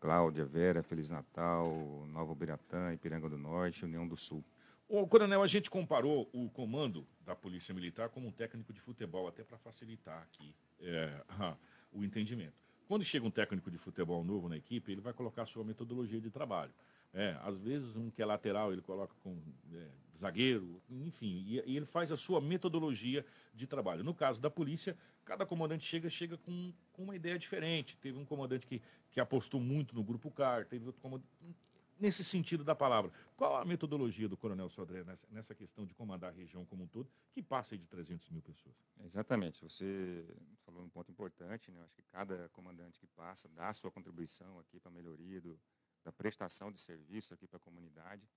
Cláudia, 0.01 0.45
Vera, 0.45 0.82
Feliz 0.82 1.11
Natal, 1.11 2.07
Nova 2.09 2.34
Biratã, 2.34 2.93
Ipiranga 2.95 3.28
do 3.28 3.36
Norte, 3.36 3.84
União 3.84 4.07
do 4.07 4.16
Sul. 4.16 4.45
O 4.88 5.07
coronel, 5.07 5.43
a 5.43 5.47
gente 5.47 5.70
comparou 5.70 6.28
o 6.32 6.51
comando 6.51 7.07
da 7.24 7.34
Polícia 7.34 7.74
Militar 7.74 8.11
como 8.11 8.28
um 8.28 8.32
técnico 8.32 8.72
de 8.72 8.80
futebol, 8.80 9.26
até 9.26 9.43
para 9.43 9.57
facilitar 9.57 10.22
aqui 10.22 10.55
é, 10.80 11.22
o 11.93 12.05
entendimento. 12.05 12.61
Quando 12.86 13.03
chega 13.05 13.26
um 13.26 13.30
técnico 13.30 13.70
de 13.70 13.78
futebol 13.78 14.22
novo 14.22 14.51
na 14.51 14.57
equipe, 14.59 14.93
ele 14.93 15.01
vai 15.01 15.14
colocar 15.14 15.45
a 15.45 15.47
sua 15.47 15.64
metodologia 15.64 16.20
de 16.20 16.30
trabalho. 16.30 16.72
É, 17.14 17.38
às 17.42 17.58
vezes 17.58 17.94
um 17.94 18.10
que 18.10 18.22
é 18.22 18.26
lateral 18.26 18.72
ele 18.72 18.80
coloca 18.80 19.14
com 19.22 19.38
é, 19.74 19.88
zagueiro, 20.16 20.80
enfim, 20.88 21.44
e, 21.46 21.62
e, 21.66 21.76
ele 21.76 21.84
faz 21.84 22.10
a 22.10 22.16
sua 22.16 22.40
metodologia 22.40 23.24
de 23.52 23.66
trabalho. 23.66 24.02
No 24.02 24.14
caso 24.14 24.40
da 24.40 24.50
polícia, 24.50 24.96
cada 25.24 25.44
comandante 25.44 25.84
chega 25.84 26.08
chega 26.08 26.38
com, 26.38 26.72
com 26.92 27.02
uma 27.02 27.14
ideia 27.14 27.38
diferente. 27.38 27.96
Teve 27.98 28.18
um 28.18 28.24
comandante 28.24 28.66
que, 28.66 28.80
que 29.10 29.20
apostou 29.20 29.60
muito 29.60 29.94
no 29.94 30.02
grupo 30.02 30.30
CAR, 30.30 30.64
teve 30.64 30.86
outro 30.86 31.02
comandante. 31.02 31.28
Nesse 32.00 32.24
sentido 32.24 32.64
da 32.64 32.74
palavra, 32.74 33.12
qual 33.36 33.56
a 33.56 33.64
metodologia 33.64 34.28
do 34.28 34.36
Coronel 34.36 34.68
Sodré 34.68 35.04
nessa, 35.04 35.26
nessa 35.30 35.54
questão 35.54 35.84
de 35.84 35.94
comandar 35.94 36.30
a 36.30 36.34
região 36.34 36.64
como 36.64 36.82
um 36.82 36.86
todo, 36.88 37.08
que 37.30 37.40
passa 37.40 37.78
de 37.78 37.86
300 37.86 38.28
mil 38.30 38.42
pessoas? 38.42 38.74
Exatamente, 39.04 39.62
você 39.62 40.24
falou 40.64 40.82
um 40.82 40.88
ponto 40.88 41.12
importante, 41.12 41.70
né? 41.70 41.78
Eu 41.78 41.84
acho 41.84 41.94
que 41.94 42.02
cada 42.10 42.48
comandante 42.48 42.98
que 42.98 43.06
passa 43.06 43.48
dá 43.50 43.68
a 43.68 43.72
sua 43.72 43.90
contribuição 43.90 44.58
aqui 44.58 44.80
para 44.80 44.90
a 44.90 44.94
melhoria 44.94 45.40
do, 45.40 45.56
da 46.05 46.12
prestação 46.12 46.70
de 46.70 46.80
serviço 46.80 47.32
aqui 47.34 47.46
para 47.46 47.57
a 47.57 47.61
comunidade. 47.61 48.28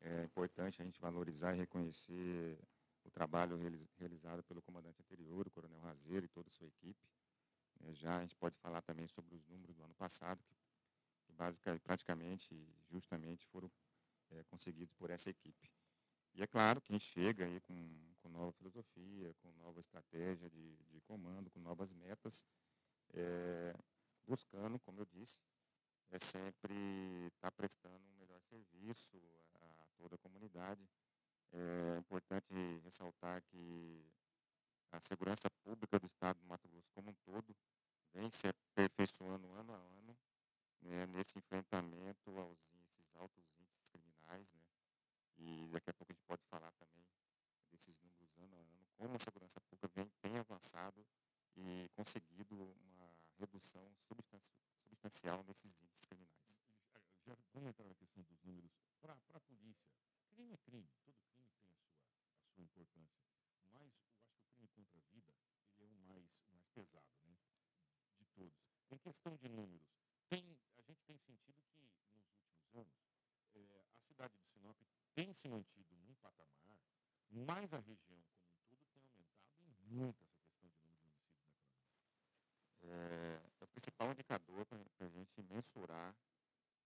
É 0.00 0.24
importante 0.24 0.80
a 0.80 0.84
gente 0.84 1.00
valorizar 1.00 1.54
e 1.54 1.58
reconhecer 1.58 2.58
o 3.04 3.10
trabalho 3.10 3.58
realizado 3.98 4.42
pelo 4.44 4.62
comandante 4.62 5.00
anterior, 5.00 5.46
o 5.46 5.50
Coronel 5.50 5.80
Razeiro 5.80 6.24
e 6.24 6.28
toda 6.28 6.48
a 6.48 6.52
sua 6.52 6.66
equipe. 6.66 7.06
É, 7.80 7.92
já 7.94 8.18
a 8.18 8.20
gente 8.22 8.36
pode 8.36 8.56
falar 8.58 8.82
também 8.82 9.06
sobre 9.08 9.34
os 9.34 9.44
números 9.46 9.76
do 9.76 9.82
ano 9.82 9.94
passado, 9.94 10.42
que, 10.44 10.54
que 11.24 11.32
basicamente, 11.32 11.82
praticamente 11.82 12.68
justamente 12.90 13.46
foram 13.46 13.70
é, 14.30 14.42
conseguidos 14.44 14.94
por 14.94 15.10
essa 15.10 15.30
equipe. 15.30 15.70
E 16.34 16.42
é 16.42 16.46
claro 16.46 16.80
que 16.80 16.98
chega 16.98 17.44
aí 17.44 17.60
com, 17.60 18.14
com 18.22 18.28
nova 18.28 18.52
filosofia, 18.52 19.34
com 19.42 19.52
nova 19.52 19.80
estratégia 19.80 20.48
de, 20.48 20.76
de 20.90 21.00
comando, 21.02 21.50
com 21.50 21.60
novas 21.60 21.92
metas, 21.92 22.46
é, 23.12 23.74
buscando, 24.26 24.78
como 24.78 25.00
eu 25.00 25.06
disse, 25.06 25.38
é 26.12 26.18
sempre 26.18 26.74
estar 27.28 27.50
tá 27.50 27.52
prestando 27.52 28.06
um 28.06 28.18
melhor 28.18 28.40
serviço 28.42 29.16
a 29.54 29.86
toda 29.96 30.14
a 30.14 30.18
comunidade. 30.18 30.86
É 31.50 31.98
importante 31.98 32.52
ressaltar 32.84 33.42
que 33.44 34.04
a 34.90 35.00
segurança 35.00 35.48
pública 35.64 35.98
do 35.98 36.06
Estado 36.06 36.38
do 36.38 36.46
Mato 36.46 36.68
Grosso 36.68 36.90
como 36.92 37.10
um 37.10 37.14
todo 37.24 37.56
vem 38.12 38.30
se 38.30 38.46
aperfeiçoando 38.46 39.50
ano 39.52 39.72
a 39.72 39.76
ano 39.76 40.16
né, 40.82 41.06
nesse 41.06 41.38
enfrentamento 41.38 42.38
aos 42.38 42.58
esses 42.84 43.16
altos 43.16 43.42
índices 43.58 43.88
criminais. 43.88 44.52
Né, 44.52 44.60
e 45.38 45.68
daqui 45.68 45.88
a 45.88 45.94
pouco 45.94 46.12
a 46.12 46.14
gente 46.14 46.24
pode 46.26 46.44
falar 46.44 46.72
também 46.72 47.06
desses 47.70 47.96
números 48.02 48.36
ano 48.36 48.54
a 48.54 48.60
ano, 48.60 48.86
como 48.98 49.16
a 49.16 49.18
segurança 49.18 49.58
pública 49.62 49.88
vem, 49.94 50.10
tem 50.20 50.36
avançado 50.36 51.06
e 51.56 51.88
conseguido 51.94 52.54
uma 52.54 53.10
redução 53.38 53.90
substancial 54.06 54.71
nesses 55.02 55.64
índices 55.64 56.06
criminais. 56.06 56.42
Já 57.26 57.36
vamos 57.52 57.70
entrar 57.70 57.86
na 57.86 57.94
questão 57.94 58.22
dos 58.22 58.42
números. 58.42 58.72
Para 59.00 59.14
a 59.32 59.40
polícia, 59.40 59.92
crime 60.30 60.52
é 60.52 60.56
crime, 60.58 60.88
todo 61.04 61.16
crime 61.34 61.50
tem 61.56 61.66
a 61.66 61.72
sua, 61.72 61.92
a 62.42 62.48
sua 62.54 62.64
importância. 62.64 63.22
Mas 63.72 63.74
eu 63.74 63.82
acho 63.82 63.96
que 64.04 64.12
o 64.44 64.68
crime 64.68 64.78
contra 64.78 64.98
a 64.98 65.02
vida 65.02 65.32
ele 65.78 65.92
é 65.92 65.96
o 65.96 66.02
mais, 66.02 66.24
o 66.46 66.52
mais 66.52 66.66
pesado 66.68 67.06
né, 67.24 67.36
de 68.18 68.26
todos. 68.26 68.58
Em 68.90 68.98
questão 68.98 69.36
de 69.36 69.48
números, 69.48 69.88
tem, 70.28 70.56
a 70.78 70.82
gente 70.82 71.02
tem 71.04 71.18
sentido 71.18 71.62
que 71.62 71.80
nos 71.80 71.92
últimos 71.96 72.74
anos 72.74 72.94
é, 73.54 73.84
a 73.96 74.00
cidade 74.00 74.34
de 74.34 74.44
Sinop 74.52 74.76
tem 75.14 75.32
se 75.34 75.48
mantido 75.48 75.94
num 75.96 76.14
patamar, 76.14 76.80
mas 77.30 77.72
a 77.72 77.78
região 77.78 78.22
como 78.30 78.46
um 78.50 78.64
todo 78.68 78.86
tem 78.92 79.02
aumentado 79.02 79.58
em 79.66 79.94
muito 79.94 80.24
essa 80.24 80.56
questão 80.56 80.92
de 80.94 81.04
número 81.10 81.26
de 81.26 81.44
homicídios, 81.44 82.62
né, 82.64 82.71
é, 82.84 83.40
é 83.60 83.64
o 83.64 83.68
principal 83.68 84.10
indicador 84.10 84.66
para 84.66 85.06
a 85.06 85.08
gente 85.08 85.42
mensurar 85.42 86.14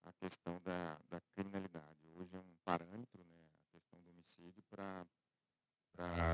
a 0.03 0.11
questão 0.13 0.59
da, 0.63 0.97
da 1.09 1.19
criminalidade. 1.33 2.07
Hoje 2.15 2.35
é 2.35 2.39
um 2.39 2.55
parâmetro, 2.63 3.23
né, 3.23 3.35
a 3.67 3.71
questão 3.71 3.99
do 3.99 4.09
homicídio, 4.09 4.63
para 4.69 5.05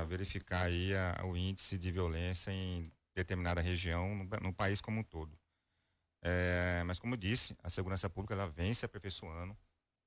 verificar 0.06 0.66
aí 0.66 0.94
a, 0.94 1.24
o 1.24 1.36
índice 1.36 1.78
de 1.78 1.90
violência 1.90 2.50
em 2.50 2.90
determinada 3.14 3.60
região 3.60 4.14
no, 4.14 4.24
no 4.42 4.52
país 4.52 4.80
como 4.80 5.00
um 5.00 5.04
todo. 5.04 5.38
É, 6.22 6.82
mas 6.84 6.98
como 6.98 7.16
disse, 7.16 7.56
a 7.62 7.68
segurança 7.68 8.08
pública 8.08 8.34
ela 8.34 8.48
vem 8.48 8.72
se 8.72 8.84
aperfeiçoando. 8.84 9.56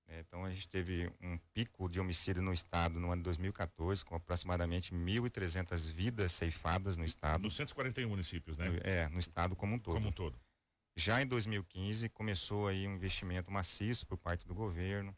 Né, 0.07 0.19
então 0.19 0.45
a 0.45 0.49
gente 0.49 0.67
teve 0.67 1.11
um 1.21 1.37
pico 1.53 1.89
de 1.89 1.99
homicídio 1.99 2.41
no 2.41 2.53
estado 2.53 2.99
no 2.99 3.11
ano 3.11 3.21
de 3.21 3.25
2014, 3.25 4.05
com 4.05 4.15
aproximadamente 4.15 4.93
1.300 4.93 5.91
vidas 5.91 6.31
ceifadas 6.31 6.95
no 6.97 7.05
estado. 7.05 7.41
Dos 7.41 7.55
141 7.55 8.07
municípios, 8.07 8.57
né? 8.57 8.67
É, 8.83 9.09
no 9.09 9.19
estado 9.19 9.55
como 9.55 9.75
um 9.75 9.79
todo. 9.79 9.95
Como 9.95 10.07
um 10.07 10.11
todo. 10.11 10.39
Já 10.95 11.21
em 11.21 11.27
2015 11.27 12.09
começou 12.09 12.67
aí 12.67 12.87
um 12.87 12.95
investimento 12.95 13.51
maciço 13.51 14.07
por 14.07 14.17
parte 14.17 14.47
do 14.47 14.55
governo. 14.55 15.15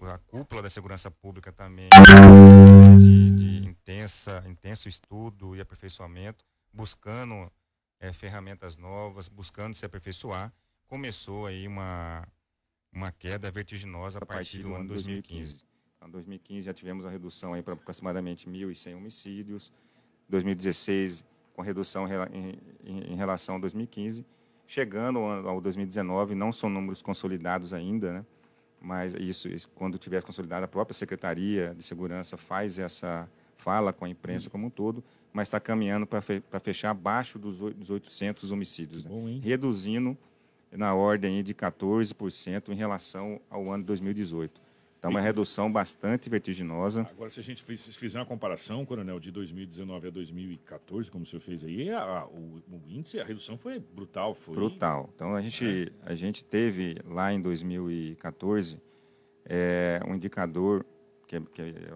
A 0.00 0.18
cúpula 0.18 0.60
da 0.60 0.68
segurança 0.68 1.12
pública 1.12 1.52
também 1.52 1.88
de, 2.98 3.30
de 3.30 3.68
intensa, 3.68 4.42
intenso 4.48 4.88
estudo 4.88 5.54
e 5.54 5.60
aperfeiçoamento, 5.60 6.44
buscando 6.72 7.52
é, 8.00 8.12
ferramentas 8.12 8.76
novas, 8.76 9.28
buscando 9.28 9.74
se 9.74 9.86
aperfeiçoar. 9.86 10.52
Começou 10.88 11.46
aí 11.46 11.68
uma, 11.68 12.26
uma 12.92 13.10
queda 13.10 13.50
vertiginosa 13.50 14.18
a, 14.18 14.22
a 14.22 14.26
partir, 14.26 14.58
do, 14.58 14.68
do 14.68 14.74
ano 14.74 14.88
2015. 14.88 15.62
2015. 15.64 15.72
Em 16.04 16.10
2015 16.10 16.62
já 16.62 16.74
tivemos 16.74 17.04
uma 17.04 17.10
redução 17.10 17.54
aí 17.54 17.62
para 17.62 17.74
aproximadamente 17.74 18.48
1.100 18.48 18.96
homicídios. 18.96 19.72
2016 20.28 21.24
com 21.54 21.62
redução 21.62 22.06
em, 22.32 22.58
em, 22.84 23.12
em 23.12 23.16
relação 23.16 23.56
a 23.56 23.58
2015 23.58 24.24
chegando 24.72 25.18
ao 25.18 25.60
2019, 25.60 26.34
não 26.34 26.50
são 26.50 26.70
números 26.70 27.02
consolidados 27.02 27.74
ainda, 27.74 28.10
né? 28.10 28.26
mas 28.80 29.12
isso, 29.12 29.46
isso, 29.48 29.68
quando 29.74 29.98
tiver 29.98 30.22
consolidado, 30.22 30.64
a 30.64 30.68
própria 30.68 30.94
Secretaria 30.94 31.74
de 31.76 31.82
Segurança 31.82 32.38
faz 32.38 32.78
essa 32.78 33.28
fala 33.58 33.92
com 33.92 34.06
a 34.06 34.08
imprensa 34.08 34.48
como 34.48 34.66
um 34.66 34.70
todo, 34.70 35.04
mas 35.30 35.46
está 35.46 35.60
caminhando 35.60 36.06
para 36.06 36.60
fechar 36.60 36.90
abaixo 36.90 37.38
dos, 37.38 37.58
dos 37.58 37.90
800 37.90 38.50
homicídios, 38.50 39.04
né? 39.04 39.10
Bom, 39.10 39.38
reduzindo 39.40 40.16
na 40.72 40.94
ordem 40.94 41.42
de 41.42 41.54
14% 41.54 42.70
em 42.70 42.74
relação 42.74 43.38
ao 43.50 43.70
ano 43.70 43.82
de 43.82 43.88
2018. 43.88 44.62
Então, 45.02 45.10
uma 45.10 45.20
redução 45.20 45.70
bastante 45.70 46.30
vertiginosa. 46.30 47.00
Agora, 47.10 47.28
se 47.28 47.40
a 47.40 47.42
gente 47.42 47.64
fizer 47.64 48.20
uma 48.20 48.24
comparação, 48.24 48.86
Coronel, 48.86 49.18
de 49.18 49.32
2019 49.32 50.06
a 50.06 50.10
2014, 50.10 51.10
como 51.10 51.24
o 51.24 51.26
senhor 51.26 51.42
fez 51.42 51.64
aí, 51.64 51.90
a, 51.90 52.24
o, 52.26 52.62
o, 52.70 52.80
índice, 52.88 53.18
a 53.18 53.24
redução 53.24 53.58
foi 53.58 53.80
brutal. 53.80 54.32
Foi... 54.32 54.54
Brutal. 54.54 55.10
Então, 55.12 55.34
a 55.34 55.42
gente, 55.42 55.92
é. 56.06 56.12
a 56.12 56.14
gente 56.14 56.44
teve 56.44 56.94
lá 57.04 57.32
em 57.32 57.42
2014 57.42 58.80
é, 59.44 59.98
um 60.06 60.14
indicador, 60.14 60.86
que, 61.26 61.34
é, 61.34 61.40
que 61.40 61.62
é, 61.62 61.94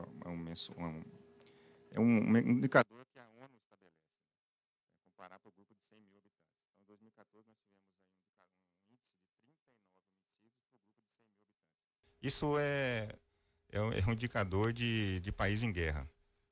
um, 2.00 2.02
um 2.02 2.36
indicador 2.36 3.06
que 3.12 3.20
a 3.20 3.28
ONU 3.40 3.54
estabelece, 3.56 4.02
né, 4.10 4.18
comparar 5.08 5.38
para 5.38 5.48
o 5.48 5.52
grupo 5.52 5.72
de 5.72 5.80
100 5.88 6.00
mil 6.00 6.18
habitantes. 6.18 6.58
Então, 6.72 6.82
em 6.82 6.86
2014, 6.88 7.46
nós 7.48 7.62
tivemos 7.70 7.96
Isso 12.26 12.58
é, 12.58 13.08
é, 13.70 13.78
é 13.78 14.06
um 14.06 14.12
indicador 14.12 14.72
de, 14.72 15.20
de 15.20 15.30
país 15.30 15.62
em 15.62 15.70
guerra. 15.70 16.08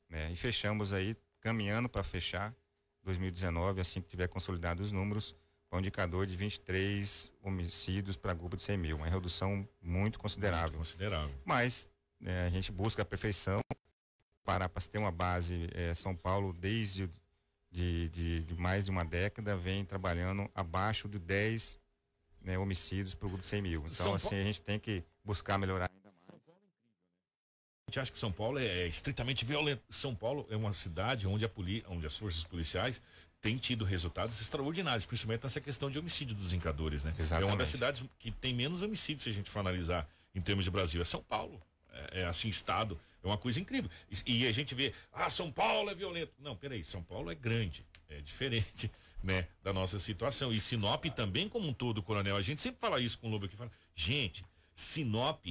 Né? 0.09 0.31
E 0.31 0.37
fechamos 0.37 0.93
aí, 0.93 1.17
caminhando 1.41 1.89
para 1.89 2.05
fechar 2.05 2.55
2019, 3.03 3.81
assim 3.81 4.01
que 4.01 4.09
tiver 4.09 4.29
consolidado 4.29 4.83
os 4.83 4.93
números, 4.93 5.35
para 5.69 5.79
um 5.79 5.81
indicador 5.81 6.27
de 6.27 6.37
23 6.37 7.33
homicídios 7.43 8.17
para 8.17 8.33
grupo 8.33 8.57
de 8.57 8.63
100 8.63 8.79
mil. 8.79 8.97
Uma 8.97 9.09
redução 9.09 9.69
muito 9.83 10.17
considerável. 10.17 10.77
Muito 10.77 10.79
considerável. 10.79 11.35
Mas 11.45 11.91
né, 12.21 12.47
a 12.47 12.51
gente 12.51 12.71
busca 12.71 13.03
a 13.03 13.05
perfeição. 13.05 13.61
Para, 14.45 14.69
para 14.69 14.83
ter 14.83 14.99
uma 14.99 15.11
base, 15.11 15.69
é, 15.73 15.95
São 15.95 16.15
Paulo, 16.15 16.53
desde 16.53 17.09
de, 17.73 18.11
de, 18.11 18.45
de, 18.45 18.55
mais 18.55 18.85
de 18.85 18.91
uma 18.91 19.03
década, 19.03 19.57
vem 19.57 19.87
trabalhando 19.87 20.49
abaixo 20.55 21.09
de 21.09 21.19
10 21.19 21.79
né, 22.43 22.59
homicídios 22.59 23.15
por 23.15 23.29
grupo 23.29 23.43
de 23.43 23.49
100 23.49 23.63
mil. 23.63 23.81
Então, 23.81 23.91
São 23.91 24.15
assim, 24.15 24.39
a 24.39 24.45
gente 24.45 24.61
tem 24.61 24.79
que 24.79 25.03
buscar 25.25 25.59
melhorar 25.59 25.91
ainda 25.91 26.13
mais. 26.23 26.43
A 27.87 27.91
gente 27.91 28.01
acha 28.01 28.13
que 28.13 28.19
São 28.19 28.33
Paulo 28.33 28.59
é 28.59 28.87
estritamente 28.87 29.45
violento. 29.45 29.83
São 29.91 30.15
Paulo 30.15 30.47
é 30.51 30.57
uma 30.57 30.73
cidade 30.73 31.27
onde, 31.27 31.45
a 31.45 31.49
poli, 31.49 31.85
onde 31.89 32.07
as 32.07 32.17
forças 32.17 32.45
policiais 32.45 33.01
têm 33.41 33.59
tido 33.59 33.85
resultados 33.85 34.41
extraordinários, 34.41 35.05
principalmente 35.05 35.45
nessa 35.45 35.61
questão 35.61 35.91
de 35.91 35.99
homicídio 35.99 36.35
dos 36.35 36.55
encadores, 36.55 37.05
né? 37.05 37.15
Exatamente. 37.19 37.43
É 37.43 37.53
uma 37.53 37.59
das 37.59 37.69
cidades 37.69 38.03
que 38.19 38.31
tem 38.31 38.55
menos 38.55 38.81
homicídios, 38.81 39.23
se 39.25 39.29
a 39.29 39.33
gente 39.33 39.51
for 39.51 39.61
analisar 39.61 40.09
em 40.35 40.41
termos 40.41 40.65
de 40.65 40.71
Brasil, 40.71 41.03
é 41.03 41.05
São 41.05 41.23
Paulo. 41.23 41.61
É, 41.93 42.23
é 42.23 42.25
assim, 42.25 42.49
Estado. 42.49 42.99
É 43.23 43.27
uma 43.27 43.37
coisa 43.39 43.61
incrível. 43.61 43.91
E, 44.27 44.45
e, 44.45 44.47
a 44.47 44.53
gente 44.53 44.75
vê, 44.75 44.95
ah, 45.13 45.29
São 45.29 45.51
Paulo 45.51 45.91
é 45.91 45.95
violento. 45.95 46.33
Não, 46.39 46.57
peraí, 46.57 46.83
São 46.83 47.03
Paulo 47.03 47.31
é 47.31 47.35
grande. 47.35 47.85
É 48.09 48.21
diferente, 48.21 48.91
né, 49.23 49.47
da 49.63 49.73
nossa 49.73 49.99
situação. 49.99 50.53
E 50.53 50.59
Sinop 50.59 51.05
também, 51.07 51.49
como 51.49 51.69
um 51.69 51.73
todo, 51.73 52.03
Coronel. 52.03 52.37
A 52.37 52.43
gente 52.43 52.63
sempre 52.63 52.81
fala 52.81 52.99
isso 52.99 53.19
com 53.19 53.29
o 53.29 53.31
Lobo 53.31 53.47
aqui. 53.47 53.57
Fala, 53.57 53.71
gente, 53.95 54.45
Sinop 54.75 55.47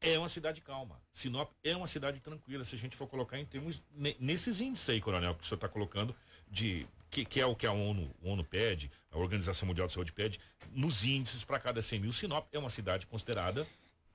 é 0.00 0.18
uma 0.18 0.28
cidade 0.28 0.60
calma. 0.60 1.00
Sinop 1.12 1.52
é 1.62 1.76
uma 1.76 1.86
cidade 1.86 2.20
tranquila, 2.20 2.64
se 2.64 2.74
a 2.74 2.78
gente 2.78 2.96
for 2.96 3.06
colocar 3.06 3.38
em 3.38 3.44
termos 3.44 3.82
nesses 4.18 4.60
índices 4.60 4.88
aí, 4.88 5.00
coronel, 5.00 5.34
que 5.34 5.44
o 5.44 5.46
senhor 5.46 5.56
está 5.56 5.68
colocando 5.68 6.14
de 6.48 6.86
que, 7.10 7.24
que, 7.24 7.40
é 7.40 7.46
o 7.46 7.54
que 7.54 7.66
a 7.66 7.72
ONU, 7.72 8.14
a 8.24 8.28
ONU 8.28 8.44
pede, 8.44 8.90
a 9.10 9.18
Organização 9.18 9.66
Mundial 9.66 9.86
de 9.86 9.92
Saúde 9.92 10.12
pede, 10.12 10.40
nos 10.70 11.04
índices 11.04 11.44
para 11.44 11.58
cada 11.58 11.82
100 11.82 12.00
mil, 12.00 12.12
Sinop 12.12 12.48
é 12.52 12.58
uma 12.58 12.70
cidade 12.70 13.06
considerada 13.06 13.66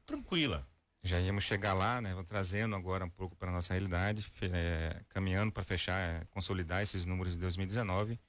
tranquila. 0.06 0.66
Já 1.04 1.20
íamos 1.20 1.44
chegar 1.44 1.74
lá, 1.74 2.02
né? 2.02 2.16
Trazendo 2.26 2.76
agora 2.76 3.06
um 3.06 3.10
pouco 3.10 3.36
para 3.36 3.52
nossa 3.52 3.74
realidade, 3.74 4.26
é, 4.52 5.04
caminhando 5.10 5.52
para 5.52 5.64
fechar, 5.64 6.00
é, 6.00 6.26
consolidar 6.32 6.82
esses 6.82 7.06
números 7.06 7.34
de 7.34 7.40
2019. 7.40 8.20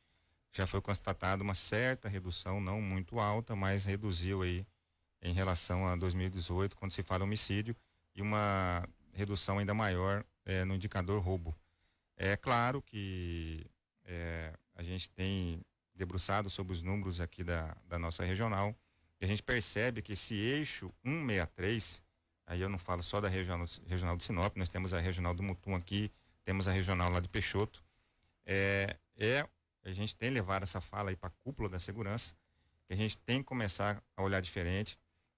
Já 0.53 0.67
foi 0.67 0.83
constatado 0.83 1.43
uma 1.43 1.55
certa 1.55 2.07
redução, 2.07 2.61
não 2.61 2.83
muito 2.83 3.19
alta, 3.19 3.57
mas 3.57 3.87
reduziu 3.87 4.43
aí 4.43 4.67
em 5.27 5.33
relação 5.33 5.87
a 5.89 5.97
2018, 5.97 6.77
quando 6.77 6.93
se 6.93 7.03
fala 7.03 7.25
homicídio, 7.25 7.75
e 8.15 8.23
uma 8.23 8.83
redução 9.13 9.59
ainda 9.59 9.75
maior 9.75 10.25
é, 10.45 10.65
no 10.65 10.75
indicador 10.75 11.21
roubo. 11.21 11.55
É 12.17 12.37
claro 12.37 12.81
que 12.81 13.67
é, 14.05 14.53
a 14.77 14.83
gente 14.85 15.09
tem 15.11 15.61
debruçado 15.95 16.49
sobre 16.49 16.73
os 16.73 16.81
números 16.81 17.21
aqui 17.21 17.43
da, 17.43 17.77
da 17.89 17.99
nossa 17.99 18.25
regional, 18.25 18.75
e 19.21 19.25
a 19.25 19.29
gente 19.29 19.43
percebe 19.43 20.01
que 20.01 20.13
esse 20.13 20.35
eixo 20.35 20.93
163, 21.05 22.03
aí 22.47 22.61
eu 22.61 22.69
não 22.69 22.79
falo 22.79 23.03
só 23.03 23.21
da 23.21 23.29
regional, 23.29 23.67
regional 23.89 24.17
de 24.17 24.23
Sinop, 24.23 24.57
nós 24.57 24.69
temos 24.69 24.95
a 24.95 25.01
regional 25.01 25.35
do 25.35 25.43
Mutum 25.43 25.75
aqui, 25.75 26.13
temos 26.45 26.69
a 26.69 26.71
regional 26.71 27.11
lá 27.11 27.19
de 27.19 27.29
Peixoto, 27.29 27.83
é, 28.47 28.97
é 29.17 29.45
a 29.85 29.91
gente 29.91 30.15
tem 30.15 30.31
levado 30.31 30.63
essa 30.63 30.81
fala 30.81 31.11
aí 31.11 31.17
para 31.17 31.29
a 31.29 31.33
cúpula 31.43 31.69
da 31.69 31.81
segurança, 31.81 32.35
que 32.87 32.95
a 32.95 32.97
gente 32.97 33.19
tem 33.19 33.39
que 33.39 33.45
começar 33.45 34.01
a 34.17 34.23
olhar 34.23 34.41
diferente, 34.41 34.97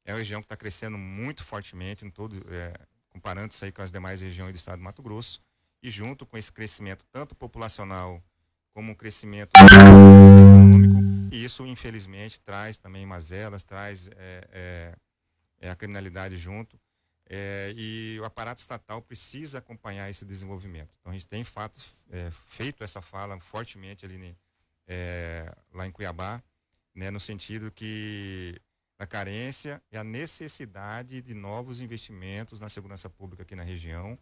é 0.08 0.12
uma 0.12 0.18
região 0.18 0.40
que 0.40 0.46
está 0.46 0.56
crescendo 0.56 0.96
muito 0.96 1.44
fortemente, 1.44 2.06
em 2.06 2.10
todo, 2.10 2.34
é, 2.50 2.72
comparando-se 3.10 3.62
aí 3.66 3.70
com 3.70 3.82
as 3.82 3.92
demais 3.92 4.22
regiões 4.22 4.54
do 4.54 4.56
estado 4.56 4.78
do 4.78 4.82
Mato 4.82 5.02
Grosso. 5.02 5.38
E 5.82 5.90
junto 5.90 6.24
com 6.24 6.38
esse 6.38 6.50
crescimento, 6.50 7.04
tanto 7.12 7.34
populacional 7.34 8.24
como 8.72 8.92
um 8.92 8.94
crescimento 8.94 9.50
econômico, 9.54 10.94
e 11.30 11.44
isso 11.44 11.66
infelizmente 11.66 12.40
traz 12.40 12.78
também 12.78 13.04
mazelas, 13.04 13.64
traz 13.64 14.08
é, 14.16 14.48
é, 14.50 14.96
é 15.60 15.70
a 15.70 15.76
criminalidade 15.76 16.38
junto. 16.38 16.80
É, 17.28 17.74
e 17.76 18.18
o 18.18 18.24
aparato 18.24 18.62
estatal 18.62 19.02
precisa 19.02 19.58
acompanhar 19.58 20.08
esse 20.08 20.24
desenvolvimento. 20.24 20.88
Então 21.00 21.10
a 21.10 21.12
gente 21.12 21.26
tem 21.26 21.44
fato, 21.44 21.78
é, 22.10 22.30
feito 22.46 22.82
essa 22.82 23.02
fala 23.02 23.38
fortemente 23.38 24.06
ali 24.06 24.34
é, 24.86 25.54
lá 25.74 25.86
em 25.86 25.90
Cuiabá, 25.90 26.42
né, 26.94 27.10
no 27.10 27.20
sentido 27.20 27.70
que 27.70 28.58
da 28.98 29.06
carência 29.06 29.80
e 29.92 29.96
a 29.96 30.02
necessidade 30.02 31.22
de 31.22 31.32
novos 31.32 31.80
investimentos 31.80 32.58
na 32.58 32.68
segurança 32.68 33.08
pública 33.08 33.44
aqui 33.44 33.54
na 33.54 33.62
região. 33.62 34.18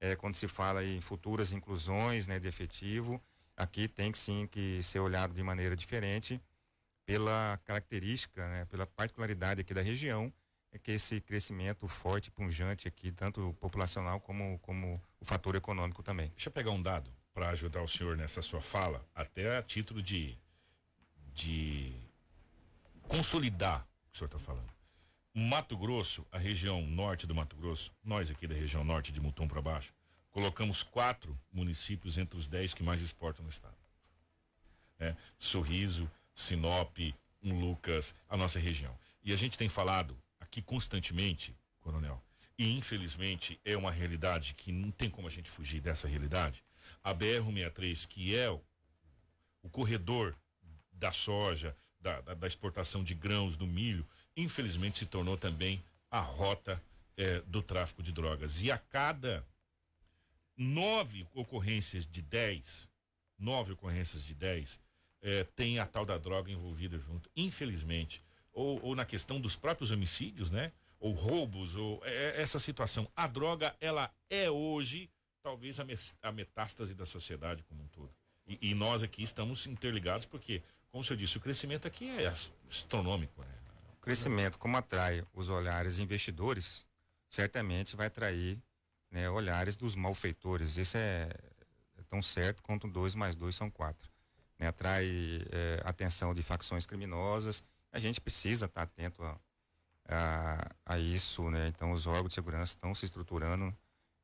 É, 0.00 0.14
quando 0.14 0.36
se 0.36 0.46
fala 0.46 0.84
em 0.84 1.00
futuras 1.00 1.52
inclusões 1.52 2.26
né, 2.26 2.38
de 2.38 2.46
efetivo, 2.46 3.20
aqui 3.56 3.88
tem 3.88 4.12
que 4.12 4.16
sim 4.16 4.46
que 4.46 4.82
ser 4.82 5.00
olhado 5.00 5.34
de 5.34 5.42
maneira 5.42 5.74
diferente 5.74 6.40
pela 7.04 7.58
característica, 7.64 8.48
né, 8.48 8.64
pela 8.66 8.86
particularidade 8.86 9.60
aqui 9.60 9.74
da 9.74 9.82
região, 9.82 10.32
é 10.70 10.78
que 10.78 10.92
esse 10.92 11.20
crescimento 11.20 11.88
forte, 11.88 12.30
punjante 12.30 12.86
aqui, 12.86 13.10
tanto 13.10 13.52
populacional 13.54 14.20
como, 14.20 14.60
como 14.60 15.02
o 15.18 15.24
fator 15.24 15.56
econômico 15.56 16.04
também. 16.04 16.28
Deixa 16.28 16.48
eu 16.48 16.52
pegar 16.52 16.70
um 16.70 16.80
dado 16.80 17.10
para 17.34 17.48
ajudar 17.50 17.82
o 17.82 17.88
senhor 17.88 18.16
nessa 18.16 18.40
sua 18.40 18.60
fala, 18.60 19.04
até 19.12 19.58
a 19.58 19.62
título 19.62 20.00
de, 20.00 20.38
de 21.34 21.92
consolidar 23.08 23.89
o 24.12 24.16
senhor 24.16 24.26
está 24.26 24.38
falando. 24.38 24.70
Mato 25.32 25.76
Grosso, 25.76 26.26
a 26.32 26.38
região 26.38 26.82
norte 26.82 27.26
do 27.26 27.34
Mato 27.34 27.56
Grosso, 27.56 27.92
nós 28.02 28.30
aqui 28.30 28.46
da 28.46 28.54
região 28.54 28.82
norte 28.82 29.12
de 29.12 29.20
Mutum 29.20 29.46
para 29.46 29.62
baixo, 29.62 29.94
colocamos 30.30 30.82
quatro 30.82 31.38
municípios 31.52 32.18
entre 32.18 32.38
os 32.38 32.48
dez 32.48 32.74
que 32.74 32.82
mais 32.82 33.00
exportam 33.00 33.44
no 33.44 33.50
estado. 33.50 33.76
É, 34.98 35.14
Sorriso, 35.38 36.10
Sinop, 36.34 36.98
um 37.42 37.58
Lucas, 37.58 38.14
a 38.28 38.36
nossa 38.36 38.58
região. 38.58 38.96
E 39.22 39.32
a 39.32 39.36
gente 39.36 39.56
tem 39.56 39.68
falado 39.68 40.16
aqui 40.40 40.60
constantemente, 40.60 41.56
coronel, 41.80 42.22
e 42.58 42.76
infelizmente 42.76 43.58
é 43.64 43.76
uma 43.76 43.90
realidade 43.90 44.52
que 44.54 44.72
não 44.72 44.90
tem 44.90 45.08
como 45.08 45.28
a 45.28 45.30
gente 45.30 45.48
fugir 45.48 45.80
dessa 45.80 46.08
realidade. 46.08 46.62
A 47.02 47.14
BR-163, 47.14 48.06
que 48.06 48.36
é 48.36 48.50
o, 48.50 48.60
o 49.62 49.70
corredor 49.70 50.36
da 50.92 51.12
soja, 51.12 51.74
da, 52.00 52.20
da, 52.20 52.34
da 52.34 52.46
exportação 52.46 53.04
de 53.04 53.14
grãos, 53.14 53.56
do 53.56 53.66
milho, 53.66 54.06
infelizmente 54.36 54.98
se 54.98 55.06
tornou 55.06 55.36
também 55.36 55.82
a 56.10 56.20
rota 56.20 56.82
é, 57.16 57.40
do 57.42 57.62
tráfico 57.62 58.02
de 58.02 58.12
drogas. 58.12 58.62
E 58.62 58.70
a 58.70 58.78
cada 58.78 59.46
nove 60.56 61.26
ocorrências 61.34 62.06
de 62.06 62.22
dez, 62.22 62.90
nove 63.38 63.72
ocorrências 63.72 64.24
de 64.24 64.34
dez, 64.34 64.80
é, 65.22 65.44
tem 65.44 65.78
a 65.78 65.86
tal 65.86 66.04
da 66.04 66.18
droga 66.18 66.50
envolvida 66.50 66.98
junto, 66.98 67.30
infelizmente. 67.36 68.22
Ou, 68.52 68.82
ou 68.84 68.94
na 68.94 69.04
questão 69.04 69.40
dos 69.40 69.54
próprios 69.54 69.90
homicídios, 69.90 70.50
né? 70.50 70.72
Ou 70.98 71.12
roubos, 71.12 71.76
ou 71.76 72.00
é, 72.04 72.40
essa 72.40 72.58
situação. 72.58 73.08
A 73.14 73.26
droga, 73.26 73.74
ela 73.80 74.12
é 74.28 74.50
hoje, 74.50 75.10
talvez, 75.42 75.78
a, 75.78 75.84
a 76.22 76.32
metástase 76.32 76.94
da 76.94 77.06
sociedade 77.06 77.62
como 77.64 77.82
um 77.82 77.88
todo. 77.88 78.10
E, 78.46 78.70
e 78.70 78.74
nós 78.74 79.02
aqui 79.02 79.22
estamos 79.22 79.66
interligados 79.66 80.26
porque 80.26 80.62
como 80.90 81.02
o 81.02 81.04
senhor 81.04 81.18
disse, 81.18 81.36
o 81.36 81.40
crescimento 81.40 81.86
aqui 81.86 82.08
é 82.18 82.26
astronômico. 82.26 83.40
Né? 83.40 83.54
O 83.94 84.00
crescimento, 84.00 84.58
como 84.58 84.76
atrai 84.76 85.24
os 85.32 85.48
olhares 85.48 85.98
investidores, 85.98 86.84
certamente 87.28 87.94
vai 87.94 88.08
atrair 88.08 88.58
né, 89.10 89.30
olhares 89.30 89.76
dos 89.76 89.94
malfeitores. 89.94 90.76
Isso 90.76 90.96
é, 90.96 91.28
é, 91.98 92.02
tão 92.08 92.20
certo 92.20 92.62
quanto 92.62 92.88
dois 92.88 93.14
mais 93.14 93.34
dois 93.34 93.54
são 93.54 93.70
quatro. 93.70 94.10
Né? 94.58 94.66
Atrai 94.66 95.06
é, 95.50 95.80
atenção 95.84 96.34
de 96.34 96.42
facções 96.42 96.86
criminosas. 96.86 97.62
A 97.92 98.00
gente 98.00 98.20
precisa 98.20 98.66
estar 98.66 98.82
atento 98.82 99.22
a, 99.22 99.38
a, 100.08 100.70
a 100.86 100.98
isso. 100.98 101.48
Né? 101.50 101.68
Então, 101.68 101.92
os 101.92 102.06
órgãos 102.06 102.28
de 102.28 102.34
segurança 102.34 102.72
estão 102.72 102.94
se 102.94 103.04
estruturando 103.04 103.72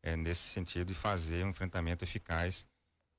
é, 0.02 0.16
nesse 0.16 0.42
sentido 0.42 0.88
de 0.88 0.94
fazer 0.94 1.44
um 1.44 1.50
enfrentamento 1.50 2.04
eficaz 2.04 2.66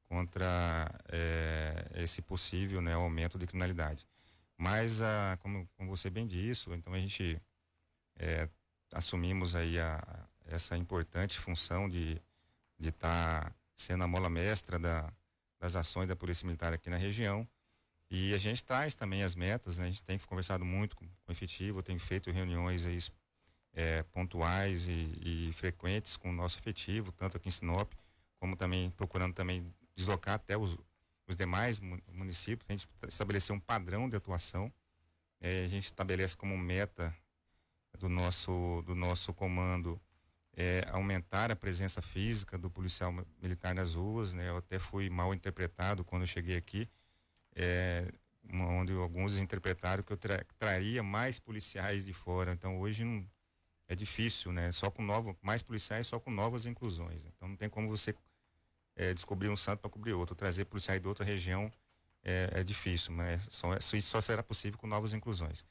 contra 0.08 0.89
é, 1.10 1.91
esse 1.95 2.22
possível 2.22 2.82
né, 2.82 2.93
aumento 2.93 3.38
de 3.38 3.45
criminalidade. 3.45 4.08
Mas, 4.58 5.01
a, 5.01 5.38
como, 5.41 5.68
como 5.76 5.89
você 5.89 6.10
bem 6.10 6.26
disse, 6.26 6.70
então 6.72 6.93
a 6.93 6.99
gente 6.99 7.39
é, 8.18 8.49
assumimos 8.93 9.53
aí 9.53 9.80
a, 9.80 10.28
essa 10.45 10.78
importante 10.78 11.38
função 11.38 11.89
de 11.89 12.22
estar 12.80 13.43
tá 13.43 13.55
sendo 13.76 14.03
a 14.03 14.08
mola 14.08 14.30
mestra 14.30 14.80
da, 14.80 15.12
das 15.60 15.76
ações 15.76 16.08
da 16.08 16.16
Polícia 16.16 16.45
Militar 16.45 16.74
aqui 16.74 16.89
na 16.89 16.97
região. 16.97 17.47
E 18.10 18.34
a 18.34 18.38
gente 18.38 18.64
traz 18.64 18.95
também 18.95 19.24
as 19.24 19.36
metas, 19.36 19.78
né? 19.78 19.84
a 19.84 19.88
gente 19.88 20.01
tem 20.01 20.18
conversado 20.20 20.64
muito 20.64 20.95
com, 20.95 21.05
com 21.05 21.30
o 21.30 21.32
efetivo, 21.32 21.84
tem 21.84 21.99
feito 21.99 22.32
reuniões 22.32 22.86
aí, 22.86 22.97
é, 23.74 24.01
pontuais 24.03 24.88
e, 24.88 25.49
e, 25.49 25.53
frequentes 25.53 26.18
com 26.18 26.30
o 26.30 26.34
nosso 26.34 26.58
efetivo, 26.58 27.12
tanto 27.12 27.38
aqui 27.38 27.49
em 27.49 27.51
Sinop, 27.51 27.91
como 28.39 28.55
também 28.55 28.89
procurando 28.91 29.34
também 29.34 29.72
deslocar 29.98 30.36
até 30.36 30.56
os, 30.56 30.78
os 31.28 31.36
demais 31.36 31.80
municípios, 32.14 32.70
a 32.70 32.72
gente 32.72 32.88
estabelecer 33.10 33.54
um 33.54 33.60
padrão 33.60 34.08
de 34.08 34.16
atuação. 34.16 34.72
É, 35.41 35.66
a 35.66 35.68
gente 35.68 35.86
estabelece 35.86 36.38
como 36.38 36.58
meta 36.58 37.14
do 38.00 38.08
nosso, 38.08 38.84
do 38.86 38.93
nosso 38.95 39.34
comando 39.34 40.00
é, 40.56 40.86
aumentar 40.89 41.52
a 41.52 41.56
presença 41.56 42.02
física 42.02 42.58
do 42.58 42.70
policial 42.70 43.12
militar 43.41 43.74
nas 43.74 43.95
ruas. 43.95 44.36
Né? 44.36 44.48
Eu 44.48 44.58
até 44.58 44.78
fui 44.78 45.10
mal 45.10 45.34
interpretado 45.34 46.04
quando 46.04 46.24
eu 46.24 46.28
cheguei 46.28 46.58
aqui, 46.58 46.88
é, 47.56 48.12
onde 48.54 48.93
alguns 48.93 49.38
interpretaram 49.38 50.04
que 50.04 50.14
eu 50.14 50.18
tra 50.18 50.43
traria 50.58 51.02
mais 51.02 51.39
policiais 51.39 52.06
de 52.06 52.14
fora. 52.14 52.54
Então 52.54 52.80
hoje 52.80 53.04
não, 53.04 53.28
é 53.88 53.95
difícil, 53.95 54.52
né? 54.52 54.72
Só 54.72 54.91
com 54.91 55.02
novos, 55.02 55.36
mais 55.41 55.64
policiais 55.64 56.08
só 56.08 56.20
com 56.20 56.30
novas 56.30 56.66
inclusões. 56.66 57.26
Então 57.26 57.48
não 57.48 57.56
tem 57.56 57.70
como 57.70 57.88
você 57.89 58.14
é, 58.98 59.14
descobrir 59.14 59.50
um 59.50 59.56
santo 59.56 59.80
para 59.80 59.89
cobrir 59.89 60.14
outro, 60.14 60.36
trazer 60.36 60.66
policiais 60.66 61.00
de 61.00 61.08
outra 61.08 61.24
região 61.24 61.72
é, 62.24 62.50
é 62.56 62.64
difícil, 62.64 63.14
mas 63.14 63.48
só, 63.50 63.74
isso 63.76 64.02
só 64.02 64.20
será 64.20 64.43
possível 64.43 64.78
com 64.78 64.88
novas 64.88 65.14
inclusões. 65.14 65.64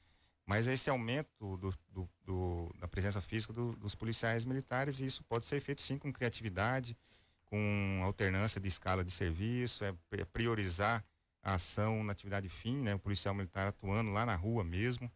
Mas 0.46 0.68
esse 0.68 0.88
aumento 0.88 1.28
do, 1.56 1.74
do, 1.90 2.08
do, 2.24 2.74
da 2.78 2.86
presença 2.86 3.20
física 3.20 3.52
dos 3.52 3.96
policiais 3.96 4.44
militares, 4.44 5.00
isso 5.00 5.24
pode 5.24 5.44
ser 5.44 5.60
feito 5.60 5.82
sim 5.82 5.98
com 5.98 6.12
criatividade, 6.12 6.96
com 7.46 8.00
alternância 8.04 8.60
de 8.60 8.68
escala 8.68 9.04
de 9.04 9.10
serviço, 9.10 9.84
é, 9.84 9.92
é 10.12 10.24
priorizar 10.24 11.04
a 11.42 11.54
ação 11.54 12.04
na 12.04 12.12
atividade 12.12 12.48
fim, 12.48 12.76
né? 12.76 12.94
O 12.94 12.98
policial 12.98 13.34
militar 13.34 13.66
atuando 13.66 14.10
lá 14.12 14.24
na 14.24 14.36
rua 14.36 14.62
mesmo, 14.62 15.10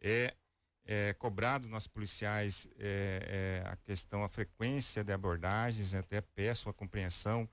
é, 0.00 0.32
é, 0.90 1.12
cobrado 1.12 1.68
nossos 1.68 1.86
policiais 1.86 2.66
é, 2.78 3.62
é, 3.62 3.68
a 3.68 3.76
questão, 3.76 4.22
a 4.22 4.28
frequência 4.28 5.04
de 5.04 5.12
abordagens, 5.12 5.94
até 5.94 6.22
peço 6.22 6.70
a 6.70 6.72
compreensão 6.72 7.46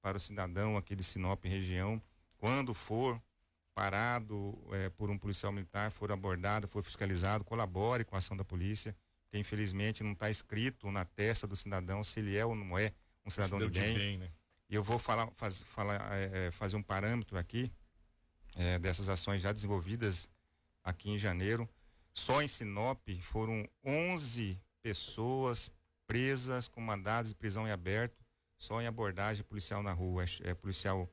para 0.00 0.16
o 0.16 0.20
cidadão 0.20 0.74
aqui 0.74 0.96
de 0.96 1.04
Sinop 1.04 1.44
região, 1.44 2.02
quando 2.38 2.72
for 2.72 3.22
parado 3.74 4.58
é, 4.72 4.88
por 4.88 5.10
um 5.10 5.18
policial 5.18 5.52
militar, 5.52 5.90
for 5.90 6.10
abordado, 6.10 6.66
for 6.66 6.82
fiscalizado, 6.82 7.44
colabore 7.44 8.06
com 8.06 8.14
a 8.14 8.20
ação 8.20 8.34
da 8.34 8.44
polícia, 8.44 8.96
que 9.28 9.36
infelizmente 9.36 10.02
não 10.02 10.12
está 10.12 10.30
escrito 10.30 10.90
na 10.90 11.04
testa 11.04 11.46
do 11.46 11.54
cidadão 11.54 12.02
se 12.02 12.20
ele 12.20 12.38
é 12.38 12.46
ou 12.46 12.54
não 12.54 12.78
é 12.78 12.90
um 13.22 13.28
cidadão, 13.28 13.58
de 13.58 13.68
bem. 13.68 13.94
bem 13.94 14.18
né? 14.18 14.30
E 14.70 14.74
eu 14.74 14.82
vou 14.82 14.98
falar, 14.98 15.30
faz, 15.34 15.62
falar 15.62 16.00
é, 16.16 16.46
é, 16.46 16.50
fazer 16.50 16.76
um 16.76 16.82
parâmetro 16.82 17.36
aqui 17.36 17.70
dessas 18.80 19.08
ações 19.08 19.40
já 19.40 19.52
desenvolvidas 19.52 20.28
aqui 20.82 21.10
em 21.10 21.16
janeiro. 21.16 21.68
Só 22.18 22.42
em 22.42 22.48
Sinop 22.48 23.08
foram 23.22 23.66
11 23.84 24.60
pessoas 24.82 25.70
presas 26.04 26.66
com 26.66 26.80
mandados 26.80 27.30
de 27.30 27.36
prisão 27.36 27.66
em 27.66 27.70
aberto, 27.70 28.26
só 28.58 28.82
em 28.82 28.88
abordagem 28.88 29.44
policial 29.44 29.84
na 29.84 29.92
rua. 29.92 30.24
É, 30.24 30.50
é 30.50 30.54
policial 30.54 31.08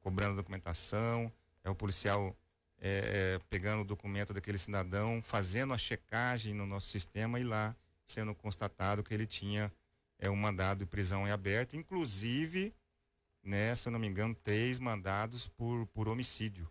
cobrando 0.00 0.34
documentação, 0.34 1.32
é 1.62 1.70
o 1.70 1.76
policial 1.76 2.36
é, 2.80 3.36
é, 3.36 3.38
pegando 3.48 3.82
o 3.82 3.84
documento 3.84 4.34
daquele 4.34 4.58
cidadão, 4.58 5.22
fazendo 5.22 5.72
a 5.72 5.78
checagem 5.78 6.54
no 6.54 6.66
nosso 6.66 6.88
sistema 6.88 7.38
e 7.38 7.44
lá 7.44 7.74
sendo 8.04 8.34
constatado 8.34 9.04
que 9.04 9.14
ele 9.14 9.26
tinha 9.26 9.72
é, 10.18 10.28
um 10.28 10.36
mandado 10.36 10.80
de 10.80 10.86
prisão 10.86 11.26
em 11.26 11.30
aberto, 11.30 11.76
inclusive, 11.76 12.74
né, 13.44 13.76
se 13.76 13.86
eu 13.86 13.92
não 13.92 14.00
me 14.00 14.08
engano, 14.08 14.34
três 14.34 14.80
mandados 14.80 15.46
por, 15.46 15.86
por 15.86 16.08
homicídio. 16.08 16.68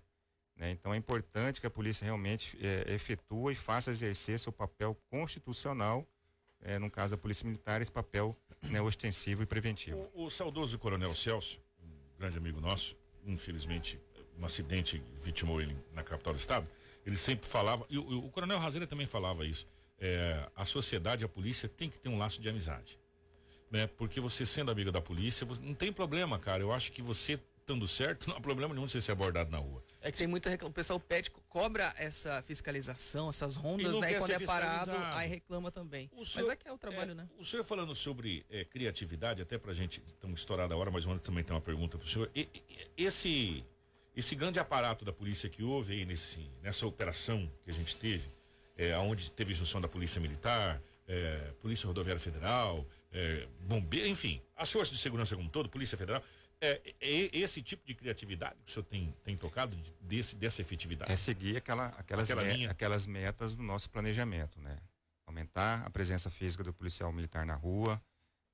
Né? 0.58 0.72
Então 0.72 0.94
é 0.94 0.98
importante 0.98 1.62
que 1.62 1.68
a 1.68 1.70
polícia 1.70 2.04
realmente 2.04 2.58
é, 2.62 2.94
efetua 2.94 3.52
e 3.52 3.56
faça 3.56 3.92
exercer 3.92 4.40
seu 4.40 4.52
papel 4.52 4.96
constitucional, 5.10 6.06
é, 6.62 6.80
no 6.80 6.90
caso 6.90 7.12
da 7.12 7.18
Polícia 7.18 7.46
Militar, 7.46 7.82
esse 7.82 7.92
papel 7.92 8.36
né, 8.64 8.82
ostensivo 8.82 9.44
e 9.44 9.46
preventivo. 9.46 10.10
O, 10.14 10.26
o 10.26 10.30
saudoso 10.30 10.78
Coronel 10.80 11.14
Celso, 11.14 11.62
um 11.80 12.18
grande 12.18 12.38
amigo 12.38 12.60
nosso, 12.60 12.98
infelizmente 13.26 14.00
um 14.40 14.46
acidente 14.46 15.02
vitimou 15.18 15.60
ele 15.60 15.76
na 15.94 16.04
capital 16.04 16.34
do 16.34 16.40
estado, 16.40 16.68
ele 17.06 17.16
sempre 17.16 17.48
falava, 17.48 17.86
e 17.90 17.98
o, 17.98 18.26
o 18.26 18.30
Coronel 18.30 18.60
Razeira 18.60 18.86
também 18.86 19.08
falava 19.08 19.46
isso, 19.46 19.68
é, 20.00 20.48
a 20.56 20.66
sociedade, 20.66 21.24
a 21.24 21.28
polícia 21.28 21.68
tem 21.68 21.90
que 21.90 21.98
ter 21.98 22.10
um 22.10 22.18
laço 22.18 22.42
de 22.42 22.48
amizade. 22.50 23.00
Né? 23.72 23.88
Porque 23.88 24.20
você 24.20 24.46
sendo 24.46 24.72
amigo 24.72 24.92
da 24.92 25.02
polícia, 25.02 25.46
você, 25.46 25.62
não 25.62 25.74
tem 25.74 25.92
problema, 25.92 26.38
cara. 26.40 26.62
Eu 26.62 26.72
acho 26.72 26.92
que 26.92 27.02
você 27.02 27.40
estando 27.60 27.88
certo, 27.88 28.28
não 28.30 28.38
há 28.38 28.42
problema 28.42 28.74
nenhum 28.74 28.86
de 28.86 28.92
você 28.94 29.02
ser 29.02 29.12
abordado 29.12 29.50
na 29.52 29.58
rua. 29.58 29.84
É 30.08 30.12
que 30.12 30.18
tem 30.18 30.28
muita 30.28 30.50
reclamação. 30.50 30.72
O 30.72 30.74
pessoal 30.74 31.00
pede, 31.00 31.32
cobra 31.50 31.94
essa 31.98 32.42
fiscalização, 32.44 33.30
essas 33.30 33.56
rondas, 33.56 33.98
né? 34.00 34.14
E 34.14 34.18
quando 34.18 34.32
é 34.32 34.40
parado, 34.40 34.92
aí 35.14 35.28
reclama 35.28 35.72
também. 35.72 36.10
O 36.16 36.26
senhor, 36.26 36.48
mas 36.48 36.54
é 36.54 36.56
que 36.56 36.68
é 36.68 36.72
o 36.72 36.78
trabalho, 36.78 37.12
é, 37.12 37.16
né? 37.16 37.30
O 37.38 37.46
senhor 37.46 37.64
falando 37.64 37.94
sobre 37.94 38.46
é, 38.50 38.64
criatividade, 38.64 39.42
até 39.42 39.58
pra 39.58 39.74
gente, 39.74 40.02
estamos 40.06 40.40
estourada 40.40 40.74
a 40.74 40.78
hora, 40.78 40.90
mas 40.90 41.06
o 41.06 41.20
também 41.20 41.44
tem 41.44 41.56
uma 41.56 41.62
pergunta 41.62 41.98
pro 41.98 42.08
senhor. 42.08 42.30
E, 42.36 42.48
e, 42.70 43.06
esse, 43.06 43.64
esse 44.16 44.36
grande 44.36 44.60
aparato 44.60 45.04
da 45.04 45.12
polícia 45.12 45.50
que 45.50 45.64
houve 45.64 45.94
aí 45.94 46.06
nesse, 46.06 46.40
nessa 46.62 46.86
operação 46.86 47.52
que 47.64 47.70
a 47.70 47.74
gente 47.74 47.96
teve, 47.96 48.30
é, 48.78 48.98
onde 48.98 49.32
teve 49.32 49.54
junção 49.54 49.82
da 49.82 49.88
Polícia 49.88 50.22
Militar, 50.22 50.82
é, 51.08 51.54
Polícia 51.62 51.88
Rodoviária 51.88 52.20
Federal, 52.20 52.86
é, 53.12 53.48
Bombeiro, 53.62 54.08
enfim, 54.08 54.42
as 54.56 54.72
forças 54.72 54.96
de 54.96 55.02
segurança 55.02 55.36
como 55.36 55.48
um 55.48 55.52
todo, 55.52 55.70
Polícia 55.70 55.98
Federal, 55.98 56.22
é, 56.62 56.82
é, 57.00 57.38
esse 57.38 57.62
tipo 57.62 57.86
de 57.86 57.94
criatividade 57.94 58.56
que 58.64 58.70
o 58.70 58.74
senhor 58.74 58.86
tem, 58.86 59.14
tem 59.24 59.36
tocado 59.36 59.78
desse, 60.02 60.36
dessa 60.36 60.62
efetividade? 60.62 61.12
É 61.12 61.16
seguir 61.16 61.58
aquela, 61.58 61.88
aquelas, 61.98 62.30
Aquela 62.30 62.44
me, 62.44 62.68
aquelas 62.68 63.06
metas 63.06 63.56
do 63.56 63.64
nosso 63.64 63.90
planejamento, 63.90 64.60
né? 64.60 64.78
Aumentar 65.26 65.86
a 65.86 65.90
presença 65.90 66.30
física 66.30 66.64
do 66.64 66.74
policial 66.74 67.12
militar 67.12 67.46
na 67.46 67.54
rua, 67.54 68.02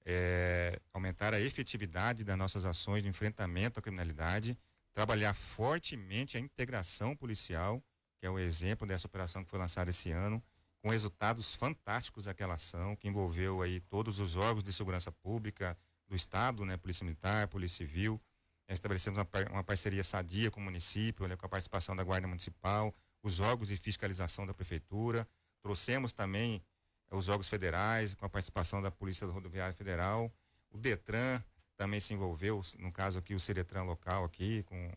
é, 0.05 0.79
aumentar 0.91 1.33
a 1.33 1.39
efetividade 1.39 2.23
das 2.23 2.37
nossas 2.37 2.65
ações 2.65 3.03
de 3.03 3.09
enfrentamento 3.09 3.79
à 3.79 3.81
criminalidade, 3.81 4.57
trabalhar 4.91 5.33
fortemente 5.33 6.35
a 6.35 6.39
integração 6.39 7.15
policial, 7.15 7.81
que 8.19 8.25
é 8.25 8.29
o 8.29 8.37
exemplo 8.37 8.85
dessa 8.85 9.07
operação 9.07 9.43
que 9.43 9.49
foi 9.49 9.59
lançada 9.59 9.91
esse 9.91 10.11
ano, 10.11 10.43
com 10.81 10.89
resultados 10.89 11.55
fantásticos 11.55 12.25
daquela 12.25 12.55
ação, 12.55 12.95
que 12.97 13.07
envolveu 13.07 13.61
aí 13.61 13.79
todos 13.79 14.19
os 14.19 14.35
órgãos 14.35 14.63
de 14.63 14.73
segurança 14.73 15.11
pública, 15.11 15.77
do 16.07 16.15
Estado, 16.15 16.65
né? 16.65 16.77
Polícia 16.77 17.03
Militar, 17.03 17.47
Polícia 17.47 17.85
Civil. 17.85 18.21
Estabelecemos 18.67 19.19
uma, 19.19 19.27
uma 19.51 19.63
parceria 19.63 20.03
sadia 20.03 20.49
com 20.49 20.59
o 20.59 20.63
município, 20.63 21.27
né? 21.27 21.35
com 21.35 21.45
a 21.45 21.49
participação 21.49 21.95
da 21.95 22.03
Guarda 22.03 22.27
Municipal, 22.27 22.93
os 23.21 23.39
órgãos 23.39 23.67
de 23.67 23.77
fiscalização 23.77 24.47
da 24.47 24.53
Prefeitura. 24.53 25.27
Trouxemos 25.61 26.13
também 26.13 26.63
eh, 27.11 27.15
os 27.15 27.29
órgãos 27.29 27.47
federais, 27.47 28.15
com 28.15 28.25
a 28.25 28.29
participação 28.29 28.81
da 28.81 28.89
Polícia 28.89 29.27
Rodoviária 29.27 29.75
Federal. 29.75 30.33
O 30.71 30.77
Detran 30.77 31.43
também 31.77 31.99
se 31.99 32.13
envolveu, 32.13 32.61
no 32.79 32.91
caso 32.91 33.19
aqui 33.19 33.35
o 33.35 33.39
Ceretran 33.39 33.83
local 33.83 34.23
aqui, 34.23 34.63
com, 34.63 34.91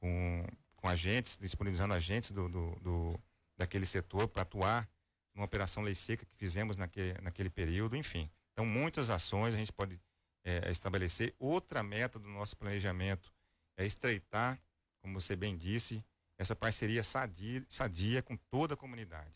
com, 0.00 0.46
com 0.76 0.88
agentes, 0.88 1.36
disponibilizando 1.36 1.94
agentes 1.94 2.32
do, 2.32 2.48
do, 2.48 2.70
do 2.80 3.20
daquele 3.56 3.86
setor 3.86 4.28
para 4.28 4.42
atuar 4.42 4.88
numa 5.34 5.46
operação 5.46 5.82
lei 5.82 5.94
seca 5.94 6.24
que 6.26 6.36
fizemos 6.36 6.76
naquele, 6.76 7.14
naquele 7.22 7.50
período, 7.50 7.96
enfim. 7.96 8.30
Então, 8.52 8.64
muitas 8.64 9.10
ações 9.10 9.54
a 9.54 9.58
gente 9.58 9.72
pode 9.72 9.98
é, 10.46 10.68
é, 10.68 10.70
estabelecer. 10.70 11.34
Outra 11.40 11.82
meta 11.82 12.20
do 12.20 12.28
nosso 12.28 12.56
planejamento 12.56 13.34
é 13.76 13.84
estreitar, 13.84 14.58
como 15.02 15.20
você 15.20 15.34
bem 15.34 15.56
disse, 15.56 16.04
essa 16.38 16.54
parceria 16.54 17.02
sadia, 17.02 17.66
sadia 17.68 18.22
com 18.22 18.36
toda 18.36 18.74
a 18.74 18.76
comunidade. 18.76 19.34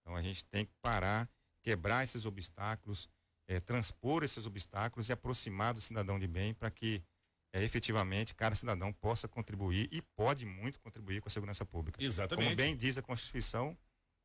Então 0.00 0.14
a 0.14 0.22
gente 0.22 0.44
tem 0.44 0.66
que 0.66 0.72
parar, 0.82 1.28
quebrar 1.62 2.04
esses 2.04 2.26
obstáculos, 2.26 3.08
é, 3.48 3.58
transpor 3.58 4.22
esses 4.22 4.44
obstáculos 4.44 5.08
e 5.08 5.12
aproximar 5.12 5.72
do 5.72 5.80
cidadão 5.80 6.18
de 6.18 6.28
bem 6.28 6.52
para 6.52 6.70
que 6.70 7.02
é, 7.54 7.64
efetivamente 7.64 8.34
cada 8.34 8.54
cidadão 8.54 8.92
possa 8.92 9.26
contribuir 9.26 9.88
e 9.90 10.02
pode 10.02 10.44
muito 10.44 10.78
contribuir 10.80 11.22
com 11.22 11.28
a 11.28 11.32
segurança 11.32 11.64
pública. 11.64 12.02
Exatamente. 12.02 12.44
Como 12.44 12.56
bem 12.56 12.76
diz 12.76 12.98
a 12.98 13.02
Constituição, 13.02 13.76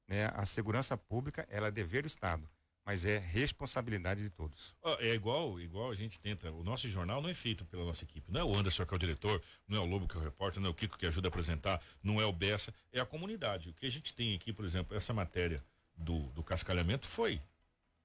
né, 0.07 0.25
a 0.33 0.45
segurança 0.45 0.97
pública 0.97 1.47
ela 1.49 1.69
é 1.69 1.71
dever 1.71 2.03
do 2.03 2.07
Estado 2.07 2.49
mas 2.85 3.03
é 3.03 3.17
responsabilidade 3.17 4.21
de 4.21 4.29
todos. 4.29 4.75
É 4.99 5.13
igual, 5.13 5.59
igual 5.59 5.89
a 5.89 5.95
gente 5.95 6.19
tenta. 6.19 6.51
O 6.51 6.63
nosso 6.63 6.87
jornal 6.87 7.21
não 7.21 7.29
é 7.29 7.33
feito 7.33 7.65
pela 7.65 7.83
nossa 7.83 8.03
equipe. 8.03 8.31
Não 8.31 8.39
é 8.39 8.43
o 8.43 8.55
Anderson 8.55 8.85
que 8.85 8.93
é 8.93 8.95
o 8.95 8.99
diretor, 8.99 9.41
não 9.67 9.77
é 9.77 9.81
o 9.81 9.85
Lobo 9.85 10.07
que 10.07 10.15
é 10.15 10.19
o 10.19 10.23
repórter, 10.23 10.61
não 10.61 10.67
é 10.67 10.71
o 10.71 10.75
Kiko 10.75 10.97
que 10.97 11.07
ajuda 11.07 11.27
a 11.27 11.29
apresentar, 11.29 11.81
não 12.03 12.21
é 12.21 12.25
o 12.25 12.31
Bessa, 12.31 12.73
é 12.93 12.99
a 12.99 13.05
comunidade. 13.05 13.69
O 13.69 13.73
que 13.73 13.87
a 13.87 13.89
gente 13.89 14.13
tem 14.13 14.35
aqui, 14.35 14.53
por 14.53 14.63
exemplo, 14.63 14.95
essa 14.95 15.13
matéria 15.13 15.63
do, 15.95 16.29
do 16.31 16.43
cascalhamento 16.43 17.07
foi 17.07 17.41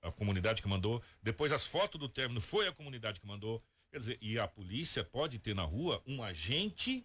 a 0.02 0.10
comunidade 0.10 0.62
que 0.62 0.68
mandou. 0.68 1.02
Depois 1.22 1.52
as 1.52 1.66
fotos 1.66 2.00
do 2.00 2.08
término 2.08 2.40
foi 2.40 2.66
a 2.66 2.72
comunidade 2.72 3.20
que 3.20 3.26
mandou. 3.26 3.62
Quer 3.90 3.98
dizer, 3.98 4.18
e 4.22 4.38
a 4.38 4.48
polícia 4.48 5.04
pode 5.04 5.38
ter 5.38 5.54
na 5.54 5.64
rua 5.64 6.02
um 6.06 6.22
agente 6.22 7.04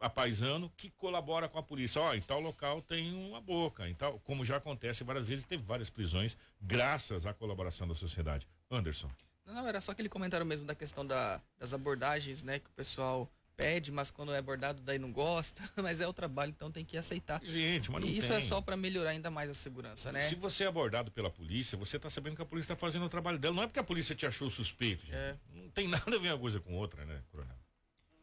a 0.00 0.08
paisano 0.08 0.70
que 0.76 0.90
colabora 0.90 1.48
com 1.48 1.58
a 1.58 1.62
polícia. 1.62 2.00
Ó, 2.00 2.10
oh, 2.10 2.14
em 2.14 2.20
tal 2.20 2.40
local 2.40 2.82
tem 2.82 3.12
uma 3.28 3.40
boca, 3.40 3.88
em 3.88 3.94
tal, 3.94 4.18
como 4.20 4.44
já 4.44 4.56
acontece 4.56 5.04
várias 5.04 5.26
vezes, 5.26 5.44
teve 5.44 5.62
várias 5.62 5.90
prisões 5.90 6.36
graças 6.60 7.26
à 7.26 7.34
colaboração 7.34 7.86
da 7.86 7.94
sociedade. 7.94 8.46
Anderson. 8.70 9.10
Não, 9.46 9.66
era 9.66 9.80
só 9.80 9.92
aquele 9.92 10.08
comentário 10.08 10.44
mesmo 10.44 10.66
da 10.66 10.74
questão 10.74 11.06
da, 11.06 11.40
das 11.58 11.72
abordagens, 11.72 12.42
né, 12.42 12.58
que 12.58 12.68
o 12.68 12.72
pessoal 12.72 13.30
pede, 13.56 13.90
mas 13.90 14.08
quando 14.08 14.32
é 14.32 14.38
abordado 14.38 14.80
daí 14.82 15.00
não 15.00 15.10
gosta, 15.10 15.60
mas 15.82 16.00
é 16.00 16.06
o 16.06 16.12
trabalho, 16.12 16.50
então 16.50 16.70
tem 16.70 16.84
que 16.84 16.96
aceitar. 16.96 17.40
Gente, 17.42 17.90
mas 17.90 18.00
não 18.00 18.08
E 18.08 18.18
isso 18.18 18.28
tem. 18.28 18.36
é 18.36 18.40
só 18.40 18.60
para 18.60 18.76
melhorar 18.76 19.10
ainda 19.10 19.32
mais 19.32 19.50
a 19.50 19.54
segurança, 19.54 20.12
né? 20.12 20.28
Se 20.28 20.36
você 20.36 20.62
é 20.62 20.68
abordado 20.68 21.10
pela 21.10 21.28
polícia, 21.28 21.76
você 21.76 21.98
tá 21.98 22.08
sabendo 22.08 22.36
que 22.36 22.42
a 22.42 22.46
polícia 22.46 22.72
está 22.72 22.76
fazendo 22.80 23.06
o 23.06 23.08
trabalho 23.08 23.36
dela. 23.36 23.56
Não 23.56 23.64
é 23.64 23.66
porque 23.66 23.80
a 23.80 23.84
polícia 23.84 24.14
te 24.14 24.26
achou 24.26 24.48
suspeito, 24.48 25.04
gente. 25.04 25.16
É. 25.16 25.36
Não 25.52 25.68
tem 25.70 25.88
nada 25.88 26.14
a 26.14 26.18
ver 26.18 26.28
uma 26.28 26.38
coisa 26.38 26.60
com 26.60 26.76
outra, 26.76 27.04
né, 27.04 27.20
coronel? 27.32 27.56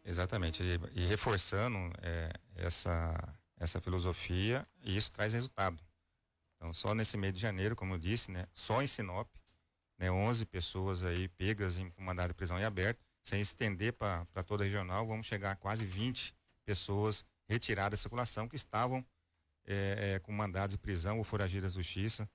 Exatamente. 0.05 0.61
E, 0.61 0.79
e 1.01 1.05
reforçando 1.07 1.77
é, 2.01 2.29
essa, 2.55 3.35
essa 3.57 3.81
filosofia, 3.81 4.65
e 4.83 4.95
isso 4.95 5.11
traz 5.11 5.33
resultado. 5.33 5.81
Então, 6.55 6.71
só 6.71 6.93
nesse 6.93 7.17
mês 7.17 7.33
de 7.33 7.39
janeiro, 7.39 7.75
como 7.75 7.95
eu 7.95 7.97
disse, 7.97 8.31
né, 8.31 8.45
só 8.53 8.81
em 8.81 8.87
Sinop, 8.87 9.27
né, 9.97 10.11
11 10.11 10.45
pessoas 10.45 11.03
aí 11.03 11.27
pegas 11.27 11.77
em 11.77 11.91
mandado 11.97 12.29
de 12.29 12.35
prisão 12.35 12.59
em 12.59 12.63
aberto, 12.63 13.03
sem 13.23 13.41
estender 13.41 13.93
para 13.93 14.43
toda 14.45 14.63
a 14.63 14.65
regional, 14.65 15.07
vamos 15.07 15.25
chegar 15.25 15.51
a 15.51 15.55
quase 15.55 15.85
20 15.85 16.35
pessoas 16.63 17.25
retiradas 17.47 17.99
da 17.99 18.01
circulação 18.01 18.47
que 18.47 18.55
estavam 18.55 19.03
é, 19.65 20.13
é, 20.13 20.19
com 20.19 20.31
mandados 20.31 20.75
de 20.75 20.77
prisão 20.77 21.17
ou 21.17 21.23
foragidas 21.23 21.73
da 21.73 21.79
justiça. 21.79 22.29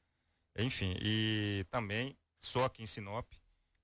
Enfim, 0.56 0.96
e 1.00 1.64
também, 1.70 2.16
só 2.36 2.64
aqui 2.64 2.82
em 2.82 2.86
Sinop, 2.86 3.32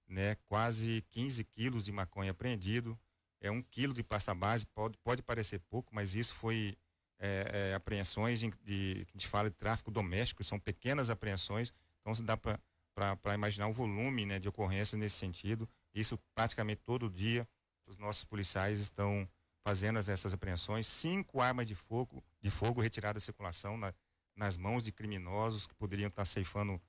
né, 0.08 0.34
quase 0.46 1.04
15 1.10 1.44
quilos 1.44 1.84
de 1.84 1.92
maconha 1.92 2.32
apreendido, 2.32 2.98
é 3.40 3.50
um 3.50 3.62
quilo 3.62 3.94
de 3.94 4.02
pasta 4.02 4.34
base, 4.34 4.66
pode, 4.66 4.96
pode 4.98 5.22
parecer 5.22 5.60
pouco, 5.70 5.94
mas 5.94 6.14
isso 6.14 6.34
foi 6.34 6.76
é, 7.18 7.70
é, 7.70 7.74
apreensões 7.74 8.40
de, 8.40 8.50
de, 8.62 9.06
a 9.08 9.12
gente 9.12 9.26
fala 9.26 9.50
de 9.50 9.56
tráfico 9.56 9.90
doméstico, 9.90 10.44
são 10.44 10.58
pequenas 10.58 11.10
apreensões, 11.10 11.72
então 12.00 12.14
se 12.14 12.22
dá 12.22 12.36
para 12.36 13.34
imaginar 13.34 13.68
o 13.68 13.72
volume 13.72 14.26
né, 14.26 14.38
de 14.38 14.48
ocorrências 14.48 14.98
nesse 14.98 15.16
sentido. 15.16 15.68
Isso 15.94 16.18
praticamente 16.34 16.82
todo 16.84 17.10
dia 17.10 17.48
os 17.86 17.96
nossos 17.96 18.24
policiais 18.24 18.80
estão 18.80 19.28
fazendo 19.64 19.98
essas 19.98 20.32
apreensões. 20.32 20.86
Cinco 20.86 21.40
armas 21.40 21.66
de 21.66 21.74
fogo, 21.74 22.22
de 22.40 22.50
fogo 22.50 22.80
retiradas 22.80 23.22
da 23.22 23.24
circulação 23.24 23.76
na, 23.76 23.92
nas 24.36 24.56
mãos 24.56 24.84
de 24.84 24.92
criminosos 24.92 25.66
que 25.66 25.74
poderiam 25.74 26.08
estar 26.08 26.24
ceifando 26.24 26.80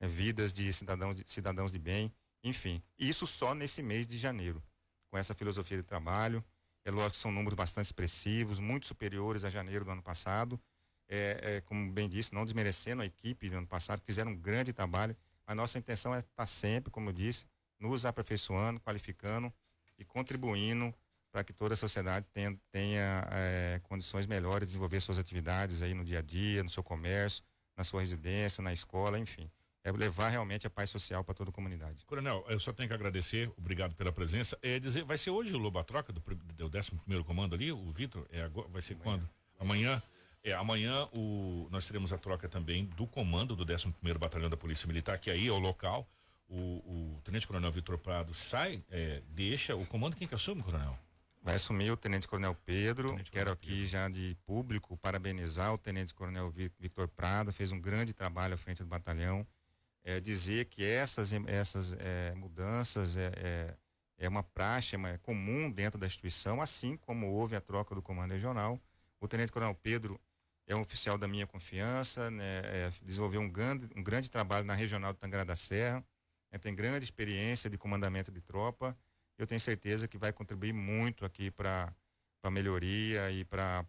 é, 0.00 0.08
vidas 0.08 0.52
de 0.52 0.72
cidadãos, 0.72 1.16
de 1.16 1.24
cidadãos 1.30 1.72
de 1.72 1.78
bem, 1.78 2.12
enfim. 2.42 2.82
Isso 2.98 3.26
só 3.26 3.54
nesse 3.54 3.82
mês 3.82 4.06
de 4.06 4.18
janeiro, 4.18 4.62
com 5.16 5.20
essa 5.20 5.34
filosofia 5.34 5.78
de 5.78 5.82
trabalho. 5.82 6.44
É 6.84 6.90
lógico 6.90 7.12
que 7.12 7.16
são 7.16 7.32
números 7.32 7.54
bastante 7.54 7.86
expressivos, 7.86 8.58
muito 8.58 8.84
superiores 8.84 9.44
a 9.44 9.50
janeiro 9.50 9.82
do 9.82 9.90
ano 9.90 10.02
passado. 10.02 10.60
É, 11.08 11.40
é, 11.42 11.60
como 11.62 11.90
bem 11.90 12.06
disse, 12.06 12.34
não 12.34 12.44
desmerecendo 12.44 13.00
a 13.00 13.06
equipe 13.06 13.48
do 13.48 13.56
ano 13.56 13.66
passado, 13.66 14.02
fizeram 14.04 14.32
um 14.32 14.36
grande 14.36 14.74
trabalho. 14.74 15.16
A 15.46 15.54
nossa 15.54 15.78
intenção 15.78 16.14
é 16.14 16.18
estar 16.18 16.46
sempre, 16.46 16.90
como 16.90 17.08
eu 17.08 17.12
disse, 17.14 17.46
nos 17.80 18.04
aperfeiçoando, 18.04 18.78
qualificando 18.80 19.50
e 19.98 20.04
contribuindo 20.04 20.94
para 21.32 21.42
que 21.42 21.52
toda 21.52 21.72
a 21.72 21.76
sociedade 21.76 22.26
tenha, 22.30 22.54
tenha 22.70 23.26
é, 23.32 23.80
condições 23.84 24.26
melhores 24.26 24.68
de 24.68 24.72
desenvolver 24.72 25.00
suas 25.00 25.18
atividades 25.18 25.80
aí 25.80 25.94
no 25.94 26.04
dia 26.04 26.18
a 26.18 26.22
dia, 26.22 26.62
no 26.62 26.68
seu 26.68 26.82
comércio, 26.82 27.42
na 27.74 27.84
sua 27.84 28.00
residência, 28.00 28.62
na 28.62 28.72
escola, 28.72 29.18
enfim. 29.18 29.50
É 29.86 29.92
levar 29.92 30.30
realmente 30.30 30.66
a 30.66 30.70
paz 30.70 30.90
social 30.90 31.22
para 31.22 31.32
toda 31.32 31.50
a 31.50 31.52
comunidade. 31.52 32.04
Coronel, 32.06 32.44
eu 32.48 32.58
só 32.58 32.72
tenho 32.72 32.88
que 32.88 32.94
agradecer, 32.94 33.48
obrigado 33.56 33.94
pela 33.94 34.10
presença. 34.10 34.58
É 34.60 34.80
dizer, 34.80 35.04
vai 35.04 35.16
ser 35.16 35.30
hoje 35.30 35.54
o 35.54 35.58
Lobo 35.58 35.82
Troca 35.84 36.12
do, 36.12 36.20
do 36.20 36.76
11 36.76 36.96
primeiro 37.02 37.24
comando 37.24 37.54
ali, 37.54 37.70
o 37.70 37.88
Vitor? 37.92 38.26
É 38.32 38.42
agora, 38.42 38.66
vai 38.66 38.82
ser 38.82 38.94
amanhã. 38.94 39.04
quando? 39.04 39.30
Amanhã? 39.60 40.02
É, 40.42 40.54
amanhã 40.54 41.08
o, 41.12 41.68
nós 41.70 41.86
teremos 41.86 42.12
a 42.12 42.18
troca 42.18 42.48
também 42.48 42.86
do 42.96 43.06
comando 43.06 43.54
do 43.54 43.62
11 43.62 43.92
primeiro 43.92 44.18
Batalhão 44.18 44.50
da 44.50 44.56
Polícia 44.56 44.88
Militar, 44.88 45.20
que 45.20 45.30
aí 45.30 45.46
é 45.46 45.52
o 45.52 45.58
local. 45.58 46.04
O, 46.48 46.56
o 46.56 47.20
Tenente 47.22 47.46
Coronel 47.46 47.70
Vitor 47.70 47.96
Prado 47.96 48.34
sai, 48.34 48.82
é, 48.90 49.22
deixa 49.28 49.76
o 49.76 49.86
comando, 49.86 50.16
quem 50.16 50.26
que 50.26 50.34
assume, 50.34 50.64
Coronel? 50.64 50.98
Vai 51.42 51.54
assumir 51.54 51.92
o 51.92 51.96
Tenente 51.96 52.26
Coronel 52.26 52.56
Pedro. 52.66 53.10
Tenente 53.10 53.30
Quero 53.30 53.52
aqui 53.52 53.68
Pedro. 53.68 53.86
já 53.86 54.08
de 54.08 54.36
público 54.44 54.96
parabenizar 54.96 55.72
o 55.72 55.78
Tenente 55.78 56.12
Coronel 56.12 56.50
Victor 56.50 57.06
Prado, 57.06 57.52
fez 57.52 57.70
um 57.70 57.80
grande 57.80 58.12
trabalho 58.12 58.54
à 58.54 58.56
frente 58.56 58.82
do 58.82 58.88
batalhão. 58.88 59.46
É, 60.08 60.20
dizer 60.20 60.66
que 60.66 60.84
essas, 60.84 61.32
essas 61.48 61.94
é, 61.94 62.32
mudanças 62.36 63.16
é, 63.16 63.32
é, 63.38 63.76
é 64.18 64.28
uma 64.28 64.42
praxe, 64.42 64.94
é 64.94 65.18
comum 65.18 65.68
dentro 65.68 65.98
da 65.98 66.06
instituição, 66.06 66.62
assim 66.62 66.96
como 66.96 67.26
houve 67.26 67.56
a 67.56 67.60
troca 67.60 67.92
do 67.92 68.00
comando 68.00 68.30
regional. 68.30 68.80
O 69.20 69.26
Tenente 69.26 69.50
Coronel 69.50 69.74
Pedro 69.74 70.20
é 70.64 70.76
um 70.76 70.80
oficial 70.82 71.18
da 71.18 71.26
minha 71.26 71.46
confiança, 71.46 72.30
né, 72.30 72.60
é, 72.64 72.92
desenvolveu 73.02 73.40
um 73.40 73.50
grande, 73.50 73.88
um 73.96 74.02
grande 74.02 74.30
trabalho 74.30 74.64
na 74.64 74.74
regional 74.74 75.12
do 75.12 75.18
Tangará 75.18 75.42
da 75.42 75.56
Serra, 75.56 76.04
né, 76.52 76.58
tem 76.58 76.72
grande 76.72 77.04
experiência 77.04 77.68
de 77.68 77.76
comandamento 77.76 78.30
de 78.30 78.40
tropa 78.40 78.96
eu 79.38 79.46
tenho 79.46 79.60
certeza 79.60 80.08
que 80.08 80.16
vai 80.16 80.32
contribuir 80.32 80.72
muito 80.72 81.24
aqui 81.24 81.50
para 81.50 81.94
a 82.46 82.50
melhoria 82.50 83.30
e 83.30 83.44
para 83.44 83.84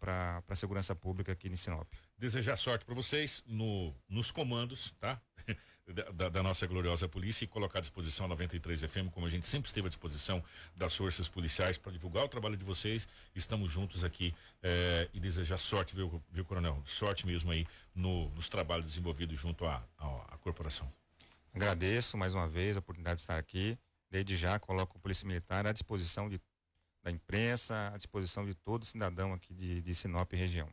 a 0.48 0.56
segurança 0.56 0.96
pública 0.96 1.32
aqui 1.32 1.48
em 1.48 1.56
Sinop. 1.56 1.88
Desejar 2.18 2.58
sorte 2.58 2.86
para 2.86 2.96
vocês 2.96 3.44
no, 3.48 3.94
nos 4.10 4.32
comandos, 4.32 4.94
tá? 5.00 5.22
da, 6.14 6.30
da, 6.30 6.44
nossa 6.44 6.68
gloriosa 6.68 7.08
polícia 7.08 7.46
e 7.46 7.48
colocar 7.48 7.80
à 7.80 7.82
disposição 7.82 8.26
a 8.26 8.30
93 8.30 8.82
FM, 8.82 9.10
como 9.12 9.26
a 9.26 9.30
gente 9.30 9.46
sempre 9.46 9.68
esteve 9.68 9.88
à 9.88 9.90
disposição 9.90 10.44
das 10.76 10.96
forças 10.96 11.30
policiais 11.30 11.78
para 11.78 11.92
divulgar 11.92 12.26
o 12.26 12.28
trabalho 12.28 12.58
de 12.58 12.66
vocês. 12.66 13.08
Estamos 13.34 13.72
juntos 13.72 14.04
aqui 14.04 14.34
eh, 14.62 15.10
e 15.14 15.20
desejar 15.20 15.58
sorte, 15.58 15.96
viu, 15.96 16.22
viu, 16.30 16.44
Coronel? 16.44 16.82
Sorte 16.86 17.26
mesmo 17.26 17.52
aí 17.52 17.66
no, 17.96 18.30
nos 18.32 18.50
trabalhos 18.50 18.86
desenvolvidos 18.86 19.40
junto 19.40 19.66
à, 19.66 19.82
à 19.98 20.38
corporação. 20.40 20.92
Agradeço 21.54 22.18
mais 22.18 22.34
uma 22.34 22.48
vez 22.48 22.76
a 22.76 22.80
oportunidade 22.80 23.18
de 23.18 23.22
estar 23.22 23.38
aqui 23.38 23.78
Desde 24.10 24.38
já 24.38 24.58
coloco 24.58 24.98
o 24.98 25.02
Polícia 25.02 25.28
Militar 25.28 25.68
à 25.68 25.72
disposição 25.72 26.30
de, 26.30 26.40
da 27.08 27.12
imprensa, 27.12 27.92
à 27.94 27.98
disposição 27.98 28.46
de 28.46 28.54
todo 28.54 28.86
cidadão 28.86 29.32
aqui 29.32 29.54
de, 29.54 29.82
de 29.82 29.96
Sinop 29.96 30.32
região. 30.34 30.70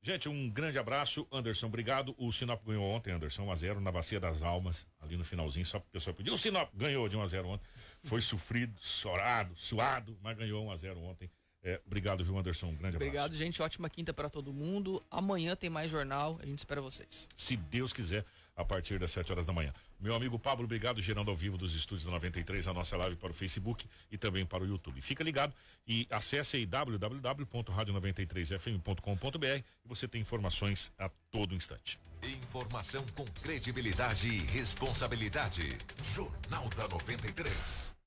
Gente, 0.00 0.28
um 0.28 0.50
grande 0.50 0.78
abraço, 0.78 1.26
Anderson, 1.30 1.66
obrigado. 1.66 2.14
O 2.18 2.32
Sinop 2.32 2.62
ganhou 2.64 2.84
ontem, 2.84 3.10
Anderson, 3.10 3.44
1 3.44 3.52
a 3.52 3.54
0 3.54 3.80
na 3.80 3.92
Bacia 3.92 4.20
das 4.20 4.42
Almas, 4.42 4.86
ali 5.00 5.16
no 5.16 5.24
finalzinho, 5.24 5.64
só 5.64 5.78
o 5.78 5.80
pessoal 5.80 6.14
pediu. 6.14 6.34
O 6.34 6.38
Sinop 6.38 6.70
ganhou 6.74 7.08
de 7.08 7.16
1 7.16 7.22
a 7.22 7.26
0 7.26 7.48
ontem. 7.48 7.66
Foi 8.02 8.20
sofrido, 8.20 8.74
chorado, 8.80 9.54
suado, 9.56 10.18
mas 10.22 10.36
ganhou 10.36 10.64
1 10.66 10.70
a 10.72 10.76
0 10.76 11.00
ontem. 11.00 11.30
É, 11.62 11.80
obrigado, 11.86 12.22
viu, 12.22 12.36
Anderson? 12.36 12.66
Um 12.66 12.76
grande 12.76 12.96
obrigado, 12.96 13.24
abraço. 13.24 13.28
Obrigado, 13.28 13.46
gente. 13.46 13.62
Ótima 13.62 13.88
quinta 13.88 14.12
para 14.12 14.28
todo 14.28 14.52
mundo. 14.52 15.02
Amanhã 15.10 15.56
tem 15.56 15.70
mais 15.70 15.90
jornal. 15.90 16.38
A 16.42 16.46
gente 16.46 16.58
espera 16.58 16.82
vocês. 16.82 17.26
Se 17.34 17.56
Deus 17.56 17.90
quiser, 17.90 18.24
a 18.56 18.64
partir 18.64 18.98
das 18.98 19.10
7 19.10 19.32
horas 19.32 19.44
da 19.46 19.52
manhã. 19.52 19.72
Meu 19.98 20.14
amigo 20.14 20.38
Pablo, 20.38 20.64
obrigado, 20.64 21.00
gerando 21.00 21.30
ao 21.30 21.36
vivo 21.36 21.56
dos 21.56 21.74
estúdios 21.74 22.04
da 22.04 22.12
93, 22.12 22.68
a 22.68 22.74
nossa 22.74 22.94
live 22.96 23.16
para 23.16 23.30
o 23.30 23.34
Facebook 23.34 23.86
e 24.10 24.18
também 24.18 24.44
para 24.44 24.62
o 24.62 24.66
YouTube. 24.66 25.00
Fica 25.00 25.24
ligado 25.24 25.54
e 25.86 26.06
acesse 26.10 26.56
aí 26.56 26.66
www.radio93fm.com.br 26.66 29.46
e 29.46 29.88
você 29.88 30.06
tem 30.06 30.20
informações 30.20 30.92
a 30.98 31.08
todo 31.30 31.54
instante. 31.54 31.98
Informação 32.22 33.02
com 33.14 33.24
credibilidade 33.42 34.28
e 34.28 34.38
responsabilidade. 34.38 35.66
Jornal 36.14 36.68
da 36.70 36.88
93. 36.88 38.03